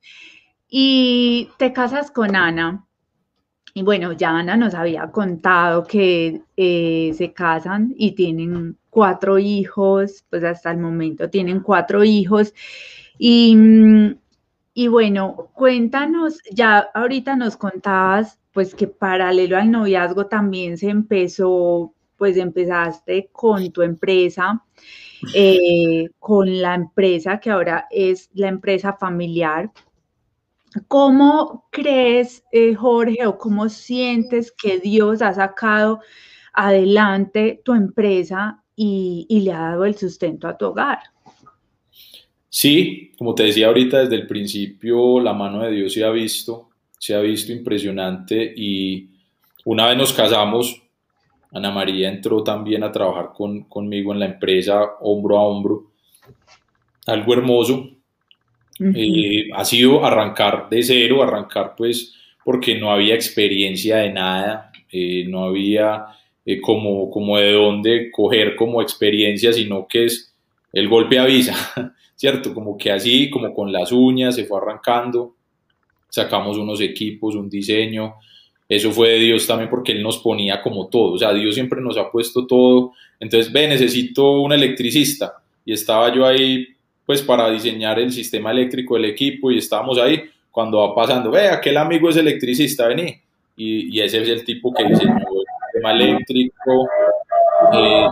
y 0.70 1.50
te 1.58 1.72
casas 1.72 2.10
con 2.10 2.36
Ana. 2.36 2.86
Y 3.76 3.84
bueno, 3.84 4.14
ya 4.14 4.30
Ana 4.38 4.58
nos 4.58 4.74
había 4.74 5.12
contado 5.12 5.84
que 5.84 6.42
eh, 6.58 7.12
se 7.16 7.34
casan 7.34 7.94
y 7.98 8.12
tienen 8.14 8.78
cuatro 8.90 9.40
hijos, 9.40 10.26
pues 10.30 10.44
hasta 10.44 10.72
el 10.72 10.78
momento 10.78 11.30
tienen 11.30 11.60
cuatro 11.60 12.04
hijos. 12.04 12.54
Y, 13.18 13.56
mm, 13.56 14.16
y 14.74 14.88
bueno, 14.88 15.50
cuéntanos, 15.54 16.40
ya 16.52 16.80
ahorita 16.94 17.36
nos 17.36 17.58
contabas 17.58 18.40
pues 18.52 18.76
que 18.76 18.88
paralelo 18.88 19.58
al 19.58 19.72
noviazgo 19.72 20.28
también 20.28 20.78
se 20.78 20.90
empezó, 20.90 21.94
pues 22.18 22.38
empezaste 22.38 23.30
con 23.32 23.72
tu 23.72 23.82
empresa, 23.82 24.64
eh, 25.34 26.10
con 26.20 26.62
la 26.62 26.76
empresa 26.76 27.40
que 27.40 27.50
ahora 27.50 27.88
es 27.90 28.30
la 28.34 28.48
empresa 28.48 28.94
familiar 28.94 29.72
¿Cómo 30.88 31.68
crees, 31.72 32.44
eh, 32.52 32.74
Jorge, 32.74 33.28
o 33.28 33.38
cómo 33.38 33.70
sientes 33.70 34.52
que 34.52 34.80
Dios 34.80 35.22
ha 35.22 35.34
sacado 35.34 36.00
adelante 36.54 37.62
tu 37.64 37.74
empresa 37.74 38.64
y, 38.76 39.28
le 39.30 39.52
ha 39.52 39.60
dado 39.60 39.86
el 39.86 39.96
sustento 39.96 40.48
a 40.48 40.58
tu 40.58 40.68
hogar? 40.68 41.00
Sí, 42.56 43.12
como 43.18 43.34
te 43.34 43.46
decía 43.46 43.66
ahorita, 43.66 44.02
desde 44.02 44.14
el 44.14 44.28
principio 44.28 45.20
la 45.20 45.34
mano 45.34 45.64
de 45.64 45.72
Dios 45.72 45.92
se 45.92 46.04
ha 46.04 46.12
visto, 46.12 46.70
se 47.00 47.16
ha 47.16 47.20
visto 47.20 47.52
impresionante 47.52 48.54
y 48.56 49.10
una 49.66 49.88
vez 49.88 49.98
nos 49.98 50.14
casamos, 50.14 50.80
Ana 51.52 51.72
María 51.72 52.10
entró 52.10 52.44
también 52.44 52.84
a 52.84 52.92
trabajar 52.92 53.32
conmigo 53.34 54.14
en 54.14 54.20
la 54.20 54.28
empresa 54.28 54.84
hombro 55.02 55.40
a 55.40 55.48
hombro. 55.48 55.94
Algo 57.08 57.34
hermoso, 57.34 57.90
eh, 58.80 59.50
ha 59.52 59.66
sido 59.66 60.06
arrancar 60.06 60.70
de 60.70 60.84
cero, 60.84 61.24
arrancar 61.24 61.74
pues 61.76 62.14
porque 62.46 62.78
no 62.78 62.92
había 62.92 63.16
experiencia 63.16 63.98
de 63.98 64.14
nada, 64.14 64.72
eh, 64.92 65.26
no 65.28 65.46
había 65.46 66.06
eh, 66.46 66.62
como, 66.62 67.10
como 67.10 67.36
de 67.40 67.52
dónde 67.52 68.12
coger 68.12 68.56
como 68.56 68.80
experiencia, 68.80 69.52
sino 69.52 69.88
que 69.88 70.06
es 70.06 70.36
el 70.72 70.88
golpe 70.88 71.18
avisa, 71.18 71.56
¿cierto? 72.24 72.54
Como 72.54 72.78
que 72.78 72.90
así, 72.90 73.30
como 73.30 73.54
con 73.54 73.70
las 73.70 73.92
uñas, 73.92 74.36
se 74.36 74.46
fue 74.46 74.58
arrancando, 74.58 75.36
sacamos 76.08 76.58
unos 76.58 76.80
equipos, 76.80 77.36
un 77.36 77.50
diseño, 77.50 78.16
eso 78.70 78.94
fue 78.94 79.10
de 79.10 79.20
Dios 79.20 79.46
también 79.46 79.70
porque 79.70 79.92
Él 79.92 80.02
nos 80.02 80.20
ponía 80.20 80.62
como 80.62 80.88
todo, 80.88 81.16
o 81.16 81.18
sea, 81.18 81.34
Dios 81.34 81.54
siempre 81.54 81.82
nos 81.82 81.98
ha 81.98 82.10
puesto 82.10 82.48
todo, 82.48 82.94
entonces, 83.20 83.52
ve, 83.52 83.68
necesito 83.68 84.40
un 84.40 84.54
electricista, 84.54 85.34
y 85.66 85.74
estaba 85.74 86.16
yo 86.16 86.26
ahí, 86.26 86.66
pues, 87.06 87.22
para 87.22 87.50
diseñar 87.50 88.00
el 88.00 88.14
sistema 88.14 88.52
eléctrico 88.52 88.96
del 88.96 89.04
equipo, 89.04 89.52
y 89.52 89.58
estábamos 89.58 89.98
ahí, 90.00 90.24
cuando 90.50 90.78
va 90.78 90.96
pasando, 90.96 91.30
ve, 91.30 91.50
aquel 91.50 91.76
amigo 91.76 92.10
es 92.10 92.16
electricista, 92.16 92.88
vení, 92.88 93.18
y, 93.58 93.98
y 93.98 94.00
ese 94.00 94.22
es 94.22 94.30
el 94.30 94.46
tipo 94.46 94.74
que 94.74 94.86
diseñó 94.86 95.18
el 95.18 95.46
sistema 95.74 95.92
eléctrico, 95.92 96.88
eh, 97.74 98.08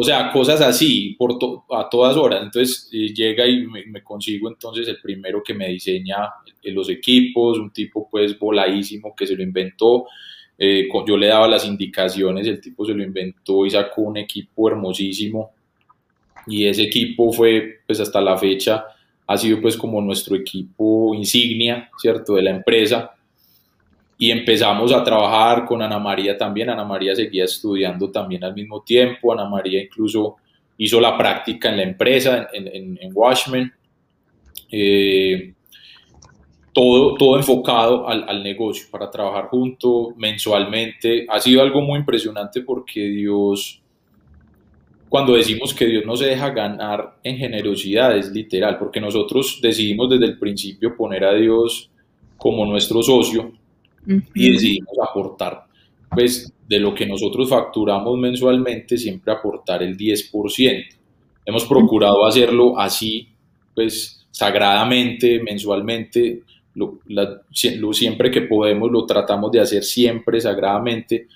o 0.00 0.02
sea, 0.02 0.32
cosas 0.32 0.62
así 0.62 1.14
por 1.18 1.36
a 1.72 1.86
todas 1.90 2.16
horas. 2.16 2.42
Entonces 2.42 2.88
eh, 2.90 3.12
llega 3.12 3.46
y 3.46 3.66
me, 3.66 4.02
consigo 4.02 4.48
entonces 4.48 4.88
el 4.88 4.98
primero 4.98 5.42
que 5.42 5.52
me 5.52 5.68
diseña 5.68 6.16
los 6.64 6.88
equipos, 6.88 7.58
un 7.58 7.70
tipo 7.70 8.08
pues 8.10 8.38
voladísimo 8.38 9.14
que 9.14 9.26
se 9.26 9.36
lo 9.36 9.42
inventó. 9.42 10.06
Eh, 10.56 10.88
yo 11.06 11.18
le 11.18 11.26
daba 11.26 11.46
las 11.46 11.66
indicaciones, 11.66 12.46
el 12.46 12.62
tipo 12.62 12.86
se 12.86 12.94
lo 12.94 13.02
inventó 13.02 13.66
y 13.66 13.70
sacó 13.70 14.00
un 14.02 14.16
equipo 14.16 14.70
hermosísimo. 14.70 15.50
Y 16.46 16.64
ese 16.64 16.84
equipo 16.84 17.30
fue 17.30 17.80
pues 17.86 18.00
hasta 18.00 18.22
la 18.22 18.38
fecha 18.38 18.86
ha 19.26 19.36
sido 19.36 19.60
pues 19.60 19.76
como 19.76 20.00
nuestro 20.00 20.34
equipo 20.34 21.14
insignia, 21.14 21.90
¿cierto? 21.98 22.36
De 22.36 22.42
la 22.42 22.52
empresa 22.52 23.10
y 24.22 24.30
empezamos 24.30 24.92
a 24.92 25.02
trabajar 25.02 25.64
con 25.64 25.80
Ana 25.80 25.98
María 25.98 26.36
también. 26.36 26.68
Ana 26.68 26.84
María 26.84 27.16
seguía 27.16 27.44
estudiando 27.44 28.10
también 28.10 28.44
al 28.44 28.54
mismo 28.54 28.82
tiempo. 28.82 29.32
Ana 29.32 29.48
María 29.48 29.82
incluso 29.82 30.36
hizo 30.76 31.00
la 31.00 31.16
práctica 31.16 31.70
en 31.70 31.76
la 31.78 31.82
empresa, 31.84 32.50
en, 32.52 32.68
en, 32.68 32.98
en 33.00 33.10
Washman. 33.14 33.72
Eh, 34.70 35.54
todo, 36.74 37.14
todo 37.14 37.38
enfocado 37.38 38.06
al, 38.06 38.28
al, 38.28 38.42
negocio, 38.42 38.88
para 38.90 39.10
trabajar 39.10 39.46
junto 39.46 40.12
mensualmente. 40.18 41.24
Ha 41.26 41.40
sido 41.40 41.62
algo 41.62 41.80
muy 41.80 42.00
impresionante 42.00 42.60
porque 42.60 43.00
Dios, 43.00 43.80
cuando 45.08 45.32
decimos 45.32 45.72
que 45.72 45.86
Dios 45.86 46.04
no 46.04 46.14
se 46.14 46.26
deja 46.26 46.50
ganar 46.50 47.16
en 47.22 47.38
generosidad, 47.38 48.14
es 48.18 48.30
literal, 48.30 48.76
porque 48.76 49.00
nosotros 49.00 49.60
decidimos 49.62 50.10
desde 50.10 50.26
el 50.26 50.38
principio 50.38 50.94
poner 50.94 51.24
a 51.24 51.32
Dios 51.32 51.90
como 52.36 52.66
nuestro 52.66 53.02
socio 53.02 53.58
y 54.06 54.52
decidimos 54.52 54.96
aportar, 55.02 55.64
pues 56.10 56.52
de 56.68 56.78
lo 56.78 56.94
que 56.94 57.06
nosotros 57.06 57.48
facturamos 57.48 58.16
mensualmente, 58.18 58.96
siempre 58.96 59.32
aportar 59.32 59.82
el 59.82 59.96
10%. 59.96 60.84
Hemos 61.44 61.64
procurado 61.64 62.26
hacerlo 62.26 62.78
así, 62.78 63.28
pues 63.74 64.26
sagradamente, 64.30 65.42
mensualmente, 65.42 66.42
lo, 66.74 67.92
siempre 67.92 68.30
que 68.30 68.42
podemos 68.42 68.90
lo 68.90 69.04
tratamos 69.04 69.50
de 69.50 69.60
hacer 69.60 69.82
siempre 69.82 70.40
sagradamente. 70.40 71.26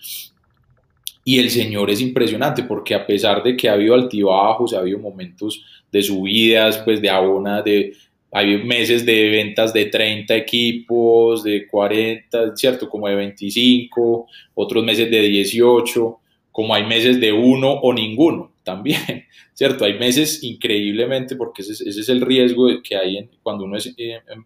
Y 1.25 1.39
el 1.39 1.51
Señor 1.51 1.91
es 1.91 2.01
impresionante 2.01 2.63
porque 2.63 2.95
a 2.95 3.07
pesar 3.07 3.43
de 3.43 3.57
que 3.57 3.69
ha 3.69 3.73
habido 3.73 3.95
altibajos, 3.95 4.75
ha 4.75 4.79
habido 4.79 4.99
momentos 4.99 5.65
de 5.91 6.03
subidas, 6.03 6.79
pues 6.79 7.01
de 7.01 7.11
abona, 7.11 7.63
de, 7.63 7.95
hay 8.37 8.65
meses 8.65 9.07
de 9.07 9.29
ventas 9.29 9.73
de 9.73 9.85
30 9.85 10.35
equipos, 10.35 11.45
de 11.45 11.69
40, 11.69 12.57
¿cierto? 12.57 12.91
Como 12.91 13.07
de 13.07 13.15
25, 13.15 14.27
otros 14.55 14.85
meses 14.85 15.09
de 15.09 15.21
18, 15.21 16.19
como 16.51 16.75
hay 16.75 16.85
meses 16.85 17.21
de 17.21 17.33
uno 17.33 17.71
o 17.71 17.93
ninguno 17.93 18.51
también, 18.65 19.25
¿cierto? 19.55 19.85
Hay 19.85 20.01
meses 20.01 20.43
increíblemente, 20.43 21.37
porque 21.37 21.63
ese, 21.63 21.89
es 21.89 22.09
el 22.09 22.23
riesgo 22.23 22.67
que 22.83 22.97
hay 22.97 23.31
cuando 23.41 23.67
uno 23.67 23.77
es 23.77 23.95
eh, 23.97 24.19
em, 24.29 24.45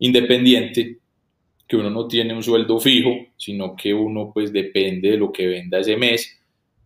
independiente, 0.00 0.98
que 1.66 1.76
uno 1.76 1.88
no 1.88 2.06
tiene 2.06 2.34
un 2.34 2.42
sueldo 2.42 2.78
fijo, 2.78 3.10
sino 3.38 3.74
que 3.74 3.94
uno 3.94 4.32
pues 4.34 4.52
depende 4.52 5.12
de 5.12 5.16
lo 5.16 5.32
que 5.32 5.46
venda 5.46 5.78
ese 5.78 5.96
mes, 5.96 6.38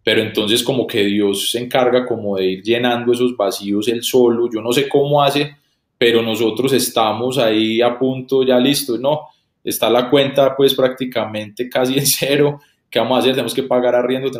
pero 0.05 0.22
entonces 0.22 0.62
como 0.62 0.86
que 0.86 1.02
Dios 1.02 1.50
se 1.50 1.59
encarga 1.59 2.07
como 2.07 2.36
de 2.36 2.46
ir 2.46 2.62
llenando 2.62 3.12
esos 3.12 3.36
vacíos 3.36 3.88
él 3.88 4.05
solo, 4.05 4.48
yo 4.52 4.61
no 4.61 4.70
sé 4.72 4.88
cómo 4.88 5.20
hace, 5.20 5.57
pero 5.99 6.22
nosotros 6.22 6.72
estamos 6.72 7.38
ahí 7.38 7.80
a 7.80 7.99
punto, 7.99 8.42
ya 8.42 8.59
listo, 8.59 8.99
no, 8.99 9.28
está 9.62 9.88
la 9.88 10.11
cuenta 10.11 10.55
pues 10.57 10.74
prácticamente 10.74 11.68
casi 11.68 11.99
en 11.99 12.07
cero, 12.07 12.61
¿qué 12.90 12.99
vamos 12.99 13.16
a 13.16 13.20
hacer? 13.20 13.32
Tenemos 13.32 13.55
que 13.55 13.62
pagar 13.62 13.95
arriendo, 13.95 14.30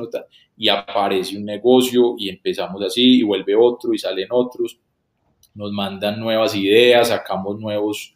y 0.57 0.69
aparece 0.69 1.37
un 1.37 1.45
negocio 1.45 2.15
y 2.19 2.29
empezamos 2.29 2.83
así, 2.83 3.21
y 3.21 3.23
vuelve 3.23 3.55
otro 3.57 3.93
y 3.93 3.99
salen 3.99 4.29
otros, 4.31 4.79
nos 5.55 5.73
mandan 5.73 6.19
nuevas 6.21 6.55
ideas, 6.57 7.09
sacamos 7.09 7.59
nuevos, 7.59 8.15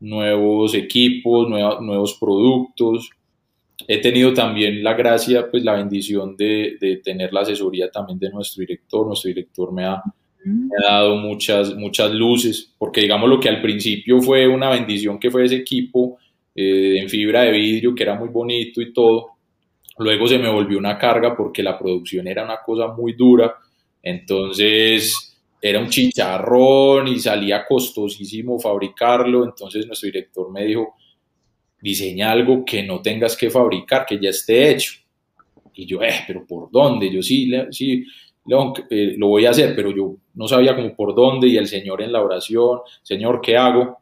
nuevos 0.00 0.74
equipos, 0.74 1.48
nuevos 1.48 2.14
productos. 2.14 3.10
He 3.88 4.00
tenido 4.00 4.32
también 4.32 4.82
la 4.82 4.94
gracia, 4.94 5.50
pues 5.50 5.64
la 5.64 5.74
bendición 5.74 6.36
de, 6.36 6.76
de 6.80 6.96
tener 6.98 7.32
la 7.32 7.40
asesoría 7.40 7.90
también 7.90 8.18
de 8.18 8.30
nuestro 8.30 8.60
director. 8.60 9.06
Nuestro 9.06 9.28
director 9.28 9.72
me 9.72 9.84
ha, 9.84 10.02
me 10.46 10.76
ha 10.86 10.92
dado 10.92 11.16
muchas, 11.16 11.74
muchas 11.74 12.12
luces, 12.12 12.72
porque 12.78 13.00
digamos 13.00 13.28
lo 13.28 13.40
que 13.40 13.48
al 13.48 13.60
principio 13.60 14.20
fue 14.20 14.46
una 14.46 14.70
bendición 14.70 15.18
que 15.18 15.30
fue 15.30 15.44
ese 15.44 15.56
equipo 15.56 16.18
eh, 16.54 16.98
en 17.00 17.08
fibra 17.08 17.42
de 17.42 17.52
vidrio, 17.52 17.94
que 17.94 18.04
era 18.04 18.14
muy 18.14 18.28
bonito 18.28 18.80
y 18.80 18.92
todo, 18.92 19.32
luego 19.98 20.26
se 20.26 20.38
me 20.38 20.48
volvió 20.50 20.78
una 20.78 20.98
carga 20.98 21.36
porque 21.36 21.62
la 21.62 21.78
producción 21.78 22.28
era 22.28 22.44
una 22.44 22.58
cosa 22.64 22.88
muy 22.88 23.14
dura, 23.14 23.56
entonces 24.02 25.36
era 25.60 25.80
un 25.80 25.88
chicharrón 25.88 27.08
y 27.08 27.18
salía 27.18 27.64
costosísimo 27.66 28.58
fabricarlo, 28.58 29.44
entonces 29.44 29.86
nuestro 29.86 30.06
director 30.06 30.52
me 30.52 30.64
dijo, 30.64 30.94
diseña 31.80 32.30
algo 32.30 32.64
que 32.64 32.82
no 32.82 33.00
tengas 33.00 33.36
que 33.36 33.50
fabricar, 33.50 34.06
que 34.06 34.18
ya 34.20 34.30
esté 34.30 34.70
hecho. 34.70 34.92
Y 35.74 35.86
yo, 35.86 36.02
eh, 36.02 36.24
pero 36.26 36.46
¿por 36.46 36.70
dónde? 36.70 37.12
Yo 37.12 37.22
sí, 37.22 37.50
sí, 37.70 38.04
eh, 38.90 39.14
lo 39.16 39.28
voy 39.28 39.46
a 39.46 39.50
hacer, 39.50 39.74
pero 39.74 39.90
yo 39.90 40.16
no 40.34 40.48
sabía 40.48 40.74
como 40.74 40.94
por 40.94 41.14
dónde 41.14 41.48
y 41.48 41.56
el 41.56 41.66
Señor 41.66 42.02
en 42.02 42.12
la 42.12 42.22
oración, 42.22 42.80
Señor, 43.02 43.40
¿qué 43.40 43.56
hago? 43.56 43.98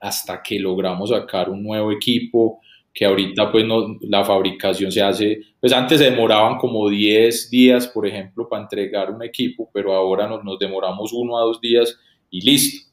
Hasta 0.00 0.42
que 0.42 0.58
logramos 0.58 1.10
sacar 1.10 1.50
un 1.50 1.62
nuevo 1.62 1.90
equipo, 1.92 2.60
que 2.92 3.04
ahorita 3.04 3.50
pues 3.50 3.66
no, 3.66 3.98
la 4.02 4.24
fabricación 4.24 4.92
se 4.92 5.02
hace, 5.02 5.40
pues 5.58 5.72
antes 5.72 5.98
se 5.98 6.10
demoraban 6.10 6.58
como 6.58 6.88
10 6.88 7.50
días, 7.50 7.88
por 7.88 8.06
ejemplo, 8.06 8.48
para 8.48 8.62
entregar 8.62 9.10
un 9.10 9.22
equipo, 9.22 9.68
pero 9.72 9.92
ahora 9.92 10.28
nos, 10.28 10.44
nos 10.44 10.58
demoramos 10.58 11.12
uno 11.12 11.36
a 11.36 11.42
dos 11.42 11.60
días 11.60 11.98
y 12.30 12.40
listo. 12.40 12.88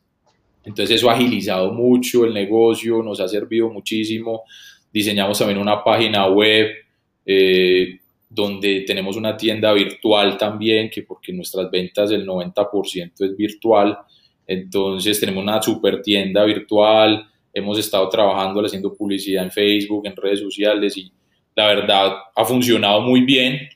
Entonces 0.64 0.98
eso 0.98 1.10
ha 1.10 1.14
agilizado 1.14 1.72
mucho 1.72 2.26
el 2.26 2.34
negocio, 2.34 3.02
nos 3.04 3.20
ha 3.20 3.28
servido 3.28 3.70
muchísimo. 3.70 4.44
Diseñamos 4.94 5.40
también 5.40 5.60
una 5.60 5.84
página 5.84 6.28
web, 6.28 6.68
eh, 7.26 8.00
donde 8.34 8.82
tenemos 8.88 9.18
una 9.18 9.36
tienda 9.36 9.74
virtual 9.74 10.38
también, 10.38 10.90
que 10.90 11.04
porque 11.04 11.34
nuestras 11.34 11.70
ventas 11.70 12.12
el 12.12 12.26
90% 12.26 13.12
es 13.26 13.36
virtual, 13.36 13.98
entonces 14.48 15.20
tenemos 15.20 15.44
una 15.44 15.62
super 15.62 16.02
tienda 16.02 16.46
virtual, 16.46 17.28
hemos 17.54 17.78
estado 17.78 18.08
trabajando 18.08 18.66
haciendo 18.66 18.94
publicidad 18.94 19.44
en 19.44 19.52
Facebook, 19.52 20.08
en 20.08 20.16
redes 20.16 20.40
sociales 20.40 20.96
y 20.96 21.12
la 21.56 21.68
verdad 21.68 22.14
ha 22.34 22.46
funcionado 22.46 23.02
muy 23.02 23.22
bien 23.22 23.68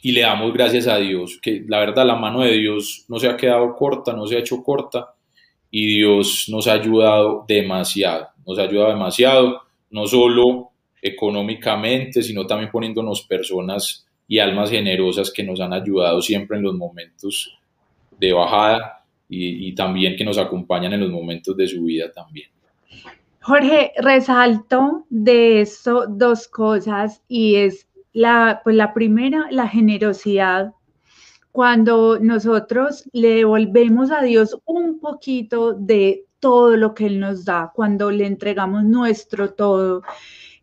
y 0.00 0.12
le 0.12 0.20
damos 0.20 0.52
gracias 0.52 0.86
a 0.86 0.98
Dios, 0.98 1.40
que 1.42 1.64
la 1.66 1.80
verdad 1.80 2.06
la 2.06 2.14
mano 2.14 2.42
de 2.42 2.52
Dios 2.52 3.04
no 3.08 3.18
se 3.18 3.26
ha 3.26 3.36
quedado 3.36 3.74
corta, 3.74 4.12
no 4.12 4.26
se 4.26 4.36
ha 4.36 4.38
hecho 4.38 4.62
corta 4.62 5.14
y 5.68 5.96
Dios 5.96 6.46
nos 6.48 6.68
ha 6.68 6.74
ayudado 6.74 7.44
demasiado, 7.48 8.28
nos 8.46 8.56
ha 8.56 8.62
ayudado 8.62 8.90
demasiado, 8.90 9.62
no 9.90 10.06
solo 10.06 10.70
económicamente, 11.04 12.22
sino 12.22 12.46
también 12.46 12.70
poniéndonos 12.70 13.22
personas 13.26 14.06
y 14.26 14.38
almas 14.38 14.70
generosas 14.70 15.30
que 15.30 15.44
nos 15.44 15.60
han 15.60 15.74
ayudado 15.74 16.22
siempre 16.22 16.56
en 16.56 16.62
los 16.62 16.74
momentos 16.74 17.58
de 18.18 18.32
bajada 18.32 19.04
y, 19.28 19.74
también 19.74 20.16
que 20.16 20.24
nos 20.24 20.38
acompañan 20.38 20.94
en 20.94 21.00
los 21.00 21.10
momentos 21.10 21.54
de 21.56 21.68
subida 21.68 22.10
también. 22.10 22.48
Jorge, 23.42 23.92
resalto 23.98 25.04
de 25.10 25.60
eso 25.60 26.06
dos 26.08 26.48
cosas 26.48 27.20
y 27.28 27.56
es 27.56 27.86
la, 28.14 28.62
pues 28.64 28.74
la 28.74 28.94
primera, 28.94 29.46
la 29.50 29.68
generosidad. 29.68 30.72
Cuando 31.52 32.18
nosotros 32.18 33.04
le 33.12 33.28
devolvemos 33.36 34.10
a 34.10 34.22
Dios 34.22 34.58
un 34.64 35.00
poquito 35.00 35.74
de 35.74 36.24
todo 36.40 36.76
lo 36.78 36.94
que 36.94 37.06
Él 37.06 37.20
nos 37.20 37.44
da, 37.44 37.72
cuando 37.74 38.10
le 38.10 38.26
entregamos 38.26 38.84
nuestro 38.84 39.52
todo, 39.52 40.02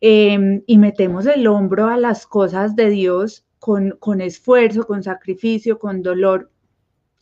Em, 0.02 0.64
y 0.66 0.78
metemos 0.78 1.26
el 1.28 1.48
hombro 1.48 1.88
a 1.88 1.98
las 1.98 2.26
cosas 2.26 2.76
de 2.76 2.90
Dios 2.90 3.46
con, 3.60 3.92
con 4.00 4.20
esfuerzo, 4.20 4.86
con 4.86 5.04
sacrificio, 5.04 5.80
con 5.80 6.02
dolor. 6.02 6.52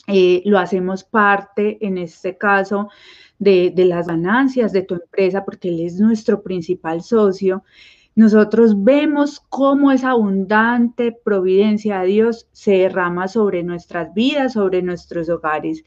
Eh, 0.07 0.41
lo 0.45 0.57
hacemos 0.57 1.03
parte, 1.03 1.77
en 1.85 1.97
este 1.97 2.37
caso, 2.37 2.89
de, 3.37 3.71
de 3.75 3.85
las 3.85 4.07
ganancias 4.07 4.71
de 4.71 4.81
tu 4.83 4.95
empresa, 4.95 5.45
porque 5.45 5.69
Él 5.69 5.81
es 5.81 5.99
nuestro 5.99 6.41
principal 6.41 7.03
socio 7.03 7.63
nosotros 8.19 8.83
vemos 8.83 9.39
cómo 9.47 9.93
esa 9.93 10.09
abundante 10.09 11.13
providencia 11.13 12.01
de 12.01 12.07
Dios 12.07 12.49
se 12.51 12.71
derrama 12.71 13.29
sobre 13.29 13.63
nuestras 13.63 14.13
vidas, 14.13 14.53
sobre 14.53 14.81
nuestros 14.81 15.29
hogares. 15.29 15.85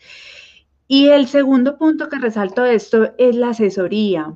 Y 0.89 1.09
el 1.09 1.27
segundo 1.27 1.77
punto 1.77 2.09
que 2.09 2.19
resalto 2.19 2.63
de 2.63 2.77
esto 2.77 3.13
es 3.19 3.37
la 3.37 3.51
asesoría. 3.51 4.35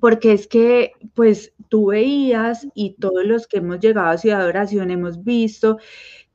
Porque 0.00 0.32
es 0.32 0.46
que, 0.46 0.92
pues, 1.14 1.52
tú 1.68 1.86
veías 1.86 2.66
y 2.74 2.94
todos 2.94 3.24
los 3.24 3.46
que 3.46 3.58
hemos 3.58 3.80
llegado 3.80 4.08
a 4.08 4.18
Ciudad 4.18 4.40
de 4.40 4.48
Oración 4.48 4.90
hemos 4.90 5.24
visto 5.24 5.78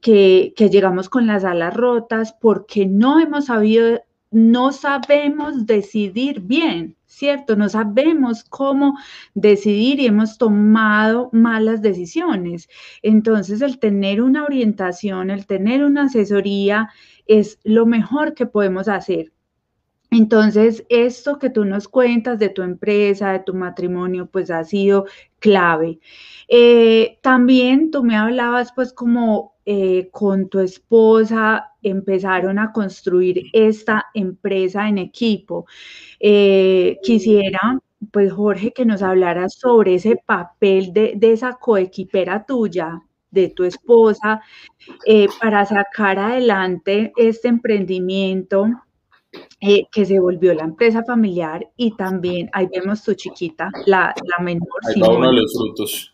que, 0.01 0.53
que 0.55 0.69
llegamos 0.69 1.09
con 1.09 1.27
las 1.27 1.43
alas 1.43 1.73
rotas 1.75 2.33
porque 2.33 2.85
no 2.85 3.19
hemos 3.19 3.45
sabido, 3.45 4.01
no 4.31 4.71
sabemos 4.71 5.65
decidir 5.65 6.41
bien, 6.41 6.95
¿cierto? 7.05 7.55
No 7.55 7.69
sabemos 7.69 8.43
cómo 8.45 8.97
decidir 9.33 9.99
y 9.99 10.07
hemos 10.07 10.37
tomado 10.37 11.29
malas 11.33 11.81
decisiones. 11.81 12.69
Entonces, 13.03 13.61
el 13.61 13.79
tener 13.79 14.21
una 14.21 14.45
orientación, 14.45 15.29
el 15.29 15.45
tener 15.45 15.83
una 15.83 16.03
asesoría 16.03 16.89
es 17.27 17.59
lo 17.63 17.85
mejor 17.85 18.33
que 18.33 18.45
podemos 18.45 18.87
hacer. 18.87 19.31
Entonces, 20.13 20.85
esto 20.89 21.39
que 21.39 21.49
tú 21.49 21.63
nos 21.63 21.87
cuentas 21.87 22.37
de 22.37 22.49
tu 22.49 22.63
empresa, 22.63 23.31
de 23.31 23.39
tu 23.39 23.53
matrimonio, 23.53 24.25
pues 24.29 24.51
ha 24.51 24.65
sido 24.65 25.05
clave. 25.39 25.99
Eh, 26.49 27.17
también 27.21 27.91
tú 27.91 28.03
me 28.03 28.17
hablabas, 28.17 28.73
pues, 28.75 28.91
como 28.91 29.55
eh, 29.65 30.09
con 30.11 30.49
tu 30.49 30.59
esposa 30.59 31.71
empezaron 31.81 32.59
a 32.59 32.73
construir 32.73 33.43
esta 33.53 34.05
empresa 34.13 34.89
en 34.89 34.97
equipo. 34.97 35.65
Eh, 36.19 36.97
quisiera, 37.03 37.79
pues, 38.11 38.33
Jorge, 38.33 38.73
que 38.73 38.85
nos 38.85 39.01
hablaras 39.01 39.55
sobre 39.55 39.95
ese 39.95 40.17
papel 40.17 40.91
de, 40.91 41.13
de 41.15 41.31
esa 41.31 41.53
coequipera 41.53 42.45
tuya, 42.45 43.01
de 43.31 43.47
tu 43.47 43.63
esposa, 43.63 44.41
para 45.39 45.65
sacar 45.65 46.19
adelante 46.19 47.13
este 47.15 47.47
emprendimiento 47.47 48.67
eh, 49.59 49.85
que 49.91 50.05
se 50.05 50.19
volvió 50.19 50.53
la 50.53 50.63
empresa 50.63 51.03
familiar 51.03 51.69
y 51.77 51.95
también 51.95 52.49
ahí 52.53 52.67
vemos 52.73 53.03
tu 53.03 53.13
chiquita, 53.13 53.71
la, 53.85 54.13
la 54.23 54.43
menor. 54.43 54.67
Ahí 54.87 54.99
va 54.99 55.09
uno 55.09 55.29
de 55.29 55.35
los 55.37 55.53
frutos. 55.53 56.11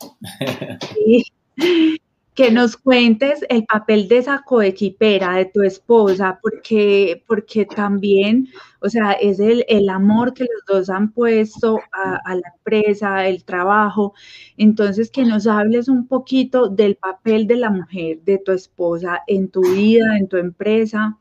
que 2.37 2.51
nos 2.51 2.77
cuentes 2.77 3.43
el 3.49 3.65
papel 3.65 4.07
de 4.07 4.19
esa 4.19 4.43
coequipera, 4.45 5.37
de 5.37 5.45
tu 5.45 5.63
esposa, 5.63 6.37
porque, 6.39 7.23
porque 7.25 7.65
también, 7.65 8.49
o 8.79 8.89
sea, 8.89 9.13
es 9.13 9.39
el, 9.39 9.65
el 9.67 9.89
amor 9.89 10.35
que 10.35 10.43
los 10.43 10.63
dos 10.67 10.89
han 10.91 11.11
puesto 11.13 11.79
a, 11.91 12.17
a, 12.23 12.35
la 12.35 12.53
empresa, 12.55 13.25
el 13.25 13.43
trabajo. 13.43 14.13
Entonces, 14.55 15.09
que 15.09 15.25
nos 15.25 15.47
hables 15.47 15.89
un 15.89 16.07
poquito 16.07 16.69
del 16.69 16.95
papel 16.97 17.47
de 17.47 17.55
la 17.55 17.71
mujer, 17.71 18.21
de 18.21 18.37
tu 18.37 18.51
esposa 18.51 19.23
en 19.25 19.49
tu 19.49 19.61
vida, 19.61 20.15
en 20.19 20.27
tu 20.27 20.37
empresa. 20.37 21.17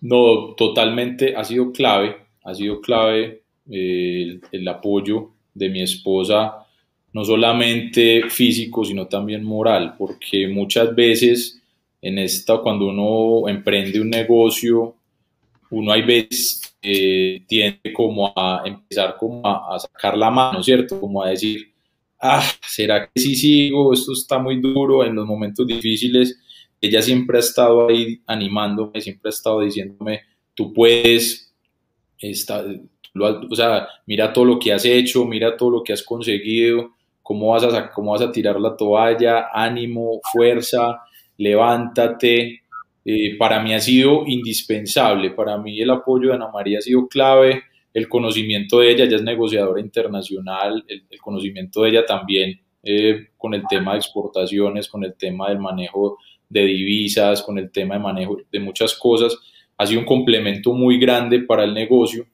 No, 0.00 0.54
totalmente 0.56 1.34
ha 1.34 1.44
sido 1.44 1.72
clave, 1.72 2.16
ha 2.44 2.54
sido 2.54 2.80
clave 2.80 3.42
eh, 3.70 4.40
el, 4.52 4.68
apoyo 4.68 5.30
de 5.54 5.68
mi 5.68 5.82
esposa, 5.82 6.66
no 7.12 7.24
solamente 7.24 8.28
físico, 8.28 8.84
sino 8.84 9.06
también 9.06 9.42
moral, 9.42 9.94
porque 9.96 10.48
muchas 10.48 10.94
veces 10.94 11.60
en 12.02 12.18
esta, 12.18 12.58
cuando 12.58 12.88
uno 12.88 13.48
emprende 13.48 14.00
un 14.00 14.10
negocio, 14.10 14.94
uno 15.70 15.92
hay 15.92 16.02
veces 16.02 16.60
eh, 16.82 17.42
tiende 17.48 17.92
como 17.92 18.32
a 18.36 18.62
empezar 18.64 19.16
como 19.18 19.44
a, 19.44 19.74
a, 19.74 19.78
sacar 19.78 20.16
la 20.16 20.30
mano, 20.30 20.62
¿cierto? 20.62 21.00
Como 21.00 21.22
a 21.22 21.30
decir, 21.30 21.72
ah, 22.20 22.44
¿será 22.62 23.08
que 23.08 23.20
sí 23.20 23.34
sigo? 23.34 23.92
Esto 23.92 24.12
está 24.12 24.38
muy 24.38 24.60
duro 24.60 25.04
en 25.04 25.14
los 25.14 25.26
momentos 25.26 25.66
difíciles 25.66 26.38
ella 26.86 27.02
siempre 27.02 27.38
ha 27.38 27.40
estado 27.40 27.88
ahí 27.88 28.20
animándome, 28.26 29.00
siempre 29.00 29.28
ha 29.28 29.30
estado 29.30 29.60
diciéndome, 29.60 30.22
tú 30.54 30.72
puedes, 30.72 31.54
o 33.14 33.54
sea, 33.54 33.88
mira 34.06 34.32
todo 34.32 34.44
lo 34.44 34.58
que 34.58 34.72
has 34.72 34.84
hecho, 34.84 35.24
mira 35.24 35.56
todo 35.56 35.70
lo 35.70 35.82
que 35.84 35.92
has 35.92 36.02
conseguido, 36.02 36.90
cómo 37.22 37.48
vas 37.48 37.64
a, 37.64 37.90
cómo 37.90 38.12
vas 38.12 38.22
a 38.22 38.30
tirar 38.30 38.60
la 38.60 38.76
toalla, 38.76 39.48
ánimo, 39.52 40.20
fuerza, 40.32 41.00
levántate. 41.36 42.62
Eh, 43.04 43.36
para 43.36 43.60
mí 43.60 43.72
ha 43.74 43.80
sido 43.80 44.24
indispensable, 44.26 45.30
para 45.30 45.58
mí 45.58 45.80
el 45.80 45.90
apoyo 45.90 46.28
de 46.28 46.34
Ana 46.34 46.50
María 46.50 46.78
ha 46.78 46.82
sido 46.82 47.06
clave, 47.06 47.62
el 47.92 48.08
conocimiento 48.08 48.80
de 48.80 48.90
ella, 48.90 49.04
ella 49.04 49.16
es 49.16 49.22
negociadora 49.22 49.80
internacional, 49.80 50.84
el, 50.86 51.20
conocimiento 51.20 51.82
de 51.82 51.90
ella 51.90 52.06
también 52.06 52.60
eh, 52.82 53.28
con 53.36 53.54
el 53.54 53.62
tema 53.68 53.92
de 53.92 53.98
exportaciones, 53.98 54.88
con 54.88 55.02
el 55.02 55.14
tema 55.14 55.48
del 55.48 55.58
manejo 55.58 56.18
de 56.48 56.64
divisas, 56.64 57.42
con 57.42 57.58
el 57.58 57.70
tema 57.70 57.94
de 57.94 58.00
manejo 58.00 58.38
de 58.50 58.60
muchas 58.60 58.94
cosas, 58.94 59.36
ha 59.78 59.86
sido 59.86 60.00
un 60.00 60.06
complemento 60.06 60.72
muy 60.72 60.98
grande 60.98 61.40
para 61.40 61.64
el 61.64 61.74
negocio 61.74 62.26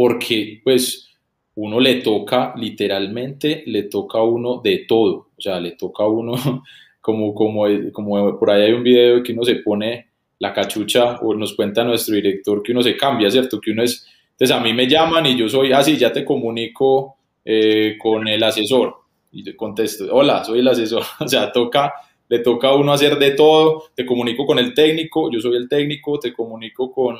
porque 0.00 0.62
pues 0.64 1.10
uno 1.56 1.78
le 1.78 1.96
toca 1.96 2.54
literalmente, 2.56 3.64
le 3.66 3.82
toca 3.82 4.18
a 4.18 4.22
uno 4.22 4.62
de 4.64 4.86
todo, 4.88 5.28
o 5.36 5.40
sea, 5.40 5.60
le 5.60 5.72
toca 5.72 6.04
a 6.04 6.08
uno 6.08 6.32
como, 7.02 7.34
como, 7.34 7.66
como 7.92 8.38
por 8.38 8.50
ahí 8.50 8.62
hay 8.62 8.72
un 8.72 8.82
video 8.82 9.22
que 9.22 9.34
uno 9.34 9.44
se 9.44 9.56
pone 9.56 10.06
la 10.38 10.54
cachucha 10.54 11.18
o 11.20 11.34
nos 11.34 11.54
cuenta 11.54 11.84
nuestro 11.84 12.14
director 12.14 12.62
que 12.62 12.72
uno 12.72 12.82
se 12.82 12.96
cambia, 12.96 13.30
¿cierto? 13.30 13.60
Que 13.60 13.72
uno 13.72 13.82
es, 13.82 14.06
entonces 14.30 14.56
a 14.56 14.60
mí 14.60 14.72
me 14.72 14.88
llaman 14.88 15.26
y 15.26 15.36
yo 15.36 15.50
soy 15.50 15.70
así, 15.72 15.92
ah, 15.92 15.98
ya 15.98 16.12
te 16.12 16.24
comunico 16.24 17.16
eh, 17.44 17.98
con 17.98 18.26
el 18.26 18.42
asesor 18.42 18.94
y 19.32 19.44
te 19.44 19.54
contesto, 19.54 20.06
hola, 20.10 20.42
soy 20.44 20.60
el 20.60 20.68
asesor, 20.68 21.02
o 21.20 21.28
sea, 21.28 21.52
toca 21.52 21.92
le 22.30 22.38
toca 22.38 22.68
a 22.68 22.76
uno 22.76 22.92
hacer 22.92 23.18
de 23.18 23.32
todo, 23.32 23.86
te 23.96 24.06
comunico 24.06 24.46
con 24.46 24.60
el 24.60 24.72
técnico, 24.72 25.28
yo 25.32 25.40
soy 25.40 25.56
el 25.56 25.68
técnico, 25.68 26.16
te 26.20 26.32
comunico 26.32 26.92
con, 26.92 27.16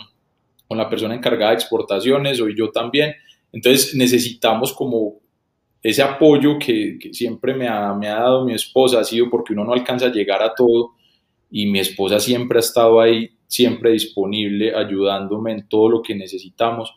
con 0.68 0.78
la 0.78 0.88
persona 0.88 1.16
encargada 1.16 1.50
de 1.50 1.56
exportaciones, 1.56 2.38
soy 2.38 2.56
yo 2.56 2.70
también. 2.70 3.14
Entonces 3.52 3.96
necesitamos 3.96 4.72
como 4.72 5.16
ese 5.82 6.02
apoyo 6.02 6.60
que, 6.60 6.96
que 7.00 7.12
siempre 7.12 7.54
me 7.54 7.66
ha, 7.66 7.92
me 7.92 8.06
ha, 8.06 8.20
dado 8.20 8.44
mi 8.44 8.54
esposa, 8.54 9.00
ha 9.00 9.04
sido 9.04 9.28
porque 9.28 9.52
uno 9.52 9.64
no 9.64 9.72
alcanza 9.72 10.06
a 10.06 10.12
llegar 10.12 10.44
a 10.44 10.54
todo 10.54 10.92
y 11.50 11.66
mi 11.66 11.80
esposa 11.80 12.20
siempre 12.20 12.58
ha 12.58 12.60
estado 12.60 13.00
ahí, 13.00 13.30
siempre 13.48 13.90
disponible, 13.90 14.72
ayudándome 14.76 15.50
en 15.50 15.68
todo 15.68 15.88
lo 15.88 16.02
que 16.02 16.14
necesitamos. 16.14 16.94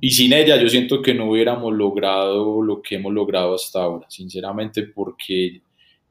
Y 0.00 0.12
sin 0.12 0.32
ella 0.32 0.56
yo 0.56 0.70
siento 0.70 1.02
que 1.02 1.12
no 1.12 1.30
hubiéramos 1.30 1.74
logrado 1.74 2.62
lo 2.62 2.80
que 2.80 2.94
hemos 2.94 3.12
logrado 3.12 3.54
hasta 3.54 3.82
ahora, 3.82 4.08
sinceramente, 4.08 4.84
porque 4.84 5.60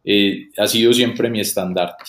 eh, 0.10 0.47
ha 0.58 0.68
sido 0.68 0.93
siempre 0.93 1.30
mi 1.30 1.41
estandarte. 1.41 2.05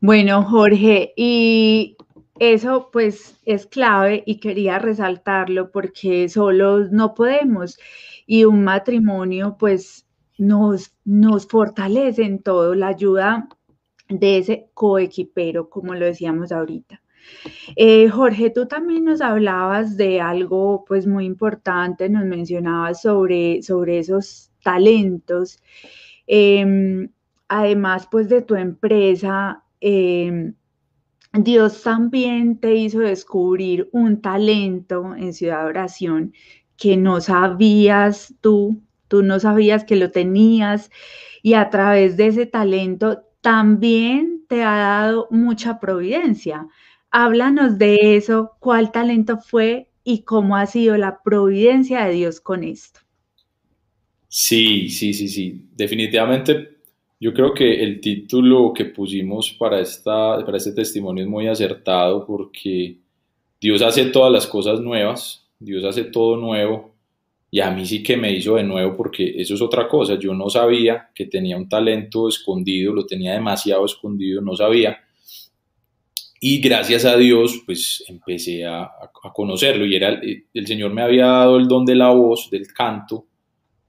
Bueno, 0.00 0.42
Jorge, 0.42 1.12
y 1.16 1.96
eso 2.40 2.90
pues 2.92 3.38
es 3.44 3.66
clave 3.66 4.24
y 4.26 4.40
quería 4.40 4.80
resaltarlo 4.80 5.70
porque 5.70 6.28
solo 6.28 6.80
no 6.90 7.14
podemos 7.14 7.78
y 8.26 8.44
un 8.44 8.64
matrimonio 8.64 9.56
pues 9.56 10.04
nos, 10.36 10.92
nos 11.04 11.46
fortalece 11.46 12.24
en 12.24 12.42
todo, 12.42 12.74
la 12.74 12.88
ayuda 12.88 13.48
de 14.08 14.38
ese 14.38 14.68
coequipero, 14.74 15.70
como 15.70 15.94
lo 15.94 16.06
decíamos 16.06 16.50
ahorita. 16.50 17.00
Eh, 17.76 18.08
Jorge, 18.08 18.50
tú 18.50 18.66
también 18.66 19.04
nos 19.04 19.20
hablabas 19.20 19.96
de 19.96 20.20
algo 20.20 20.84
pues 20.88 21.06
muy 21.06 21.24
importante, 21.24 22.08
nos 22.08 22.24
mencionabas 22.24 23.02
sobre, 23.02 23.62
sobre 23.62 23.98
esos 23.98 24.51
talentos. 24.62 25.62
Em, 26.26 27.10
además, 27.48 28.08
pues 28.10 28.28
de 28.28 28.42
tu 28.42 28.56
empresa, 28.56 29.64
em, 29.80 30.54
Dios 31.34 31.82
también 31.82 32.58
te 32.58 32.74
hizo 32.74 33.00
descubrir 33.00 33.88
un 33.92 34.20
talento 34.20 35.14
en 35.16 35.32
Ciudad 35.34 35.64
de 35.64 35.70
Oración 35.70 36.34
que 36.76 36.96
no 36.96 37.20
sabías 37.20 38.34
tú, 38.40 38.82
tú 39.08 39.22
no 39.22 39.40
sabías 39.40 39.84
que 39.84 39.96
lo 39.96 40.10
tenías 40.10 40.90
y 41.42 41.54
a 41.54 41.70
través 41.70 42.16
de 42.16 42.28
ese 42.28 42.46
talento 42.46 43.24
también 43.42 44.44
te 44.48 44.62
ha 44.64 44.76
dado 44.76 45.28
mucha 45.30 45.80
providencia. 45.80 46.66
Háblanos 47.10 47.78
de 47.78 48.16
eso, 48.16 48.56
cuál 48.60 48.92
talento 48.92 49.38
fue 49.38 49.90
y 50.04 50.24
cómo 50.24 50.56
ha 50.56 50.66
sido 50.66 50.96
la 50.96 51.22
providencia 51.22 52.04
de 52.06 52.14
Dios 52.14 52.40
con 52.40 52.64
esto. 52.64 53.01
Sí, 54.34 54.88
sí, 54.88 55.12
sí, 55.12 55.28
sí. 55.28 55.68
Definitivamente 55.76 56.78
yo 57.20 57.34
creo 57.34 57.52
que 57.52 57.82
el 57.82 58.00
título 58.00 58.72
que 58.72 58.86
pusimos 58.86 59.52
para, 59.52 59.78
esta, 59.78 60.42
para 60.42 60.56
este 60.56 60.72
testimonio 60.72 61.22
es 61.22 61.28
muy 61.28 61.48
acertado 61.48 62.24
porque 62.26 62.96
Dios 63.60 63.82
hace 63.82 64.06
todas 64.06 64.32
las 64.32 64.46
cosas 64.46 64.80
nuevas, 64.80 65.46
Dios 65.58 65.84
hace 65.84 66.04
todo 66.04 66.38
nuevo 66.38 66.94
y 67.50 67.60
a 67.60 67.70
mí 67.72 67.84
sí 67.84 68.02
que 68.02 68.16
me 68.16 68.32
hizo 68.32 68.54
de 68.54 68.62
nuevo 68.64 68.96
porque 68.96 69.34
eso 69.36 69.54
es 69.54 69.60
otra 69.60 69.86
cosa. 69.86 70.18
Yo 70.18 70.32
no 70.32 70.48
sabía 70.48 71.10
que 71.14 71.26
tenía 71.26 71.58
un 71.58 71.68
talento 71.68 72.26
escondido, 72.26 72.94
lo 72.94 73.04
tenía 73.04 73.34
demasiado 73.34 73.84
escondido, 73.84 74.40
no 74.40 74.56
sabía. 74.56 74.98
Y 76.40 76.58
gracias 76.62 77.04
a 77.04 77.18
Dios, 77.18 77.62
pues 77.66 78.02
empecé 78.08 78.64
a, 78.64 78.90
conocerlo 79.34 79.84
y 79.84 79.94
era 79.94 80.18
el 80.54 80.66
Señor 80.66 80.90
me 80.94 81.02
había 81.02 81.26
dado 81.26 81.58
el 81.58 81.68
don 81.68 81.84
de 81.84 81.96
la 81.96 82.08
voz, 82.12 82.48
del 82.50 82.66
canto 82.68 83.26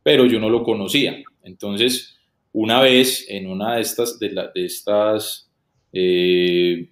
pero 0.04 0.26
yo 0.26 0.40
no 0.40 0.50
lo 0.50 0.64
conocía. 0.64 1.24
Entonces, 1.44 2.18
una 2.52 2.82
vez 2.82 3.26
en 3.30 3.48
una 3.48 3.76
de 3.76 3.82
estas, 3.82 4.20
de, 4.20 4.30
de 4.30 4.66
estas 4.66 5.50
eh, 5.92 6.90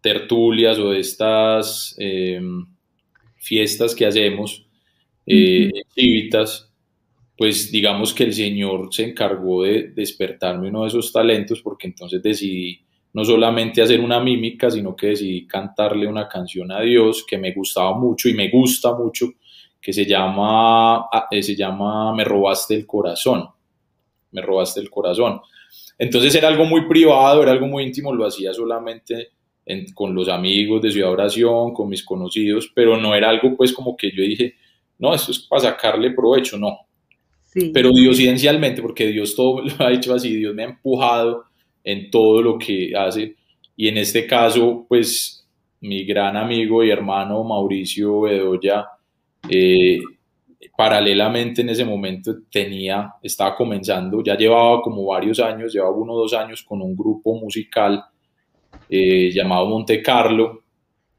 tertulias 0.00 0.78
o 0.78 0.90
de 0.90 1.00
estas 1.00 1.94
em, 1.98 2.66
fiestas 3.38 3.94
que 3.94 4.06
hacemos, 4.06 4.66
eh, 5.26 5.70
pues 7.36 7.72
digamos 7.72 8.12
que 8.12 8.24
el 8.24 8.32
Señor 8.32 8.88
se 8.92 9.04
encargó 9.04 9.62
de 9.64 9.92
despertarme 9.94 10.68
uno 10.68 10.82
de 10.82 10.88
esos 10.88 11.12
talentos 11.12 11.62
porque 11.62 11.86
entonces 11.88 12.22
decidí 12.22 12.80
no 13.14 13.24
solamente 13.24 13.82
hacer 13.82 14.00
una 14.00 14.20
mímica, 14.20 14.70
sino 14.70 14.96
que 14.96 15.08
decidí 15.08 15.46
cantarle 15.46 16.06
una 16.06 16.28
canción 16.28 16.72
a 16.72 16.80
Dios 16.80 17.24
que 17.26 17.38
me 17.38 17.52
gustaba 17.52 17.98
mucho 17.98 18.28
y 18.28 18.34
me 18.34 18.48
gusta 18.48 18.94
mucho, 18.94 19.32
que 19.82 19.92
se 19.92 20.06
llama, 20.06 21.08
ah, 21.12 21.26
eh, 21.28 21.42
se 21.42 21.56
llama 21.56 22.14
Me 22.14 22.22
robaste 22.22 22.74
el 22.74 22.86
corazón, 22.86 23.48
me 24.30 24.40
robaste 24.40 24.80
el 24.80 24.88
corazón. 24.88 25.40
Entonces 25.98 26.32
era 26.36 26.46
algo 26.46 26.64
muy 26.64 26.86
privado, 26.86 27.42
era 27.42 27.50
algo 27.50 27.66
muy 27.66 27.82
íntimo, 27.82 28.14
lo 28.14 28.24
hacía 28.24 28.54
solamente 28.54 29.32
con 29.94 30.14
los 30.14 30.28
amigos 30.28 30.82
de 30.82 30.90
Ciudad 30.90 31.10
Oración, 31.10 31.72
con 31.72 31.88
mis 31.88 32.04
conocidos, 32.04 32.70
pero 32.74 32.96
no 32.96 33.14
era 33.14 33.28
algo 33.28 33.56
pues 33.56 33.72
como 33.72 33.96
que 33.96 34.10
yo 34.10 34.22
dije, 34.22 34.54
no, 34.98 35.14
esto 35.14 35.32
es 35.32 35.40
para 35.40 35.62
sacarle 35.62 36.12
provecho, 36.12 36.56
no. 36.56 36.78
Sí. 37.44 37.70
Pero 37.74 37.90
diosidencialmente, 37.90 38.80
porque 38.80 39.08
Dios 39.08 39.34
todo 39.34 39.62
lo 39.78 39.84
ha 39.84 39.92
hecho 39.92 40.14
así, 40.14 40.36
Dios 40.36 40.54
me 40.54 40.62
ha 40.62 40.66
empujado 40.66 41.44
en 41.82 42.10
todo 42.10 42.40
lo 42.40 42.56
que 42.56 42.92
hace. 42.96 43.36
Y 43.76 43.88
en 43.88 43.98
este 43.98 44.26
caso, 44.26 44.86
pues 44.88 45.44
mi 45.80 46.04
gran 46.04 46.36
amigo 46.36 46.84
y 46.84 46.90
hermano 46.90 47.42
Mauricio 47.42 48.22
Bedoya, 48.22 48.86
eh, 49.48 50.00
paralelamente 50.76 51.62
en 51.62 51.68
ese 51.68 51.84
momento 51.84 52.34
tenía, 52.50 53.14
estaba 53.22 53.54
comenzando, 53.54 54.22
ya 54.22 54.36
llevaba 54.36 54.80
como 54.82 55.04
varios 55.06 55.38
años, 55.40 55.72
llevaba 55.72 55.92
uno 55.92 56.14
o 56.14 56.18
dos 56.20 56.34
años 56.34 56.62
con 56.62 56.80
un 56.82 56.96
grupo 56.96 57.34
musical 57.34 58.04
eh, 58.88 59.30
llamado 59.32 59.66
Monte 59.66 60.02
Carlo, 60.02 60.62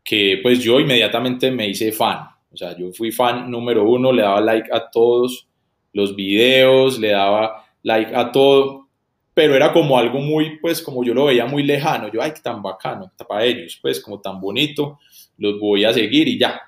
que 0.04 0.40
pues 0.42 0.60
yo 0.60 0.80
inmediatamente 0.80 1.52
me 1.52 1.68
hice 1.68 1.92
fan, 1.92 2.28
o 2.52 2.58
sea, 2.58 2.78
yo 2.78 2.92
fui 2.94 3.12
fan 3.12 3.50
número 3.50 3.90
uno, 3.90 4.12
le 4.12 4.22
daba 4.22 4.42
like 4.42 4.70
a 4.72 4.90
todos 4.90 5.48
los 5.94 6.16
videos, 6.16 7.00
le 7.00 7.10
daba 7.10 7.66
like 7.84 8.14
a 8.16 8.32
todo, 8.32 8.88
pero 9.34 9.56
era 9.56 9.72
como 9.72 9.98
algo 9.98 10.20
muy, 10.20 10.60
pues 10.60 10.82
como 10.82 11.04
yo 11.04 11.14
lo 11.14 11.26
veía 11.26 11.46
muy 11.46 11.64
lejano, 11.64 12.12
yo, 12.12 12.22
ay, 12.22 12.34
tan 12.44 12.62
bacano, 12.62 13.12
para 13.28 13.46
ellos, 13.46 13.80
pues 13.82 14.00
como 14.00 14.20
tan 14.20 14.40
bonito, 14.40 15.00
los 15.38 15.60
voy 15.60 15.86
a 15.86 15.94
seguir 15.94 16.28
y 16.28 16.38
ya, 16.38 16.62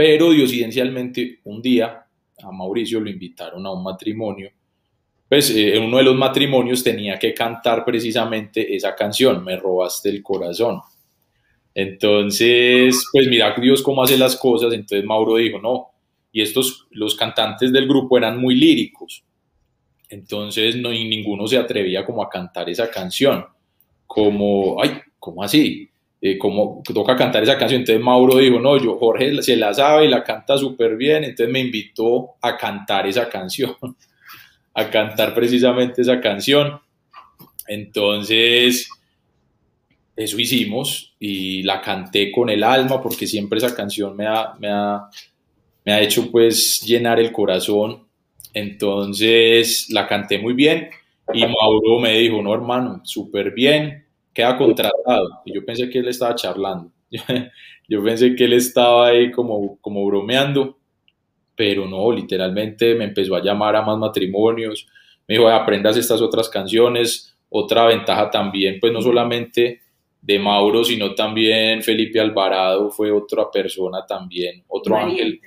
pero 0.00 0.30
diosidencialmente 0.30 1.40
un 1.44 1.60
día 1.60 2.06
a 2.42 2.50
Mauricio 2.50 3.00
lo 3.00 3.10
invitaron 3.10 3.66
a 3.66 3.70
un 3.70 3.82
matrimonio. 3.82 4.50
Pues 5.28 5.50
eh, 5.50 5.76
en 5.76 5.82
uno 5.82 5.98
de 5.98 6.04
los 6.04 6.16
matrimonios 6.16 6.82
tenía 6.82 7.18
que 7.18 7.34
cantar 7.34 7.84
precisamente 7.84 8.74
esa 8.74 8.96
canción, 8.96 9.44
Me 9.44 9.58
robaste 9.58 10.08
el 10.08 10.22
corazón. 10.22 10.80
Entonces, 11.74 13.04
pues 13.12 13.28
mira 13.28 13.54
Dios 13.60 13.82
cómo 13.82 14.02
hace 14.02 14.16
las 14.16 14.36
cosas. 14.36 14.72
Entonces 14.72 15.04
Mauro 15.04 15.36
dijo, 15.36 15.60
no, 15.60 15.88
y 16.32 16.40
estos, 16.40 16.86
los 16.92 17.14
cantantes 17.14 17.70
del 17.70 17.86
grupo 17.86 18.16
eran 18.16 18.40
muy 18.40 18.54
líricos. 18.54 19.22
Entonces 20.08 20.76
no, 20.76 20.88
ninguno 20.88 21.46
se 21.46 21.58
atrevía 21.58 22.06
como 22.06 22.22
a 22.22 22.30
cantar 22.30 22.70
esa 22.70 22.90
canción. 22.90 23.44
Como, 24.06 24.82
ay, 24.82 24.92
¿cómo 25.18 25.42
así? 25.42 25.90
Eh, 26.22 26.36
como 26.36 26.82
toca 26.92 27.16
cantar 27.16 27.42
esa 27.42 27.56
canción. 27.56 27.80
Entonces 27.80 28.04
Mauro 28.04 28.36
dijo, 28.36 28.60
no, 28.60 28.76
yo 28.76 28.98
Jorge 28.98 29.42
se 29.42 29.56
la 29.56 29.72
sabe 29.72 30.06
y 30.06 30.08
la 30.08 30.22
canta 30.22 30.58
súper 30.58 30.96
bien, 30.96 31.24
entonces 31.24 31.50
me 31.50 31.60
invitó 31.60 32.32
a 32.42 32.56
cantar 32.56 33.06
esa 33.06 33.28
canción, 33.28 33.74
a 34.74 34.90
cantar 34.90 35.34
precisamente 35.34 36.02
esa 36.02 36.20
canción. 36.20 36.80
Entonces, 37.66 38.88
eso 40.16 40.38
hicimos 40.38 41.14
y 41.18 41.62
la 41.62 41.80
canté 41.80 42.30
con 42.30 42.50
el 42.50 42.64
alma 42.64 43.00
porque 43.00 43.26
siempre 43.26 43.58
esa 43.58 43.74
canción 43.74 44.16
me 44.16 44.26
ha, 44.26 44.54
me 44.58 44.68
ha, 44.68 45.08
me 45.84 45.92
ha 45.92 46.00
hecho 46.02 46.30
pues 46.30 46.82
llenar 46.82 47.18
el 47.18 47.32
corazón. 47.32 48.06
Entonces 48.52 49.86
la 49.90 50.06
canté 50.06 50.38
muy 50.38 50.52
bien 50.52 50.90
y 51.32 51.46
Mauro 51.46 52.00
me 52.00 52.18
dijo, 52.18 52.42
no 52.42 52.52
hermano, 52.52 53.00
súper 53.04 53.52
bien, 53.52 54.04
queda 54.32 54.56
contratado. 54.56 55.42
Y 55.44 55.54
yo 55.54 55.64
pensé 55.64 55.88
que 55.88 55.98
él 55.98 56.08
estaba 56.08 56.34
charlando. 56.34 56.90
Yo 57.88 58.04
pensé 58.04 58.36
que 58.36 58.44
él 58.44 58.52
estaba 58.52 59.08
ahí 59.08 59.32
como, 59.32 59.76
como 59.80 60.06
bromeando, 60.06 60.78
pero 61.56 61.86
no, 61.86 62.12
literalmente 62.12 62.94
me 62.94 63.02
empezó 63.02 63.34
a 63.34 63.42
llamar 63.42 63.74
a 63.74 63.82
más 63.82 63.98
matrimonios. 63.98 64.86
Me 65.26 65.34
dijo, 65.34 65.48
aprendas 65.48 65.96
estas 65.96 66.20
otras 66.20 66.48
canciones. 66.48 67.36
Otra 67.48 67.86
ventaja 67.86 68.30
también, 68.30 68.78
pues 68.80 68.92
no 68.92 69.02
solamente 69.02 69.80
de 70.22 70.38
Mauro, 70.38 70.84
sino 70.84 71.14
también 71.14 71.82
Felipe 71.82 72.20
Alvarado 72.20 72.90
fue 72.90 73.10
otra 73.10 73.50
persona 73.50 74.04
también, 74.06 74.62
otro 74.68 74.96
ángel. 74.96 75.40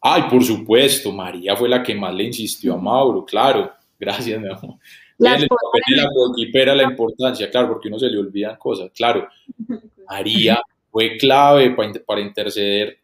Ay, 0.00 0.22
por 0.30 0.42
supuesto, 0.42 1.12
María 1.12 1.56
fue 1.56 1.68
la 1.68 1.82
que 1.82 1.94
más 1.94 2.14
le 2.14 2.24
insistió 2.24 2.74
a 2.74 2.76
Mauro, 2.78 3.24
claro, 3.24 3.70
gracias, 3.98 4.40
mi 4.40 4.48
amor. 4.48 4.76
Las 5.18 5.42
la 5.42 6.74
la 6.74 6.82
importancia, 6.84 7.50
claro, 7.50 7.68
porque 7.68 7.88
uno 7.88 7.98
se 7.98 8.08
le 8.08 8.18
olvidan 8.18 8.56
cosas. 8.56 8.90
Claro, 8.94 9.28
María 10.08 10.62
fue 10.90 11.16
clave 11.16 11.70
para, 11.70 11.92
para 12.06 12.20
interceder 12.20 12.98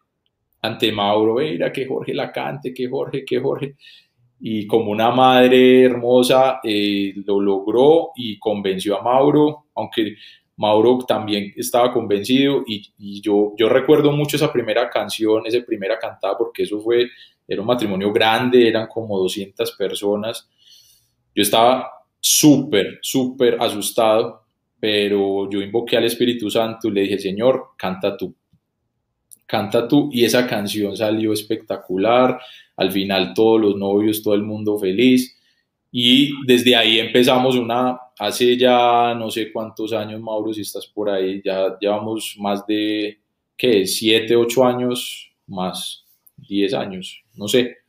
ante 0.63 0.91
Mauro, 0.93 1.35
mira 1.35 1.71
que 1.73 1.87
Jorge 1.87 2.15
la 2.15 2.33
cante, 2.33 2.73
que 2.73 2.89
Jorge, 2.89 3.25
que 3.25 3.39
Jorge. 3.39 3.77
Y 4.41 4.67
como 4.67 4.91
una 4.91 5.11
madre 5.11 5.85
hermosa 5.85 6.61
eh, 6.63 7.13
lo 7.27 7.41
logró 7.41 8.13
y 8.17 8.39
convenció 8.39 8.99
a 8.99 9.03
Mauro, 9.03 9.67
aunque 9.75 10.17
Mauro 10.57 10.99
también 11.07 11.53
estaba 11.57 11.93
convencido 11.93 12.63
y, 12.67 12.95
y, 12.99 13.21
yo, 13.21 13.53
yo 13.59 13.69
recuerdo 13.69 14.13
mucho 14.13 14.37
esa 14.37 14.53
primera 14.53 14.89
canción, 14.89 15.47
esa 15.47 15.65
primera 15.67 15.99
cantada, 15.99 16.39
porque 16.39 16.63
eso 16.63 16.81
fue, 16.81 17.09
era 17.47 17.61
un 17.61 17.67
matrimonio 17.67 18.13
grande, 18.13 18.69
eran 18.69 18.87
como 18.87 19.19
200 19.19 19.73
personas. 19.73 20.49
Yo 21.35 21.43
estaba 21.43 21.91
súper, 22.25 23.01
súper 23.03 23.59
asustado, 23.61 24.45
pero 24.81 25.51
yo 25.51 25.61
invoqué 25.61 25.99
al 25.99 26.05
Espíritu 26.05 26.51
Santo 26.51 26.89
y 26.89 26.93
le 26.93 27.03
dije, 27.03 27.19
Señor, 27.19 27.73
canta 27.77 28.17
tú, 28.17 28.35
canta 29.45 29.87
tú. 29.87 30.09
Y 30.11 30.25
esa 30.25 30.47
canción 30.47 30.97
salió 30.97 31.35
espectacular. 31.35 32.41
Al 32.77 32.91
final 32.91 33.35
todos 33.35 33.61
los 33.61 33.77
novios, 33.77 34.23
todo 34.23 34.33
el 34.33 34.43
mundo 34.43 34.79
feliz. 34.79 35.39
Y 35.93 36.33
desde 36.47 36.75
ahí 36.75 36.99
empezamos 36.99 37.57
una, 37.57 37.99
hace 38.19 38.57
ya 38.57 39.15
no 39.15 39.31
sé 39.31 39.53
cuántos 39.53 39.93
años, 39.93 40.19
Mauro, 40.21 40.55
si 40.55 40.63
estás 40.63 40.87
por 40.87 41.11
ahí, 41.11 41.43
ya 41.45 41.77
llevamos 41.79 42.37
más 42.41 42.67
de, 42.67 43.19
¿qué? 43.55 43.87
Siete, 43.87 44.35
ocho 44.35 44.65
años, 44.65 45.31
más, 45.47 46.07
diez 46.37 46.73
años, 46.73 47.23
no 47.35 47.47
sé 47.47 47.84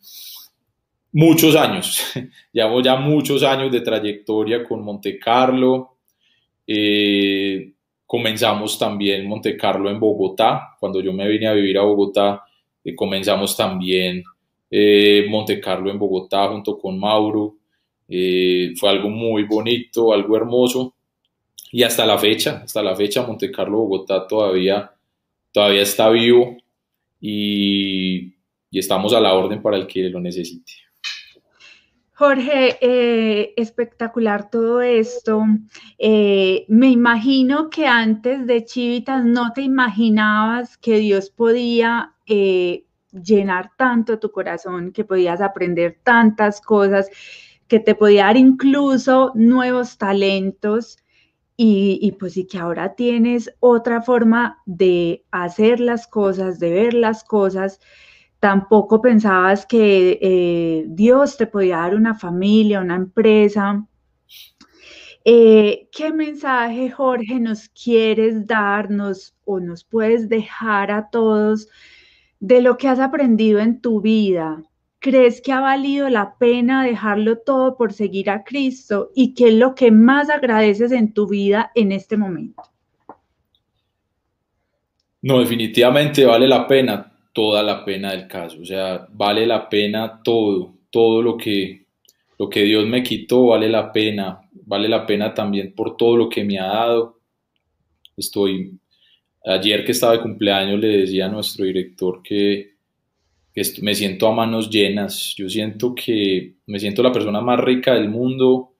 muchos 1.16 1.55
años. 1.55 2.03
Llevo 2.51 2.82
ya 2.82 2.97
muchos 2.97 3.41
años 3.41 3.72
de 3.72 3.82
trayectoria 3.82 4.63
con 4.63 4.84
Monte 4.84 5.18
Carlo. 5.18 5.95
Eh, 6.68 7.72
comenzamos 8.05 8.78
también 8.78 9.26
Monte 9.26 9.55
Carlo 9.55 9.89
en 9.89 9.99
Bogotá. 9.99 10.76
Cuando 10.78 11.01
yo 11.01 11.13
me 11.13 11.28
vine 11.28 11.47
a 11.47 11.53
vivir 11.53 11.78
a 11.78 11.84
Bogotá, 11.84 12.43
eh, 12.84 12.93
comenzamos 12.93 13.55
también 13.55 14.24
eh, 14.70 15.26
Monte 15.30 15.61
Carlo 15.61 15.89
en 15.89 15.97
Bogotá 15.97 16.49
junto 16.49 16.78
con 16.78 16.99
Mauro. 16.99 17.55
fue 18.07 18.89
algo 18.89 19.09
muy 19.09 19.43
bonito, 19.43 20.11
algo 20.13 20.36
hermoso. 20.36 20.95
Y 21.72 21.84
hasta 21.84 22.05
la 22.05 22.18
fecha, 22.18 22.61
hasta 22.66 22.84
la 22.84 22.95
fecha, 22.95 23.26
Monte 23.26 23.51
Carlo 23.51 23.80
Bogotá 23.80 24.28
todavía, 24.28 24.91
todavía 25.53 25.82
está 25.82 26.09
vivo 26.09 26.57
y, 27.22 28.34
y 28.70 28.80
estamos 28.80 29.13
a 29.13 29.22
la 29.22 29.34
orden 29.34 29.61
para 29.61 29.78
el 29.78 29.88
que 29.88 30.09
lo 30.09 30.20
necesite. 30.20 30.84
Jorge, 32.18 32.78
eh, 32.80 33.53
espectacular 33.57 34.49
todo 34.49 34.82
esto. 34.82 35.43
Eh, 35.97 36.66
me 36.70 36.89
imagino 36.89 37.70
que 37.70 37.88
antes 37.88 38.47
de 38.47 38.63
Chivitas 38.63 39.26
no 39.26 39.51
te 39.51 39.63
imaginabas 39.63 40.78
que 40.78 40.99
Dios 40.99 41.30
podía 41.30 42.13
eh, 42.26 42.86
llenar 43.11 43.72
tanto 43.78 44.18
tu 44.18 44.32
corazón, 44.32 44.93
que 44.93 45.03
podías 45.03 45.41
aprender 45.41 45.99
tantas 46.03 46.61
cosas, 46.61 47.09
que 47.68 47.82
te 47.82 47.95
podía 47.95 48.26
dar 48.26 48.38
incluso 48.38 49.34
nuevos 49.36 49.97
talentos 49.97 50.97
y, 51.57 51.99
y 52.01 52.13
pues 52.13 52.38
y 52.38 52.47
que 52.47 52.59
ahora 52.59 52.95
tienes 52.95 53.53
otra 53.59 54.01
forma 54.01 54.61
de 54.66 55.26
hacer 55.32 55.82
las 55.82 56.07
cosas, 56.07 56.59
de 56.59 56.72
ver 56.72 56.93
las 56.93 57.26
cosas 57.26 57.82
tampoco 58.45 59.01
pensabas 59.01 59.65
que 59.65 60.19
eh, 60.21 60.83
Dios 60.87 61.35
te 61.35 61.47
podía 61.47 61.77
dar 61.77 61.95
una 61.95 62.13
familia, 62.13 62.79
una 62.79 62.95
empresa. 62.95 63.83
Eh, 65.23 65.89
¿Qué 65.91 66.13
mensaje, 66.13 66.91
Jorge, 66.91 67.39
nos 67.39 67.69
quieres 67.69 68.45
darnos 68.45 69.33
o 69.45 69.59
nos 69.59 69.83
puedes 69.83 70.29
dejar 70.29 70.91
a 70.91 71.09
todos 71.09 71.67
de 72.39 72.61
lo 72.61 72.77
que 72.77 72.87
has 72.87 72.99
aprendido 72.99 73.57
en 73.57 73.81
tu 73.81 73.99
vida? 73.99 74.61
¿Crees 74.99 75.41
que 75.41 75.51
ha 75.51 75.59
valido 75.59 76.07
la 76.09 76.35
pena 76.37 76.83
dejarlo 76.83 77.39
todo 77.39 77.75
por 77.75 77.93
seguir 77.93 78.29
a 78.29 78.43
Cristo? 78.43 79.09
¿Y 79.15 79.33
qué 79.33 79.47
es 79.47 79.55
lo 79.55 79.73
que 79.73 79.89
más 79.89 80.29
agradeces 80.29 80.91
en 80.91 81.15
tu 81.15 81.27
vida 81.27 81.71
en 81.73 81.91
este 81.91 82.15
momento? 82.15 82.61
No, 85.23 85.39
definitivamente 85.39 86.23
vale 86.25 86.47
la 86.47 86.67
pena 86.67 87.11
toda 87.36 87.61
la 87.61 87.83
pena 87.83 88.11
del 88.11 88.27
caso. 88.27 88.61
O 88.61 88.65
sea, 88.65 89.07
vale 89.11 89.45
la 89.45 89.67
pena 89.67 90.21
todo, 90.23 90.73
todo 90.89 91.21
lo 91.21 91.36
que, 91.36 91.86
lo 92.39 92.49
que 92.49 92.63
Dios 92.63 92.88
me 92.88 93.03
quitó, 93.03 93.47
vale 93.47 93.67
la 93.67 93.91
pena. 93.91 94.39
Vale 94.65 94.88
la 94.88 95.05
pena 95.05 95.33
también 95.33 95.73
por 95.75 95.97
todo 95.97 96.15
lo 96.15 96.29
que 96.29 96.45
me 96.45 96.57
ha 96.57 96.67
dado. 96.67 97.19
Estoy, 98.15 98.79
ayer 99.45 99.83
que 99.83 99.91
estaba 99.91 100.13
de 100.13 100.21
cumpleaños 100.21 100.79
le 100.79 100.99
decía 100.99 101.25
a 101.25 101.29
nuestro 101.29 101.65
director 101.65 102.23
que, 102.23 102.75
que 103.53 103.63
me 103.81 103.93
siento 103.93 104.29
a 104.29 104.33
manos 104.33 104.69
llenas. 104.69 105.36
Yo 105.36 105.49
siento 105.49 105.93
que 105.93 106.55
me 106.67 106.79
siento 106.79 107.03
la 107.03 107.11
persona 107.11 107.41
más 107.41 107.59
rica 107.59 107.95
del 107.95 108.07
mundo 108.07 108.71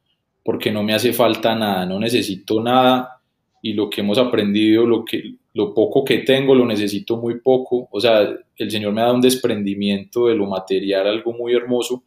porque 0.46 0.72
no 0.72 0.82
me 0.82 0.94
hace 0.94 1.12
falta 1.12 1.56
nada, 1.56 1.86
no 1.86 2.00
necesito 2.00 2.64
nada 2.64 3.22
y 3.62 3.74
lo 3.74 3.90
que 3.90 4.00
hemos 4.00 4.18
aprendido, 4.18 4.86
lo, 4.86 5.04
que, 5.04 5.36
lo 5.56 5.74
poco 5.74 6.04
que 6.04 6.20
tengo, 6.20 6.54
lo 6.54 6.66
necesito 6.66 7.16
muy 7.16 7.40
poco. 7.40 7.88
O 7.90 8.00
sea, 8.00 8.28
el 8.58 8.70
Señor 8.70 8.92
me 8.92 9.02
dado 9.02 9.16
un 9.16 9.22
desprendimiento 9.22 10.28
de 10.28 10.36
lo 10.36 10.48
material, 10.48 11.08
algo 11.08 11.32
muy 11.32 11.54
hermoso, 11.54 12.04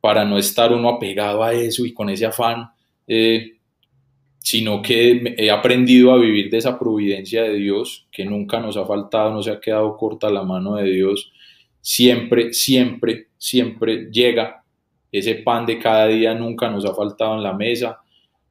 para 0.00 0.24
no 0.24 0.38
estar 0.38 0.72
uno 0.72 0.88
apegado 0.88 1.42
a 1.42 1.52
eso 1.52 1.84
y 1.84 1.92
con 1.92 2.08
ese 2.08 2.26
afán, 2.26 2.70
eh, 3.08 3.54
sino 4.38 4.80
que 4.80 5.34
he 5.36 5.50
aprendido 5.50 6.12
a 6.12 6.18
vivir 6.18 6.48
de 6.50 6.58
esa 6.58 6.78
providencia 6.78 7.42
de 7.42 7.54
Dios, 7.54 8.06
que 8.12 8.24
nunca 8.24 8.60
nos 8.60 8.76
ha 8.76 8.86
faltado, 8.86 9.32
no 9.32 9.42
se 9.42 9.50
ha 9.50 9.60
quedado 9.60 9.96
corta 9.96 10.30
la 10.30 10.44
mano 10.44 10.76
de 10.76 10.88
Dios. 10.88 11.32
Siempre, 11.80 12.52
siempre, 12.52 13.26
siempre 13.36 14.08
llega 14.12 14.62
ese 15.10 15.34
pan 15.34 15.66
de 15.66 15.80
cada 15.80 16.06
día, 16.06 16.32
nunca 16.32 16.70
nos 16.70 16.84
ha 16.84 16.94
faltado 16.94 17.34
en 17.34 17.42
la 17.42 17.54
mesa 17.54 18.03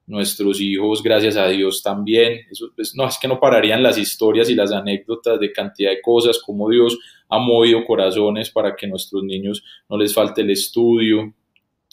nuestros 0.06 0.60
hijos, 0.60 1.01
gracias 1.01 1.38
a 1.38 1.47
Dios 1.47 1.82
también. 1.82 2.41
Eso, 2.51 2.72
pues, 2.76 2.95
no, 2.95 3.08
es 3.08 3.18
que 3.18 3.28
no 3.28 3.39
pararían 3.39 3.82
las 3.82 3.97
historias 3.97 4.49
y 4.49 4.56
las 4.56 4.72
anécdotas 4.72 5.39
de 5.39 5.51
cantidad 5.51 5.91
de 5.91 6.01
cosas, 6.01 6.39
como 6.39 6.70
Dios 6.70 6.97
ha 7.30 7.39
movido 7.39 7.86
corazones 7.86 8.49
para 8.49 8.76
que 8.76 8.88
nuestros 8.88 9.24
niños 9.24 9.64
no 9.89 9.97
les 9.97 10.14
falte 10.14 10.41
el 10.41 10.51
estudio, 10.51 11.34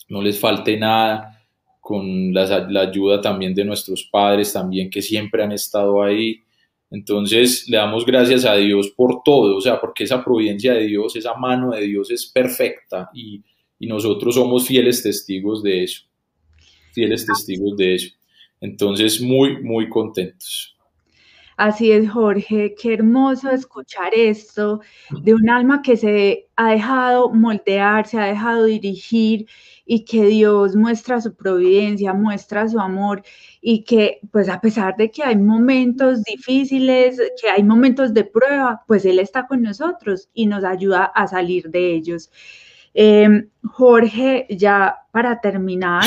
no 0.08 0.22
les 0.22 0.38
falte 0.38 0.76
nada, 0.76 1.36
con 1.80 2.32
la, 2.32 2.68
la 2.68 2.82
ayuda 2.82 3.20
también 3.20 3.54
de 3.54 3.64
nuestros 3.64 4.04
padres 4.04 4.52
también 4.52 4.90
que 4.90 5.02
siempre 5.02 5.42
han 5.42 5.52
estado 5.52 6.02
ahí. 6.02 6.40
Entonces 6.90 7.68
le 7.68 7.76
damos 7.76 8.04
gracias 8.04 8.44
a 8.44 8.56
Dios 8.56 8.90
por 8.90 9.22
todo, 9.24 9.56
o 9.56 9.60
sea, 9.60 9.80
porque 9.80 10.04
esa 10.04 10.22
providencia 10.24 10.74
de 10.74 10.86
Dios, 10.86 11.14
esa 11.16 11.34
mano 11.34 11.70
de 11.70 11.82
Dios 11.82 12.10
es 12.10 12.26
perfecta 12.26 13.08
y, 13.14 13.42
y 13.78 13.86
nosotros 13.86 14.34
somos 14.34 14.66
fieles 14.66 15.02
testigos 15.02 15.62
de 15.62 15.84
eso 15.84 16.09
fieles 16.92 17.26
testigos 17.26 17.76
de 17.76 17.94
eso. 17.94 18.14
Entonces, 18.60 19.20
muy, 19.20 19.62
muy 19.62 19.88
contentos. 19.88 20.76
Así 21.60 21.92
es, 21.92 22.08
Jorge, 22.08 22.74
qué 22.74 22.94
hermoso 22.94 23.50
escuchar 23.50 24.14
esto 24.14 24.80
de 25.10 25.34
un 25.34 25.50
alma 25.50 25.82
que 25.82 25.94
se 25.94 26.48
ha 26.56 26.70
dejado 26.70 27.28
moldear, 27.34 28.06
se 28.06 28.18
ha 28.18 28.24
dejado 28.24 28.64
dirigir 28.64 29.46
y 29.84 30.06
que 30.06 30.24
Dios 30.24 30.74
muestra 30.74 31.20
su 31.20 31.34
providencia, 31.34 32.14
muestra 32.14 32.66
su 32.66 32.80
amor 32.80 33.22
y 33.60 33.84
que 33.84 34.20
pues 34.32 34.48
a 34.48 34.58
pesar 34.58 34.96
de 34.96 35.10
que 35.10 35.22
hay 35.22 35.36
momentos 35.36 36.22
difíciles, 36.22 37.20
que 37.38 37.50
hay 37.50 37.62
momentos 37.62 38.14
de 38.14 38.24
prueba, 38.24 38.82
pues 38.86 39.04
Él 39.04 39.18
está 39.18 39.46
con 39.46 39.60
nosotros 39.60 40.30
y 40.32 40.46
nos 40.46 40.64
ayuda 40.64 41.12
a 41.14 41.26
salir 41.26 41.68
de 41.68 41.94
ellos. 41.94 42.30
Em, 42.94 43.48
Jorge, 43.62 44.46
ya 44.50 44.96
para 45.12 45.40
terminar, 45.40 46.04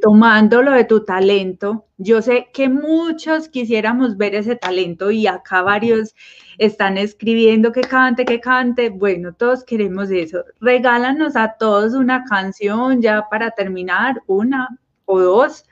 tomando 0.00 0.62
lo 0.62 0.72
de 0.72 0.84
tu 0.84 1.04
talento, 1.04 1.86
yo 1.98 2.22
sé 2.22 2.48
que 2.52 2.68
muchos 2.68 3.48
quisiéramos 3.48 4.16
ver 4.16 4.34
ese 4.34 4.56
talento 4.56 5.10
y 5.10 5.26
acá 5.26 5.62
varios 5.62 6.14
están 6.58 6.98
escribiendo 6.98 7.72
que 7.72 7.82
cante, 7.82 8.24
que 8.24 8.40
cante. 8.40 8.90
Bueno, 8.90 9.34
todos 9.34 9.64
queremos 9.64 10.10
eso. 10.10 10.44
Regálanos 10.60 11.36
a 11.36 11.56
todos 11.58 11.94
una 11.94 12.24
canción 12.24 13.02
ya 13.02 13.28
para 13.30 13.50
terminar, 13.50 14.22
una 14.26 14.68
o 15.04 15.20
dos. 15.20 15.64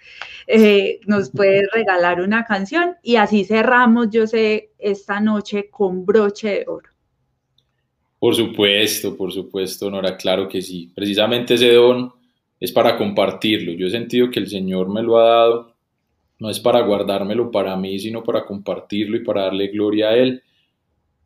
Eh, 0.46 1.00
nos 1.06 1.30
puedes 1.30 1.70
regalar 1.72 2.20
una 2.20 2.44
canción 2.44 2.96
y 3.02 3.16
así 3.16 3.44
cerramos, 3.44 4.10
yo 4.10 4.26
sé, 4.26 4.70
esta 4.78 5.20
noche 5.20 5.70
con 5.70 6.04
broche 6.04 6.48
de 6.48 6.64
oro. 6.68 6.89
Por 8.20 8.36
supuesto, 8.36 9.16
por 9.16 9.32
supuesto, 9.32 9.90
Nora, 9.90 10.18
claro 10.18 10.46
que 10.46 10.60
sí. 10.60 10.92
Precisamente 10.94 11.54
ese 11.54 11.72
don 11.72 12.12
es 12.60 12.70
para 12.70 12.98
compartirlo. 12.98 13.72
Yo 13.72 13.86
he 13.86 13.90
sentido 13.90 14.30
que 14.30 14.38
el 14.38 14.48
Señor 14.48 14.90
me 14.90 15.02
lo 15.02 15.18
ha 15.18 15.24
dado, 15.24 15.74
no 16.38 16.50
es 16.50 16.60
para 16.60 16.82
guardármelo 16.82 17.50
para 17.50 17.74
mí, 17.76 17.98
sino 17.98 18.22
para 18.22 18.44
compartirlo 18.44 19.16
y 19.16 19.24
para 19.24 19.44
darle 19.44 19.68
gloria 19.68 20.10
a 20.10 20.16
Él. 20.16 20.42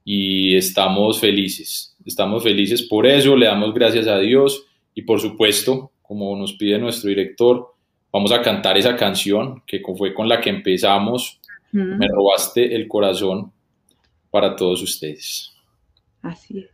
Y 0.05 0.55
estamos 0.55 1.18
felices, 1.18 1.97
estamos 2.05 2.45
felices 2.45 2.82
por 2.82 3.07
eso, 3.07 3.36
le 3.36 3.47
damos 3.47 3.74
gracias 3.74 4.07
a 4.07 4.18
Dios 4.18 4.64
y 4.95 5.03
por 5.03 5.20
supuesto, 5.20 5.90
como 6.01 6.36
nos 6.36 6.53
pide 6.53 6.78
nuestro 6.78 7.09
director, 7.09 7.74
vamos 8.12 8.30
a 8.30 8.40
cantar 8.40 8.78
esa 8.78 8.95
canción 8.95 9.64
que 9.66 9.82
fue 9.97 10.14
con 10.14 10.28
la 10.28 10.40
que 10.40 10.51
empezamos, 10.51 11.40
Me 11.72 12.07
robaste 12.07 12.76
el 12.76 12.86
corazón 12.86 13.51
para 14.30 14.55
todos 14.55 14.80
ustedes. 14.80 15.53
Así 16.22 16.61
es. 16.61 16.73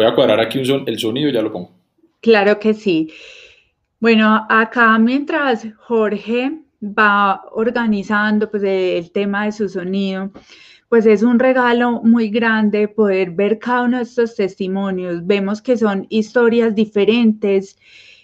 Voy 0.00 0.08
a 0.08 0.14
cuadrar 0.14 0.40
aquí 0.40 0.58
el 0.60 0.98
sonido 0.98 1.28
y 1.28 1.32
ya 1.34 1.42
lo 1.42 1.52
pongo. 1.52 1.72
Claro 2.22 2.58
que 2.58 2.72
sí. 2.72 3.12
Bueno, 3.98 4.46
acá 4.48 4.98
mientras 4.98 5.66
Jorge 5.76 6.58
va 6.82 7.42
organizando 7.52 8.50
pues, 8.50 8.62
el 8.62 9.12
tema 9.12 9.44
de 9.44 9.52
su 9.52 9.68
sonido, 9.68 10.30
pues 10.88 11.04
es 11.04 11.22
un 11.22 11.38
regalo 11.38 12.00
muy 12.02 12.30
grande 12.30 12.88
poder 12.88 13.32
ver 13.32 13.58
cada 13.58 13.82
uno 13.82 13.98
de 13.98 14.04
estos 14.04 14.36
testimonios. 14.36 15.26
Vemos 15.26 15.60
que 15.60 15.76
son 15.76 16.06
historias 16.08 16.74
diferentes 16.74 17.76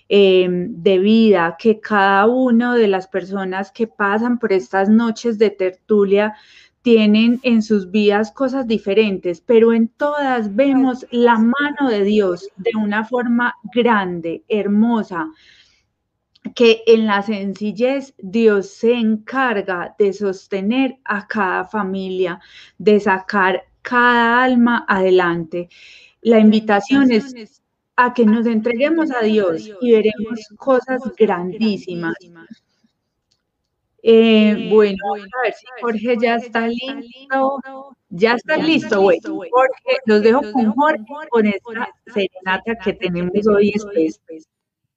em, 0.08 0.82
de 0.82 0.98
vida, 0.98 1.56
que 1.58 1.78
cada 1.78 2.24
una 2.24 2.74
de 2.74 2.88
las 2.88 3.06
personas 3.06 3.70
que 3.70 3.86
pasan 3.86 4.38
por 4.38 4.50
estas 4.50 4.88
noches 4.88 5.36
de 5.36 5.50
tertulia 5.50 6.34
tienen 6.86 7.40
en 7.42 7.62
sus 7.62 7.90
vidas 7.90 8.30
cosas 8.30 8.68
diferentes, 8.68 9.40
pero 9.40 9.72
en 9.72 9.88
todas 9.88 10.54
vemos 10.54 11.04
la 11.10 11.36
mano 11.36 11.90
de 11.90 12.04
Dios 12.04 12.48
de 12.58 12.70
una 12.80 13.04
forma 13.04 13.56
grande, 13.74 14.44
hermosa, 14.46 15.28
que 16.54 16.84
en 16.86 17.06
la 17.06 17.22
sencillez 17.22 18.14
Dios 18.18 18.70
se 18.70 18.94
encarga 18.94 19.96
de 19.98 20.12
sostener 20.12 20.96
a 21.04 21.26
cada 21.26 21.64
familia, 21.64 22.38
de 22.78 23.00
sacar 23.00 23.64
cada 23.82 24.44
alma 24.44 24.84
adelante. 24.86 25.68
La 26.22 26.38
invitación 26.38 27.10
es 27.10 27.64
a 27.96 28.14
que 28.14 28.24
nos 28.24 28.46
entreguemos 28.46 29.10
a 29.10 29.24
Dios 29.24 29.68
y 29.80 29.90
veremos 29.90 30.38
cosas 30.56 31.00
grandísimas. 31.18 32.14
Eh, 34.08 34.50
eh, 34.52 34.68
bueno, 34.70 34.98
a 35.14 35.42
ver 35.42 35.52
si 35.52 35.66
Jorge 35.80 36.16
ya 36.22 36.36
está 36.36 36.68
listo. 36.68 37.60
Ya 38.08 38.34
está 38.34 38.56
listo, 38.56 39.00
güey. 39.00 39.18
Jorge, 39.22 39.98
los 40.04 40.22
dejo 40.22 40.42
con 40.52 40.72
Jorge 40.72 41.04
con 41.28 41.46
esta 41.46 41.92
serenata 42.14 42.76
que 42.84 42.92
tenemos 42.92 43.44
hoy 43.48 43.72
después. 43.72 44.46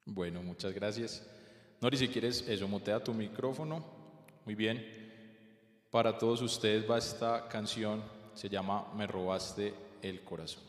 Bueno, 0.05 0.43
muchas 0.43 0.74
gracias. 0.76 1.28
Nori, 1.82 1.97
si 1.97 2.07
quieres, 2.07 2.47
eso, 2.47 2.68
motea 2.68 3.03
tu 3.03 3.12
micrófono. 3.12 3.84
Muy 4.45 4.53
bien. 4.53 4.86
Para 5.89 6.16
todos 6.16 6.43
ustedes 6.43 6.88
va 6.88 6.99
esta 6.99 7.47
canción, 7.47 8.03
se 8.36 8.47
llama 8.47 8.93
Me 8.95 9.07
robaste 9.07 9.74
el 10.03 10.22
corazón. 10.24 10.68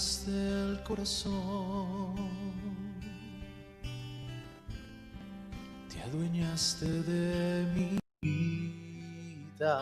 Robaste 0.00 0.30
el 0.30 0.82
corazón 0.82 2.16
adueñaste 6.06 6.86
de 6.86 7.66
mi 7.74 7.98
vida. 8.22 9.74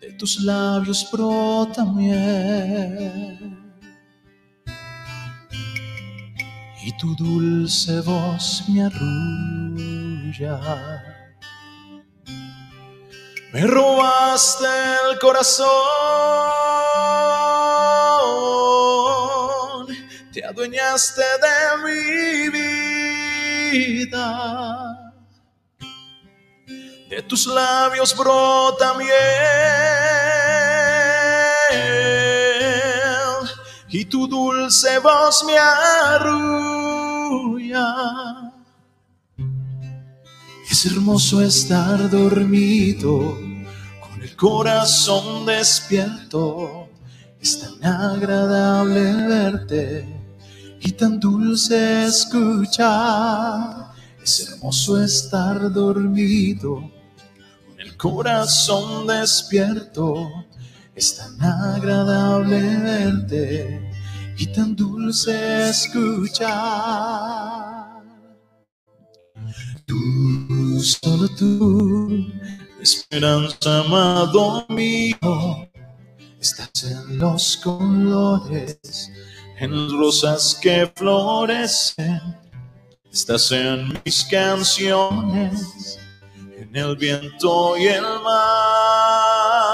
De 0.00 0.12
tus 0.12 0.40
labios 0.40 1.08
brota 1.10 1.84
miel. 1.84 3.58
Y 6.84 6.96
tu 6.96 7.14
dulce 7.16 8.00
voz 8.02 8.62
me 8.68 8.84
arrulla. 8.84 10.60
Me 13.52 13.66
robaste 13.66 14.66
el 15.10 15.18
corazón, 15.18 15.66
te 20.36 20.44
adueñaste 20.44 21.22
de 21.44 21.56
mi 21.82 22.50
vida. 24.10 24.28
De 27.08 27.22
tus 27.22 27.46
labios 27.46 28.14
brota 28.14 28.92
miel 28.98 29.08
y 33.88 34.04
tu 34.04 34.28
dulce 34.28 34.98
voz 34.98 35.42
me 35.44 35.56
arrulla. 35.56 36.34
Es 40.70 40.84
hermoso 40.84 41.40
estar 41.40 42.10
dormido 42.10 43.38
con 44.02 44.20
el 44.20 44.36
corazón 44.36 45.46
despierto. 45.46 46.90
Es 47.40 47.58
tan 47.58 47.82
agradable 47.82 49.00
verte 49.28 50.15
y 50.80 50.92
tan 50.92 51.18
dulce 51.20 52.06
escuchar. 52.06 53.92
Es 54.22 54.48
hermoso 54.48 55.02
estar 55.02 55.72
dormido 55.72 56.90
con 57.66 57.80
el 57.80 57.96
corazón 57.96 59.06
despierto. 59.06 60.28
Es 60.94 61.16
tan 61.16 61.40
agradable 61.42 62.60
verte 62.78 63.92
y 64.38 64.46
tan 64.46 64.74
dulce 64.74 65.70
escuchar. 65.70 67.16
Tú, 69.86 70.82
solo 70.82 71.28
tú, 71.36 72.26
esperanza, 72.80 73.80
amado 73.80 74.66
mío, 74.68 75.68
estás 76.40 76.84
en 76.84 77.18
los 77.18 77.56
colores, 77.58 79.10
en 79.58 79.98
rosas 79.98 80.58
que 80.60 80.90
florecen, 80.94 82.20
estás 83.10 83.50
en 83.52 84.00
mis 84.04 84.24
canciones, 84.24 85.98
en 86.56 86.76
el 86.76 86.96
viento 86.96 87.76
y 87.76 87.86
el 87.86 88.02
mar. 88.02 89.65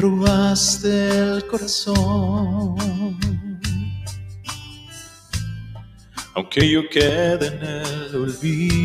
Robaste 0.00 1.08
el 1.10 1.46
corazón. 1.46 2.76
Aunque 6.34 6.70
yo 6.70 6.88
quede 6.88 7.48
en 7.48 7.62
el 7.62 8.14
olvido. 8.14 8.80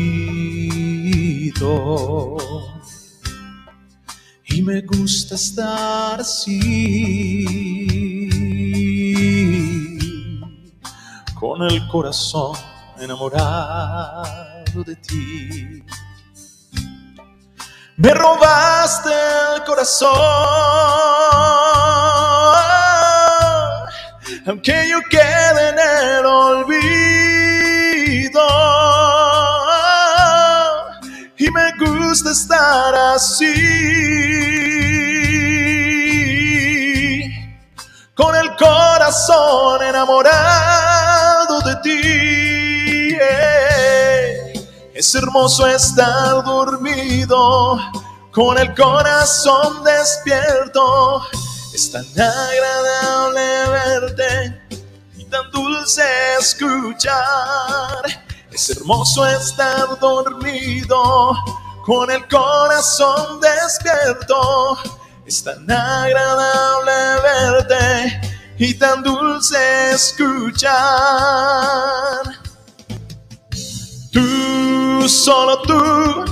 Y 4.44 4.62
me 4.62 4.82
gusta 4.82 5.34
estar 5.36 6.20
así. 6.20 7.46
Con 11.34 11.62
el 11.62 11.88
corazón 11.88 12.56
enamorado 12.98 14.84
de 14.84 14.96
ti. 14.96 15.82
Me 17.98 18.12
robaste 18.12 19.08
el 19.54 19.64
corazón, 19.64 20.10
aunque 24.46 24.86
yo 24.90 25.00
quede 25.10 25.68
en 25.70 25.78
el 25.78 26.26
olvido. 26.26 26.76
Y 31.38 31.50
me 31.50 31.72
gusta 31.78 32.32
estar 32.32 32.94
así, 33.14 33.54
con 38.14 38.36
el 38.36 38.54
corazón 38.56 39.82
enamorado 39.82 40.85
Es 44.96 45.14
hermoso 45.14 45.66
estar 45.66 46.42
dormido 46.42 47.78
con 48.32 48.56
el 48.56 48.74
corazón 48.74 49.84
despierto. 49.84 51.22
Es 51.74 51.92
tan 51.92 52.06
agradable 52.18 53.68
verte 53.68 54.62
y 55.18 55.24
tan 55.26 55.50
dulce 55.50 56.02
escuchar. 56.40 57.14
Es 58.50 58.70
hermoso 58.70 59.26
estar 59.26 60.00
dormido 60.00 61.36
con 61.84 62.10
el 62.10 62.26
corazón 62.26 63.38
despierto. 63.38 64.78
Es 65.26 65.44
tan 65.44 65.70
agradable 65.70 67.20
verte 67.22 68.20
y 68.56 68.72
tan 68.72 69.02
dulce 69.02 69.90
escuchar. 69.92 70.76
Tú, 74.16 75.06
solo 75.10 75.60
tú, 75.60 76.24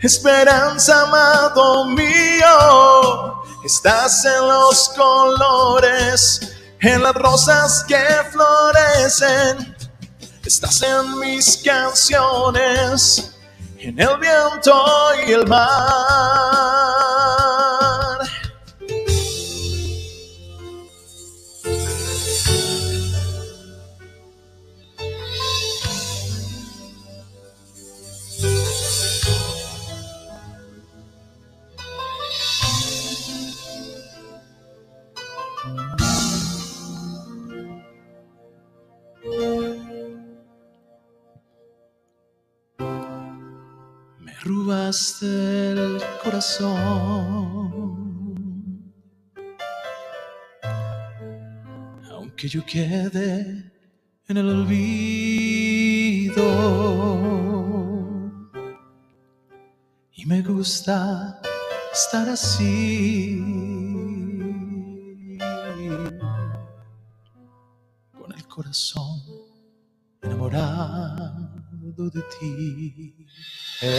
esperanza, 0.00 1.02
amado 1.02 1.84
mío, 1.84 3.42
estás 3.62 4.24
en 4.24 4.48
los 4.48 4.88
colores, 4.96 6.54
en 6.80 7.02
las 7.02 7.12
rosas 7.12 7.84
que 7.86 8.02
florecen, 8.30 9.76
estás 10.42 10.80
en 10.80 11.18
mis 11.18 11.58
canciones, 11.58 13.34
en 13.76 14.00
el 14.00 14.16
viento 14.16 14.86
y 15.26 15.32
el 15.32 15.46
mar. 15.46 15.68
Corazón. 46.22 46.72
Aunque 52.10 52.48
yo 52.48 52.64
quede 52.66 53.72
en 54.28 54.36
el 54.36 54.48
olvido. 54.48 54.82
Y 60.12 60.26
me 60.26 60.42
gusta 60.42 61.40
estar 61.90 62.28
así. 62.28 63.40
Con 68.12 68.32
el 68.32 68.46
corazón 68.46 69.22
enamorado 70.20 72.10
de 72.10 72.22
ti. 72.38 73.26
Muchas 73.82 73.96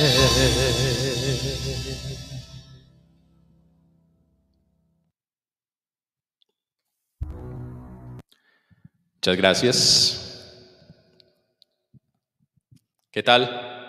gracias. 9.38 10.20
¿Qué 13.12 13.24
tal? 13.24 13.83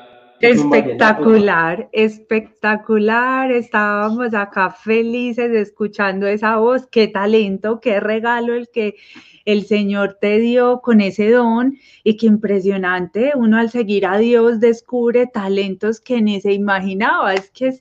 Espectacular, 0.44 1.88
espectacular. 1.92 3.50
Estábamos 3.50 4.34
acá 4.34 4.70
felices 4.70 5.50
escuchando 5.52 6.26
esa 6.26 6.56
voz. 6.56 6.86
Qué 6.86 7.08
talento, 7.08 7.80
qué 7.80 8.00
regalo 8.00 8.54
el 8.54 8.68
que 8.68 8.96
el 9.44 9.66
Señor 9.66 10.18
te 10.20 10.38
dio 10.38 10.80
con 10.80 11.00
ese 11.00 11.30
don 11.30 11.78
y 12.02 12.16
qué 12.16 12.26
impresionante. 12.26 13.32
Uno 13.34 13.58
al 13.58 13.70
seguir 13.70 14.06
a 14.06 14.18
Dios 14.18 14.60
descubre 14.60 15.26
talentos 15.26 16.00
que 16.00 16.22
ni 16.22 16.40
se 16.40 16.52
imaginaba. 16.52 17.34
Es 17.34 17.50
que 17.50 17.80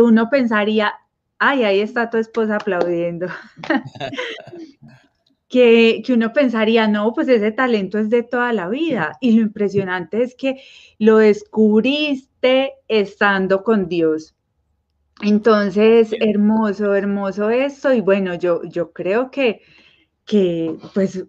uno 0.00 0.28
pensaría, 0.30 0.94
ay, 1.38 1.64
ahí 1.64 1.80
está 1.80 2.10
tu 2.10 2.18
esposa 2.18 2.56
aplaudiendo. 2.56 3.26
que, 5.48 6.02
uno 6.08 6.32
pensaría, 6.32 6.88
no, 6.88 7.12
pues 7.12 7.28
ese 7.28 7.52
talento 7.52 7.98
es 7.98 8.10
de 8.10 8.22
toda 8.22 8.52
la 8.52 8.68
vida. 8.68 9.16
Y 9.20 9.32
lo 9.32 9.42
impresionante 9.42 10.22
es 10.22 10.34
que 10.34 10.60
lo 10.98 11.18
descubriste 11.18 12.72
estando 12.88 13.62
con 13.62 13.88
Dios. 13.88 14.34
Entonces, 15.22 16.14
hermoso, 16.20 16.94
hermoso 16.94 17.50
esto. 17.50 17.92
Y 17.92 18.00
bueno, 18.00 18.34
yo, 18.34 18.62
yo 18.64 18.92
creo 18.92 19.30
que, 19.30 19.62
que 20.24 20.76
pues 20.94 21.24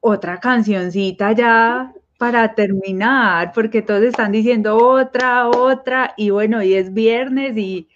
otra 0.00 0.40
cancioncita 0.40 1.32
ya 1.32 1.94
para 2.18 2.54
terminar, 2.54 3.52
porque 3.54 3.82
todos 3.82 4.02
están 4.02 4.32
diciendo 4.32 4.76
otra, 4.76 5.48
otra, 5.48 6.14
y 6.16 6.30
bueno, 6.30 6.58
hoy 6.58 6.74
es 6.74 6.92
viernes 6.92 7.56
y, 7.56 7.88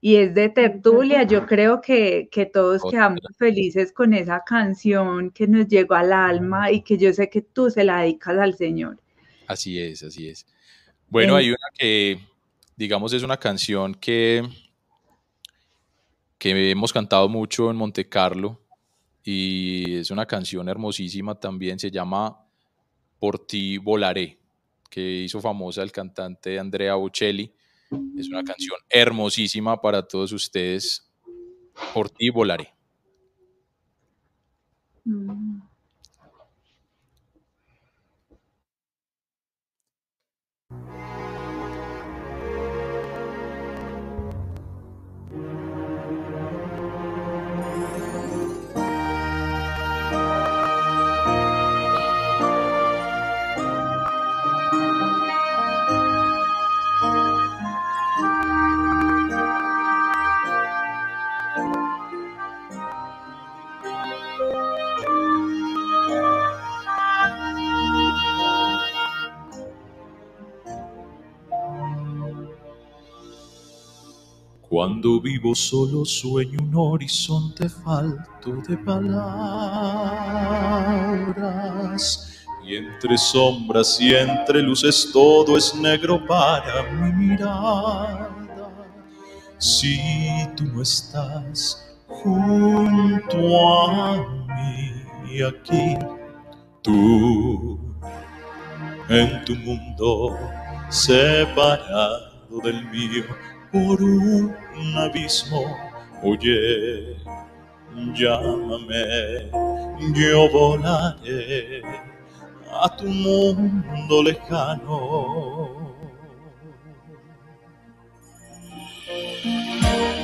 y 0.00 0.16
es 0.16 0.34
de 0.34 0.48
tertulia. 0.48 1.24
Yo 1.24 1.46
creo 1.46 1.80
que, 1.80 2.28
todos 2.52 2.82
quedamos 2.90 3.20
felices 3.38 3.92
con 3.92 4.14
esa 4.14 4.42
canción 4.44 5.30
que 5.30 5.46
nos 5.46 5.68
llegó 5.68 5.94
al 5.94 6.12
alma 6.12 6.70
y 6.70 6.82
que 6.82 6.96
yo 6.96 7.12
sé 7.12 7.28
que 7.28 7.42
tú 7.42 7.70
se 7.70 7.84
la 7.84 8.00
dedicas 8.00 8.38
al 8.38 8.56
Señor. 8.56 8.98
Así 9.46 9.78
es, 9.78 10.02
así 10.02 10.28
es. 10.28 10.46
Bueno, 11.08 11.34
hay 11.34 11.48
una 11.50 11.58
que, 11.76 12.20
digamos, 12.76 13.12
es 13.12 13.22
una 13.22 13.36
canción 13.36 13.94
que, 13.94 14.42
que 16.38 16.70
hemos 16.70 16.92
cantado 16.92 17.28
mucho 17.28 17.70
en 17.70 17.76
Monte 17.76 18.08
Carlo 18.08 18.60
y 19.22 19.96
es 19.96 20.10
una 20.10 20.24
canción 20.24 20.68
hermosísima 20.68 21.34
también, 21.34 21.78
se 21.78 21.90
llama 21.90 22.38
Por 23.18 23.44
ti 23.44 23.76
volaré, 23.76 24.38
que 24.88 25.00
hizo 25.00 25.40
famosa 25.40 25.82
el 25.82 25.92
cantante 25.92 26.58
Andrea 26.58 26.94
Bocelli 26.94 27.52
es 28.16 28.28
una 28.28 28.42
canción 28.44 28.76
hermosísima 28.88 29.80
para 29.80 30.06
todos 30.06 30.32
ustedes. 30.32 31.10
Por 31.94 32.10
ti 32.10 32.30
volaré. 32.30 32.74
Mm. 35.04 35.69
Cuando 74.80 75.20
vivo 75.20 75.54
solo 75.54 76.06
sueño 76.06 76.58
un 76.58 76.74
horizonte 76.74 77.68
falto 77.68 78.62
de 78.66 78.78
palabras. 78.78 79.10
Y 82.64 82.76
entre 82.76 83.18
sombras 83.18 84.00
y 84.00 84.14
entre 84.14 84.62
luces 84.62 85.10
todo 85.12 85.58
es 85.58 85.74
negro 85.74 86.26
para 86.26 86.90
mi 86.94 87.12
mirada. 87.12 88.30
Si 89.58 90.00
tú 90.56 90.64
no 90.64 90.80
estás 90.80 91.86
junto 92.06 93.36
a 93.86 94.16
mí 95.26 95.42
aquí, 95.42 95.98
tú 96.80 97.78
en 99.10 99.44
tu 99.44 99.54
mundo 99.56 100.38
separado 100.88 102.60
del 102.64 102.82
mío 102.88 103.26
por 103.72 104.02
un 104.02 104.54
abismo, 104.96 105.64
oye, 106.22 107.16
llámame, 108.14 109.50
yo 110.14 110.50
volaré 110.50 111.82
a 112.82 112.88
tu 112.96 113.06
mundo 113.06 114.22
lejano. 114.22 115.70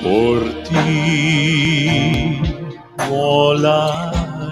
Por 0.03 0.41
ti 0.65 2.41
volaré. 3.09 4.47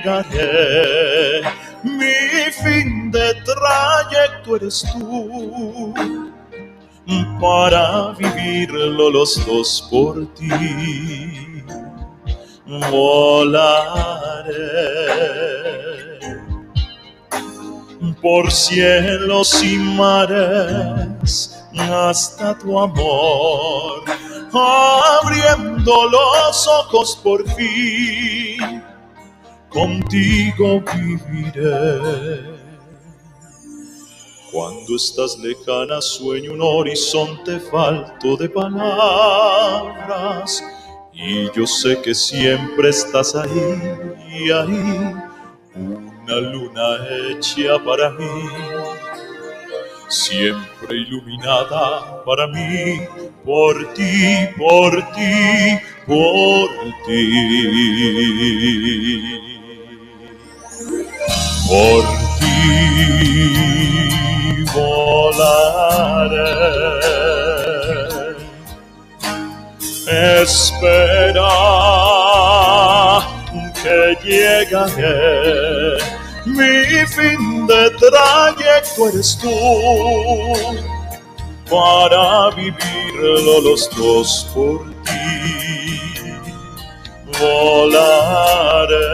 Que 0.00 0.08
llegaré. 0.08 1.42
Mi 1.82 2.50
fin 2.52 3.10
de 3.10 3.34
trayecto 3.44 4.56
eres 4.56 4.84
tú 4.92 5.94
para 7.40 8.12
vivirlo 8.12 9.10
los 9.10 9.46
dos 9.46 9.86
por 9.90 10.26
ti. 10.34 11.64
Volaré 12.90 13.78
por 18.20 18.50
cielos 18.50 19.62
y 19.62 19.78
mares 19.78 21.54
hasta 21.78 22.58
tu 22.58 22.78
amor, 22.78 24.02
abriendo 24.52 26.08
los 26.08 26.68
ojos 26.68 27.20
por 27.22 27.48
fin 27.54 28.77
contigo 29.78 30.82
viviré. 30.92 32.58
Cuando 34.50 34.96
estás 34.96 35.38
lejana 35.38 36.00
sueño 36.00 36.54
un 36.54 36.62
horizonte 36.62 37.60
falto 37.60 38.36
de 38.36 38.48
palabras 38.48 39.44
y 41.12 41.48
yo 41.52 41.64
sé 41.66 42.00
que 42.02 42.12
siempre 42.14 42.88
estás 42.88 43.36
ahí 43.36 44.50
ahí, 44.50 45.14
una 45.76 46.40
luna 46.40 47.06
hecha 47.28 47.78
para 47.84 48.10
mí, 48.10 48.48
siempre 50.08 50.96
iluminada 50.96 52.24
para 52.24 52.46
mí, 52.48 53.00
por 53.44 53.92
ti, 53.94 54.48
por 54.56 54.90
ti, 55.12 55.78
por 56.06 56.68
ti 57.06 57.88
por 61.68 62.02
ti 62.40 62.64
volaré. 64.74 66.48
Espera 70.40 71.54
que 73.82 74.00
llegaré, 74.24 75.98
mi 76.46 77.06
fin 77.06 77.66
de 77.66 77.82
trayecto 78.00 79.08
eres 79.10 79.30
tú, 79.38 79.56
para 81.70 82.48
vivirlo 82.56 83.60
los 83.60 83.82
dos 83.90 84.46
por 84.54 84.78
ti. 85.04 85.18
Volaré 87.38 89.08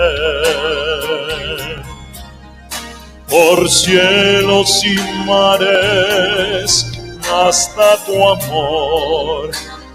por 3.29 3.69
cielos 3.69 4.85
y 4.85 4.97
mares 5.25 6.87
hasta 7.33 8.05
tu 8.05 8.29
amor, 8.29 9.51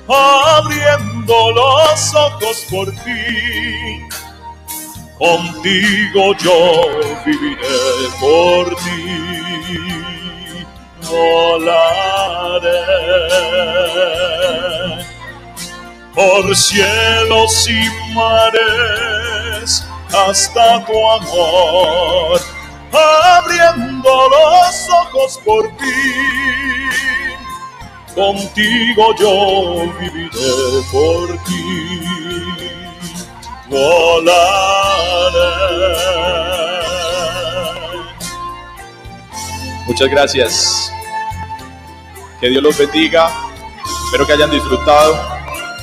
abriendo 0.07 1.51
los 1.51 2.15
ojos 2.15 2.65
por 2.69 2.91
ti. 2.91 4.07
Contigo 5.17 6.33
yo 6.37 6.85
viviré 7.25 8.09
por 8.19 8.75
ti, 8.77 9.17
volaré 11.01 12.69
por 16.15 16.55
cielos 16.55 17.69
y 17.69 18.13
mares 18.13 19.85
hasta 20.13 20.85
tu 20.85 21.11
amor, 21.11 22.41
abriendo 22.91 24.09
los 24.29 24.89
ojos 24.89 25.39
por 25.45 25.67
ti. 25.77 26.29
Contigo 28.15 29.15
yo 29.19 29.93
viviré 29.99 30.81
por 30.91 31.37
ti, 31.43 32.01
volaré. 33.69 34.49
Muchas 39.87 40.09
gracias. 40.09 40.91
Que 42.39 42.49
Dios 42.49 42.63
los 42.63 42.77
bendiga. 42.77 43.31
Espero 44.05 44.25
que 44.25 44.33
hayan 44.33 44.51
disfrutado 44.51 45.19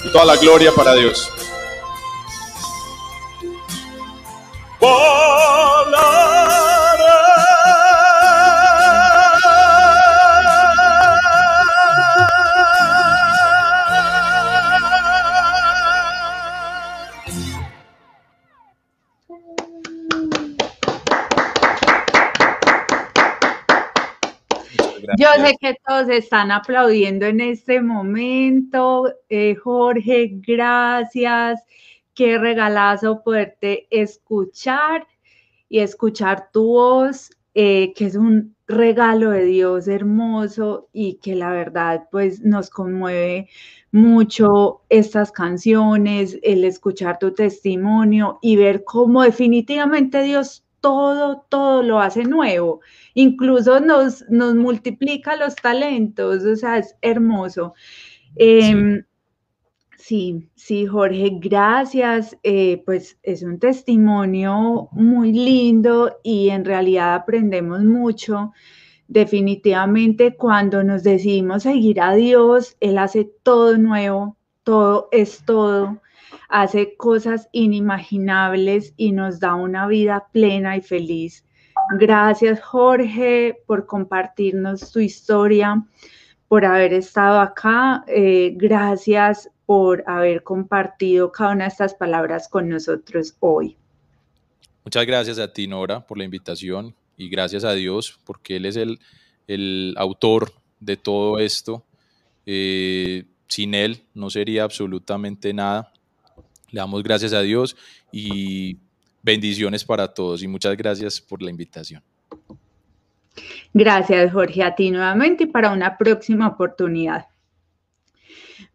y 0.05 0.13
toda 0.13 0.25
la 0.25 0.37
gloria 0.37 0.73
para 0.73 0.95
Dios. 0.95 1.31
Están 26.01 26.51
aplaudiendo 26.51 27.27
en 27.27 27.41
este 27.41 27.81
momento. 27.81 29.13
Eh, 29.29 29.55
Jorge, 29.57 30.31
gracias. 30.47 31.63
Qué 32.15 32.39
regalazo 32.39 33.23
poderte 33.23 33.87
escuchar 33.91 35.07
y 35.69 35.81
escuchar 35.81 36.51
tu 36.53 36.65
voz, 36.67 37.31
eh, 37.55 37.93
que 37.95 38.07
es 38.07 38.17
un 38.17 38.55
regalo 38.67 39.31
de 39.31 39.45
Dios 39.45 39.89
hermoso 39.89 40.89
y 40.93 41.15
que 41.15 41.35
la 41.35 41.51
verdad 41.51 42.09
pues 42.11 42.43
nos 42.43 42.69
conmueve 42.69 43.49
mucho 43.93 44.83
estas 44.89 45.33
canciones, 45.33 46.39
el 46.43 46.65
escuchar 46.65 47.19
tu 47.19 47.33
testimonio 47.33 48.39
y 48.43 48.57
ver 48.57 48.85
cómo 48.85 49.23
definitivamente 49.23 50.23
Dios 50.23 50.66
todo, 50.87 51.45
todo 51.49 51.83
lo 51.83 51.99
hace 51.99 52.23
nuevo. 52.23 52.81
Incluso 53.15 53.81
nos, 53.81 54.25
nos 54.31 54.55
multiplica 54.55 55.35
los 55.35 55.57
talentos, 55.57 56.45
o 56.45 56.55
sea, 56.55 56.79
es 56.79 56.95
hermoso. 57.03 57.75
Em, 58.37 59.03
sí. 59.99 60.49
sí, 60.55 60.87
Jorge, 60.87 61.39
gracias. 61.41 62.39
Eh, 62.45 62.85
pues 62.87 63.19
es 63.25 63.43
un 63.43 63.59
testimonio 63.59 64.89
muy 64.93 65.33
lindo 65.33 66.19
y 66.23 66.51
en 66.51 66.65
realidad 66.65 67.17
aprendemos 67.17 67.83
mucho. 67.83 68.53
Definitivamente 69.09 70.37
cuando 70.37 70.85
nos 70.85 71.03
decidimos 71.03 71.65
seguir 71.65 72.01
a 72.01 72.15
Dios, 72.15 72.77
Él 72.79 72.99
hace 72.99 73.29
todo 73.43 73.77
nuevo, 73.77 74.37
todo 74.63 75.09
es 75.11 75.45
todo 75.45 76.01
hace 76.49 76.97
cosas 76.97 77.49
inimaginables 77.53 78.95
y 78.97 79.13
nos 79.13 79.41
da 79.41 79.55
una 79.55 79.87
vida 79.87 80.29
plena 80.33 80.77
y 80.77 80.81
feliz. 80.81 81.45
Gracias 81.99 82.61
Jorge 82.61 83.59
por 83.67 83.87
compartirnos 83.87 84.91
tu 84.91 85.01
historia, 85.01 85.85
por 86.49 86.65
haber 86.65 86.93
estado 86.93 87.41
acá. 87.41 88.05
Eh, 88.09 88.53
gracias 88.57 89.51
por 89.67 90.05
haber 90.07 90.43
compartido 90.43 91.33
cada 91.33 91.53
una 91.53 91.65
de 91.65 91.71
estas 91.71 91.95
palabras 91.95 92.49
con 92.49 92.69
nosotros 92.69 93.37
hoy. 93.41 93.77
Muchas 94.85 95.07
gracias 95.07 95.39
a 95.39 95.53
ti, 95.53 95.67
Nora, 95.67 96.07
por 96.07 96.17
la 96.17 96.25
invitación 96.25 96.95
y 97.17 97.29
gracias 97.29 97.65
a 97.65 97.73
Dios 97.73 98.21
porque 98.25 98.57
Él 98.57 98.67
es 98.67 98.77
el, 98.77 99.95
autor 99.97 100.53
de 100.81 100.97
todo 100.97 101.39
esto. 101.39 101.85
Eh, 102.47 103.25
sin 103.49 103.75
Él 103.75 104.03
no 104.15 104.31
sería 104.31 104.65
absolutamente 104.65 105.53
nada. 105.53 105.93
Le 106.71 106.81
damos 106.81 107.03
gracias 107.03 107.33
a 107.33 107.41
Dios 107.43 107.77
y 108.13 108.79
bendiciones 109.23 109.85
para 109.85 110.13
todos 110.13 110.43
y 110.43 110.49
muchas 110.49 110.77
gracias 110.77 111.21
por 111.21 111.43
la 111.43 111.51
invitación. 111.51 112.03
Gracias, 113.75 114.33
Jorge, 114.33 114.63
a 114.63 114.75
ti 114.75 114.91
nuevamente 114.91 115.45
y 115.45 115.47
para 115.47 115.71
una 115.71 115.99
próxima 115.99 116.49
oportunidad. 116.49 117.27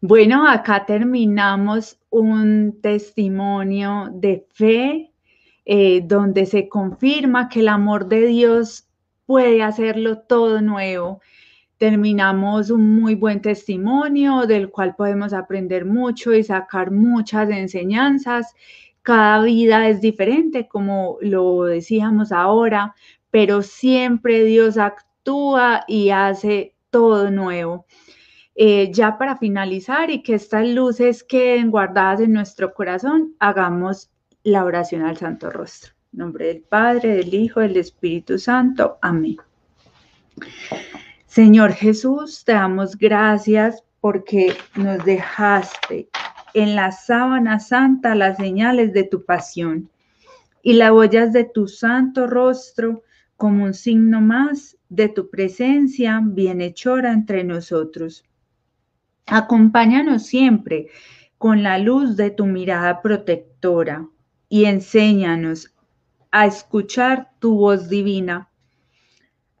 Bueno, 0.00 0.48
acá 0.48 0.84
terminamos 0.86 1.96
un 2.10 2.80
testimonio 2.80 4.08
de 4.12 4.46
fe 4.52 5.12
eh, 5.64 6.02
donde 6.04 6.46
se 6.46 6.68
confirma 6.68 7.48
que 7.48 7.60
el 7.60 7.68
amor 7.68 8.06
de 8.06 8.26
Dios 8.26 8.86
puede 9.26 9.62
hacerlo 9.62 10.18
todo 10.18 10.60
nuevo 10.60 11.20
terminamos 11.82 12.70
un 12.70 12.94
muy 12.94 13.16
buen 13.16 13.42
testimonio 13.42 14.46
del 14.46 14.70
cual 14.70 14.94
podemos 14.94 15.32
aprender 15.32 15.84
mucho 15.84 16.32
y 16.32 16.44
sacar 16.44 16.92
muchas 16.92 17.50
enseñanzas. 17.50 18.54
Cada 19.02 19.42
vida 19.42 19.88
es 19.88 20.00
diferente, 20.00 20.68
como 20.68 21.18
lo 21.22 21.64
decíamos 21.64 22.30
ahora, 22.30 22.94
pero 23.32 23.62
siempre 23.62 24.44
Dios 24.44 24.78
actúa 24.78 25.82
y 25.88 26.10
hace 26.10 26.76
todo 26.90 27.32
nuevo. 27.32 27.84
Eh, 28.54 28.92
ya 28.92 29.18
para 29.18 29.38
finalizar 29.38 30.08
y 30.08 30.22
que 30.22 30.34
estas 30.34 30.68
luces 30.68 31.24
queden 31.24 31.72
guardadas 31.72 32.20
en 32.20 32.32
nuestro 32.32 32.74
corazón, 32.74 33.34
hagamos 33.40 34.08
la 34.44 34.64
oración 34.64 35.02
al 35.02 35.16
Santo 35.16 35.50
Rostro. 35.50 35.94
En 36.12 36.20
nombre 36.20 36.46
del 36.46 36.60
Padre, 36.60 37.16
del 37.16 37.34
Hijo, 37.34 37.58
del 37.58 37.76
Espíritu 37.76 38.38
Santo. 38.38 38.98
Amén. 39.02 39.38
Señor 41.32 41.72
Jesús, 41.72 42.44
te 42.44 42.52
damos 42.52 42.98
gracias 42.98 43.82
porque 44.02 44.54
nos 44.76 45.02
dejaste 45.02 46.10
en 46.52 46.76
la 46.76 46.92
sábana 46.92 47.58
santa 47.58 48.14
las 48.14 48.36
señales 48.36 48.92
de 48.92 49.04
tu 49.04 49.24
pasión 49.24 49.88
y 50.62 50.74
las 50.74 50.92
huellas 50.92 51.32
de 51.32 51.44
tu 51.44 51.68
santo 51.68 52.26
rostro 52.26 53.02
como 53.38 53.64
un 53.64 53.72
signo 53.72 54.20
más 54.20 54.76
de 54.90 55.08
tu 55.08 55.30
presencia 55.30 56.20
bienhechora 56.22 57.14
entre 57.14 57.44
nosotros. 57.44 58.26
Acompáñanos 59.24 60.26
siempre 60.26 60.88
con 61.38 61.62
la 61.62 61.78
luz 61.78 62.14
de 62.18 62.28
tu 62.28 62.44
mirada 62.44 63.00
protectora 63.00 64.06
y 64.50 64.66
enséñanos 64.66 65.74
a 66.30 66.44
escuchar 66.44 67.30
tu 67.38 67.56
voz 67.56 67.88
divina 67.88 68.50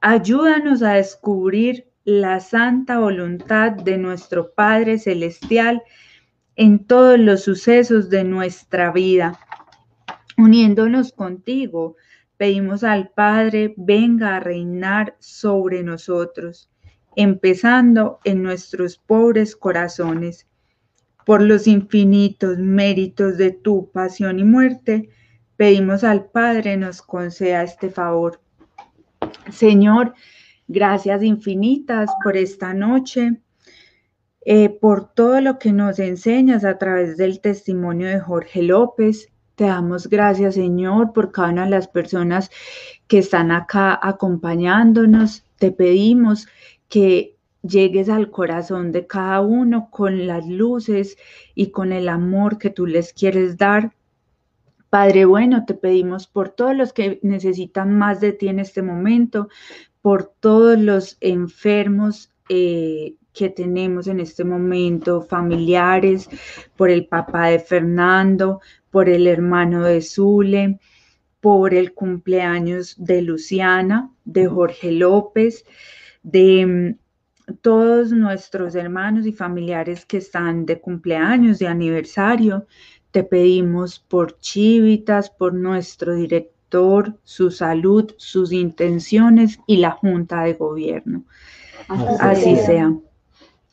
Ayúdanos 0.04 0.82
a 0.82 0.94
descubrir 0.94 1.86
la 2.02 2.40
santa 2.40 2.98
voluntad 2.98 3.70
de 3.70 3.98
nuestro 3.98 4.52
Padre 4.52 4.98
Celestial 4.98 5.80
en 6.56 6.84
todos 6.88 7.20
los 7.20 7.44
sucesos 7.44 8.10
de 8.10 8.24
nuestra 8.24 8.90
vida. 8.90 9.38
Uniéndonos 10.36 11.12
contigo, 11.12 11.94
pedimos 12.36 12.82
al 12.82 13.10
Padre 13.10 13.74
venga 13.76 14.34
a 14.34 14.40
reinar 14.40 15.14
sobre 15.20 15.84
nosotros, 15.84 16.68
empezando 17.14 18.18
en 18.24 18.42
nuestros 18.42 18.98
pobres 18.98 19.54
corazones. 19.54 20.48
Por 21.24 21.42
los 21.42 21.68
infinitos 21.68 22.58
méritos 22.58 23.38
de 23.38 23.52
tu 23.52 23.88
pasión 23.92 24.40
y 24.40 24.44
muerte, 24.44 25.10
pedimos 25.56 26.02
al 26.02 26.24
Padre 26.24 26.76
nos 26.76 27.02
conceda 27.02 27.62
este 27.62 27.88
favor 27.88 28.40
Señor, 29.50 30.14
gracias 30.68 31.22
infinitas 31.22 32.10
por 32.22 32.36
esta 32.36 32.74
noche, 32.74 33.40
eh, 34.44 34.68
por 34.68 35.12
todo 35.12 35.40
lo 35.40 35.58
que 35.58 35.72
nos 35.72 35.98
enseñas 35.98 36.64
a 36.64 36.78
través 36.78 37.16
del 37.16 37.40
testimonio 37.40 38.08
de 38.08 38.20
Jorge 38.20 38.62
López. 38.62 39.28
Te 39.54 39.64
damos 39.64 40.08
gracias, 40.08 40.54
Señor, 40.54 41.12
por 41.12 41.32
cada 41.32 41.50
una 41.50 41.64
de 41.64 41.70
las 41.70 41.88
personas 41.88 42.50
que 43.06 43.18
están 43.18 43.50
acá 43.50 43.98
acompañándonos. 44.02 45.44
Te 45.58 45.72
pedimos 45.72 46.46
que 46.88 47.36
llegues 47.62 48.08
al 48.08 48.30
corazón 48.30 48.92
de 48.92 49.06
cada 49.06 49.40
uno 49.40 49.88
con 49.90 50.26
las 50.26 50.46
luces 50.46 51.16
y 51.54 51.70
con 51.70 51.92
el 51.92 52.08
amor 52.08 52.58
que 52.58 52.70
tú 52.70 52.86
les 52.86 53.12
quieres 53.12 53.56
dar 53.56 53.92
Padre 54.92 55.24
bueno, 55.24 55.64
te 55.64 55.72
pedimos 55.72 56.26
por 56.26 56.50
todos 56.50 56.76
los 56.76 56.92
que 56.92 57.18
necesitan 57.22 57.96
más 57.96 58.20
de 58.20 58.34
ti 58.34 58.48
en 58.48 58.58
este 58.58 58.82
momento, 58.82 59.48
por 60.02 60.24
todos 60.38 60.78
los 60.78 61.16
enfermos 61.22 62.30
eh, 62.50 63.14
que 63.32 63.48
tenemos 63.48 64.06
en 64.06 64.20
este 64.20 64.44
momento, 64.44 65.22
familiares, 65.22 66.28
por 66.76 66.90
el 66.90 67.06
papá 67.06 67.46
de 67.46 67.58
Fernando, 67.58 68.60
por 68.90 69.08
el 69.08 69.26
hermano 69.28 69.82
de 69.82 70.02
Zule, 70.02 70.78
por 71.40 71.72
el 71.72 71.94
cumpleaños 71.94 72.94
de 72.98 73.22
Luciana, 73.22 74.12
de 74.26 74.46
Jorge 74.46 74.92
López, 74.92 75.64
de 76.22 76.66
mm, 76.66 77.54
todos 77.62 78.12
nuestros 78.12 78.74
hermanos 78.74 79.24
y 79.26 79.32
familiares 79.32 80.04
que 80.04 80.18
están 80.18 80.66
de 80.66 80.82
cumpleaños, 80.82 81.58
de 81.58 81.68
aniversario. 81.68 82.66
Te 83.12 83.22
pedimos 83.22 84.00
por 84.00 84.38
Chivitas, 84.40 85.30
por 85.30 85.54
nuestro 85.54 86.14
director, 86.14 87.14
su 87.22 87.50
salud, 87.50 88.12
sus 88.16 88.52
intenciones 88.52 89.60
y 89.66 89.76
la 89.76 89.92
Junta 89.92 90.42
de 90.42 90.54
Gobierno. 90.54 91.22
Así, 92.18 92.56
sea. 92.56 92.92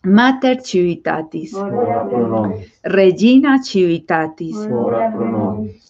Mater 0.04 0.62
Civitatis. 0.62 1.56
Regina 2.84 3.62
Civitatis. 3.64 4.58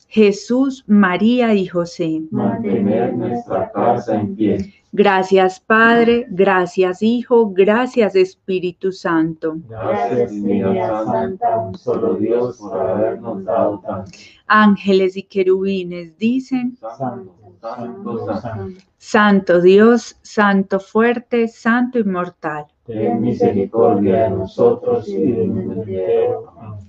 Jesús, 0.08 0.84
María 0.88 1.54
y 1.54 1.68
José. 1.68 2.24
Mantener 2.32 3.16
nuestra 3.16 3.72
casa 3.72 4.20
en 4.20 4.36
pie. 4.36 4.74
Gracias 4.92 5.60
Padre, 5.60 6.26
gracias 6.32 7.04
Hijo, 7.04 7.52
gracias 7.52 8.16
Espíritu 8.16 8.92
Santo. 8.92 9.58
Gracias 9.68 10.32
Trinidad 10.32 11.06
Santa, 11.06 11.58
un 11.60 11.76
solo 11.78 12.16
Dios 12.16 12.58
por 12.58 12.80
habernos 12.80 13.44
dado 13.46 13.80
tanto. 13.86 14.12
Ángeles 14.48 15.16
y 15.16 15.24
querubines 15.24 16.18
dicen, 16.18 16.76
Santo, 16.98 17.36
santo, 17.62 18.42
santo. 18.42 18.82
Santo 18.98 19.62
Dios, 19.62 20.18
Santo 20.24 20.80
fuerte, 20.80 21.48
Santo 21.48 22.00
inmortal. 22.00 22.66
Ten 22.86 23.22
misericordia 23.22 24.24
de 24.24 24.30
nosotros 24.32 25.08
y 25.08 25.18
del 25.18 25.48
mundo 25.50 25.84
entero. 25.84 26.52
Amén. 26.58 26.80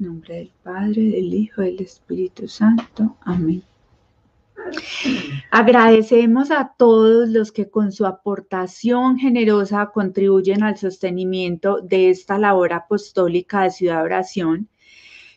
En 0.00 0.06
nombre 0.06 0.34
del 0.34 0.52
Padre, 0.62 1.02
del 1.02 1.34
Hijo 1.34 1.62
y 1.62 1.66
del 1.66 1.80
Espíritu 1.82 2.48
Santo. 2.48 3.16
Amén. 3.20 3.62
Agradecemos 5.50 6.50
a 6.50 6.74
todos 6.76 7.28
los 7.28 7.52
que 7.52 7.70
con 7.70 7.92
su 7.92 8.06
aportación 8.06 9.18
generosa 9.18 9.90
contribuyen 9.92 10.62
al 10.62 10.76
sostenimiento 10.76 11.80
de 11.80 12.10
esta 12.10 12.38
labor 12.38 12.72
apostólica 12.72 13.62
de 13.62 13.70
Ciudad 13.70 14.02
Oración. 14.02 14.68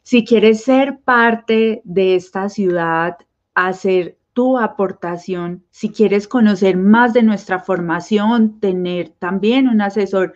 Si 0.04 0.24
quieres 0.26 0.64
ser 0.64 0.99
parte 0.99 1.82
de 1.84 2.16
esta 2.16 2.49
ciudad, 2.49 3.18
hacer 3.54 4.18
tu 4.34 4.58
aportación, 4.58 5.66
si 5.72 5.90
quieres 5.90 6.28
conocer 6.28 6.78
más 6.78 7.14
de 7.14 7.24
nuestra 7.24 7.60
formación, 7.60 8.60
tener 8.60 9.10
también 9.10 9.68
un 9.68 9.82
asesor 9.82 10.34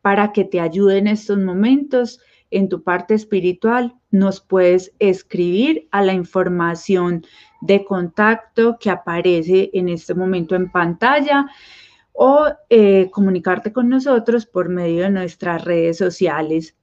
para 0.00 0.32
que 0.32 0.44
te 0.44 0.60
ayude 0.60 0.98
en 0.98 1.06
estos 1.06 1.38
momentos, 1.38 2.20
en 2.50 2.68
tu 2.68 2.82
parte 2.82 3.14
espiritual, 3.14 3.94
nos 4.10 4.40
puedes 4.40 4.92
escribir 4.98 5.88
a 5.90 6.02
la 6.02 6.12
información 6.12 7.24
de 7.62 7.84
contacto 7.84 8.76
que 8.78 8.90
aparece 8.90 9.70
en 9.72 9.88
este 9.88 10.14
momento 10.14 10.54
en 10.54 10.70
pantalla 10.70 11.46
o 12.12 12.46
eh, 12.68 13.08
comunicarte 13.10 13.72
con 13.72 13.88
nosotros 13.88 14.46
por 14.46 14.68
medio 14.68 15.04
de 15.04 15.10
nuestras 15.10 15.64
redes 15.64 15.96
sociales. 15.96 16.76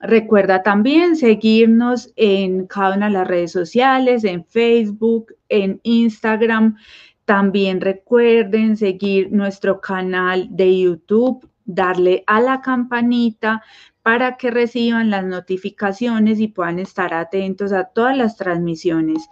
Recuerda 0.00 0.64
también 0.64 1.14
seguirnos 1.14 2.12
en 2.16 2.66
cada 2.66 2.96
una 2.96 3.06
de 3.06 3.12
las 3.12 3.28
redes 3.28 3.52
sociales, 3.52 4.24
en 4.24 4.44
Facebook, 4.44 5.32
en 5.48 5.80
Instagram. 5.84 6.76
También 7.24 7.80
recuerden 7.80 8.76
seguir 8.76 9.30
nuestro 9.30 9.80
canal 9.80 10.48
de 10.50 10.80
YouTube, 10.80 11.48
darle 11.64 12.24
a 12.26 12.40
la 12.40 12.60
campanita 12.62 13.62
para 14.02 14.36
que 14.36 14.50
reciban 14.50 15.10
las 15.10 15.24
notificaciones 15.24 16.40
y 16.40 16.48
puedan 16.48 16.80
estar 16.80 17.14
atentos 17.14 17.72
a 17.72 17.84
todas 17.84 18.16
las 18.16 18.36
transmisiones. 18.36 19.28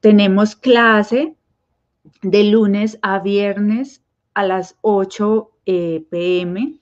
Tenemos 0.00 0.56
clase 0.56 1.34
de 2.22 2.44
lunes 2.44 2.98
a 3.02 3.18
viernes 3.18 4.02
a 4.34 4.44
las 4.44 4.76
8 4.82 5.50
eh, 5.66 6.04
pm, 6.10 6.78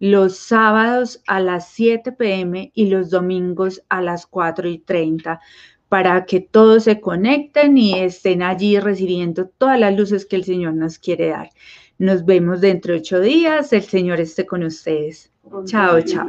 los 0.00 0.36
sábados 0.36 1.22
a 1.26 1.40
las 1.40 1.68
7 1.70 2.12
pm 2.12 2.70
y 2.74 2.86
los 2.86 3.10
domingos 3.10 3.82
a 3.88 4.02
las 4.02 4.26
4 4.26 4.68
y 4.68 4.78
30 4.78 5.40
para 5.88 6.26
que 6.26 6.40
todos 6.40 6.84
se 6.84 7.00
conecten 7.00 7.78
y 7.78 7.98
estén 7.98 8.42
allí 8.42 8.78
recibiendo 8.78 9.46
todas 9.46 9.80
las 9.80 9.96
luces 9.96 10.26
que 10.26 10.36
el 10.36 10.44
Señor 10.44 10.74
nos 10.74 10.98
quiere 10.98 11.28
dar. 11.28 11.50
Nos 11.98 12.24
vemos 12.24 12.60
dentro 12.60 12.92
de 12.92 13.00
ocho 13.00 13.20
días. 13.20 13.72
El 13.72 13.82
Señor 13.82 14.20
esté 14.20 14.46
con 14.46 14.62
ustedes. 14.62 15.32
Chao, 15.64 16.00
chao. 16.02 16.28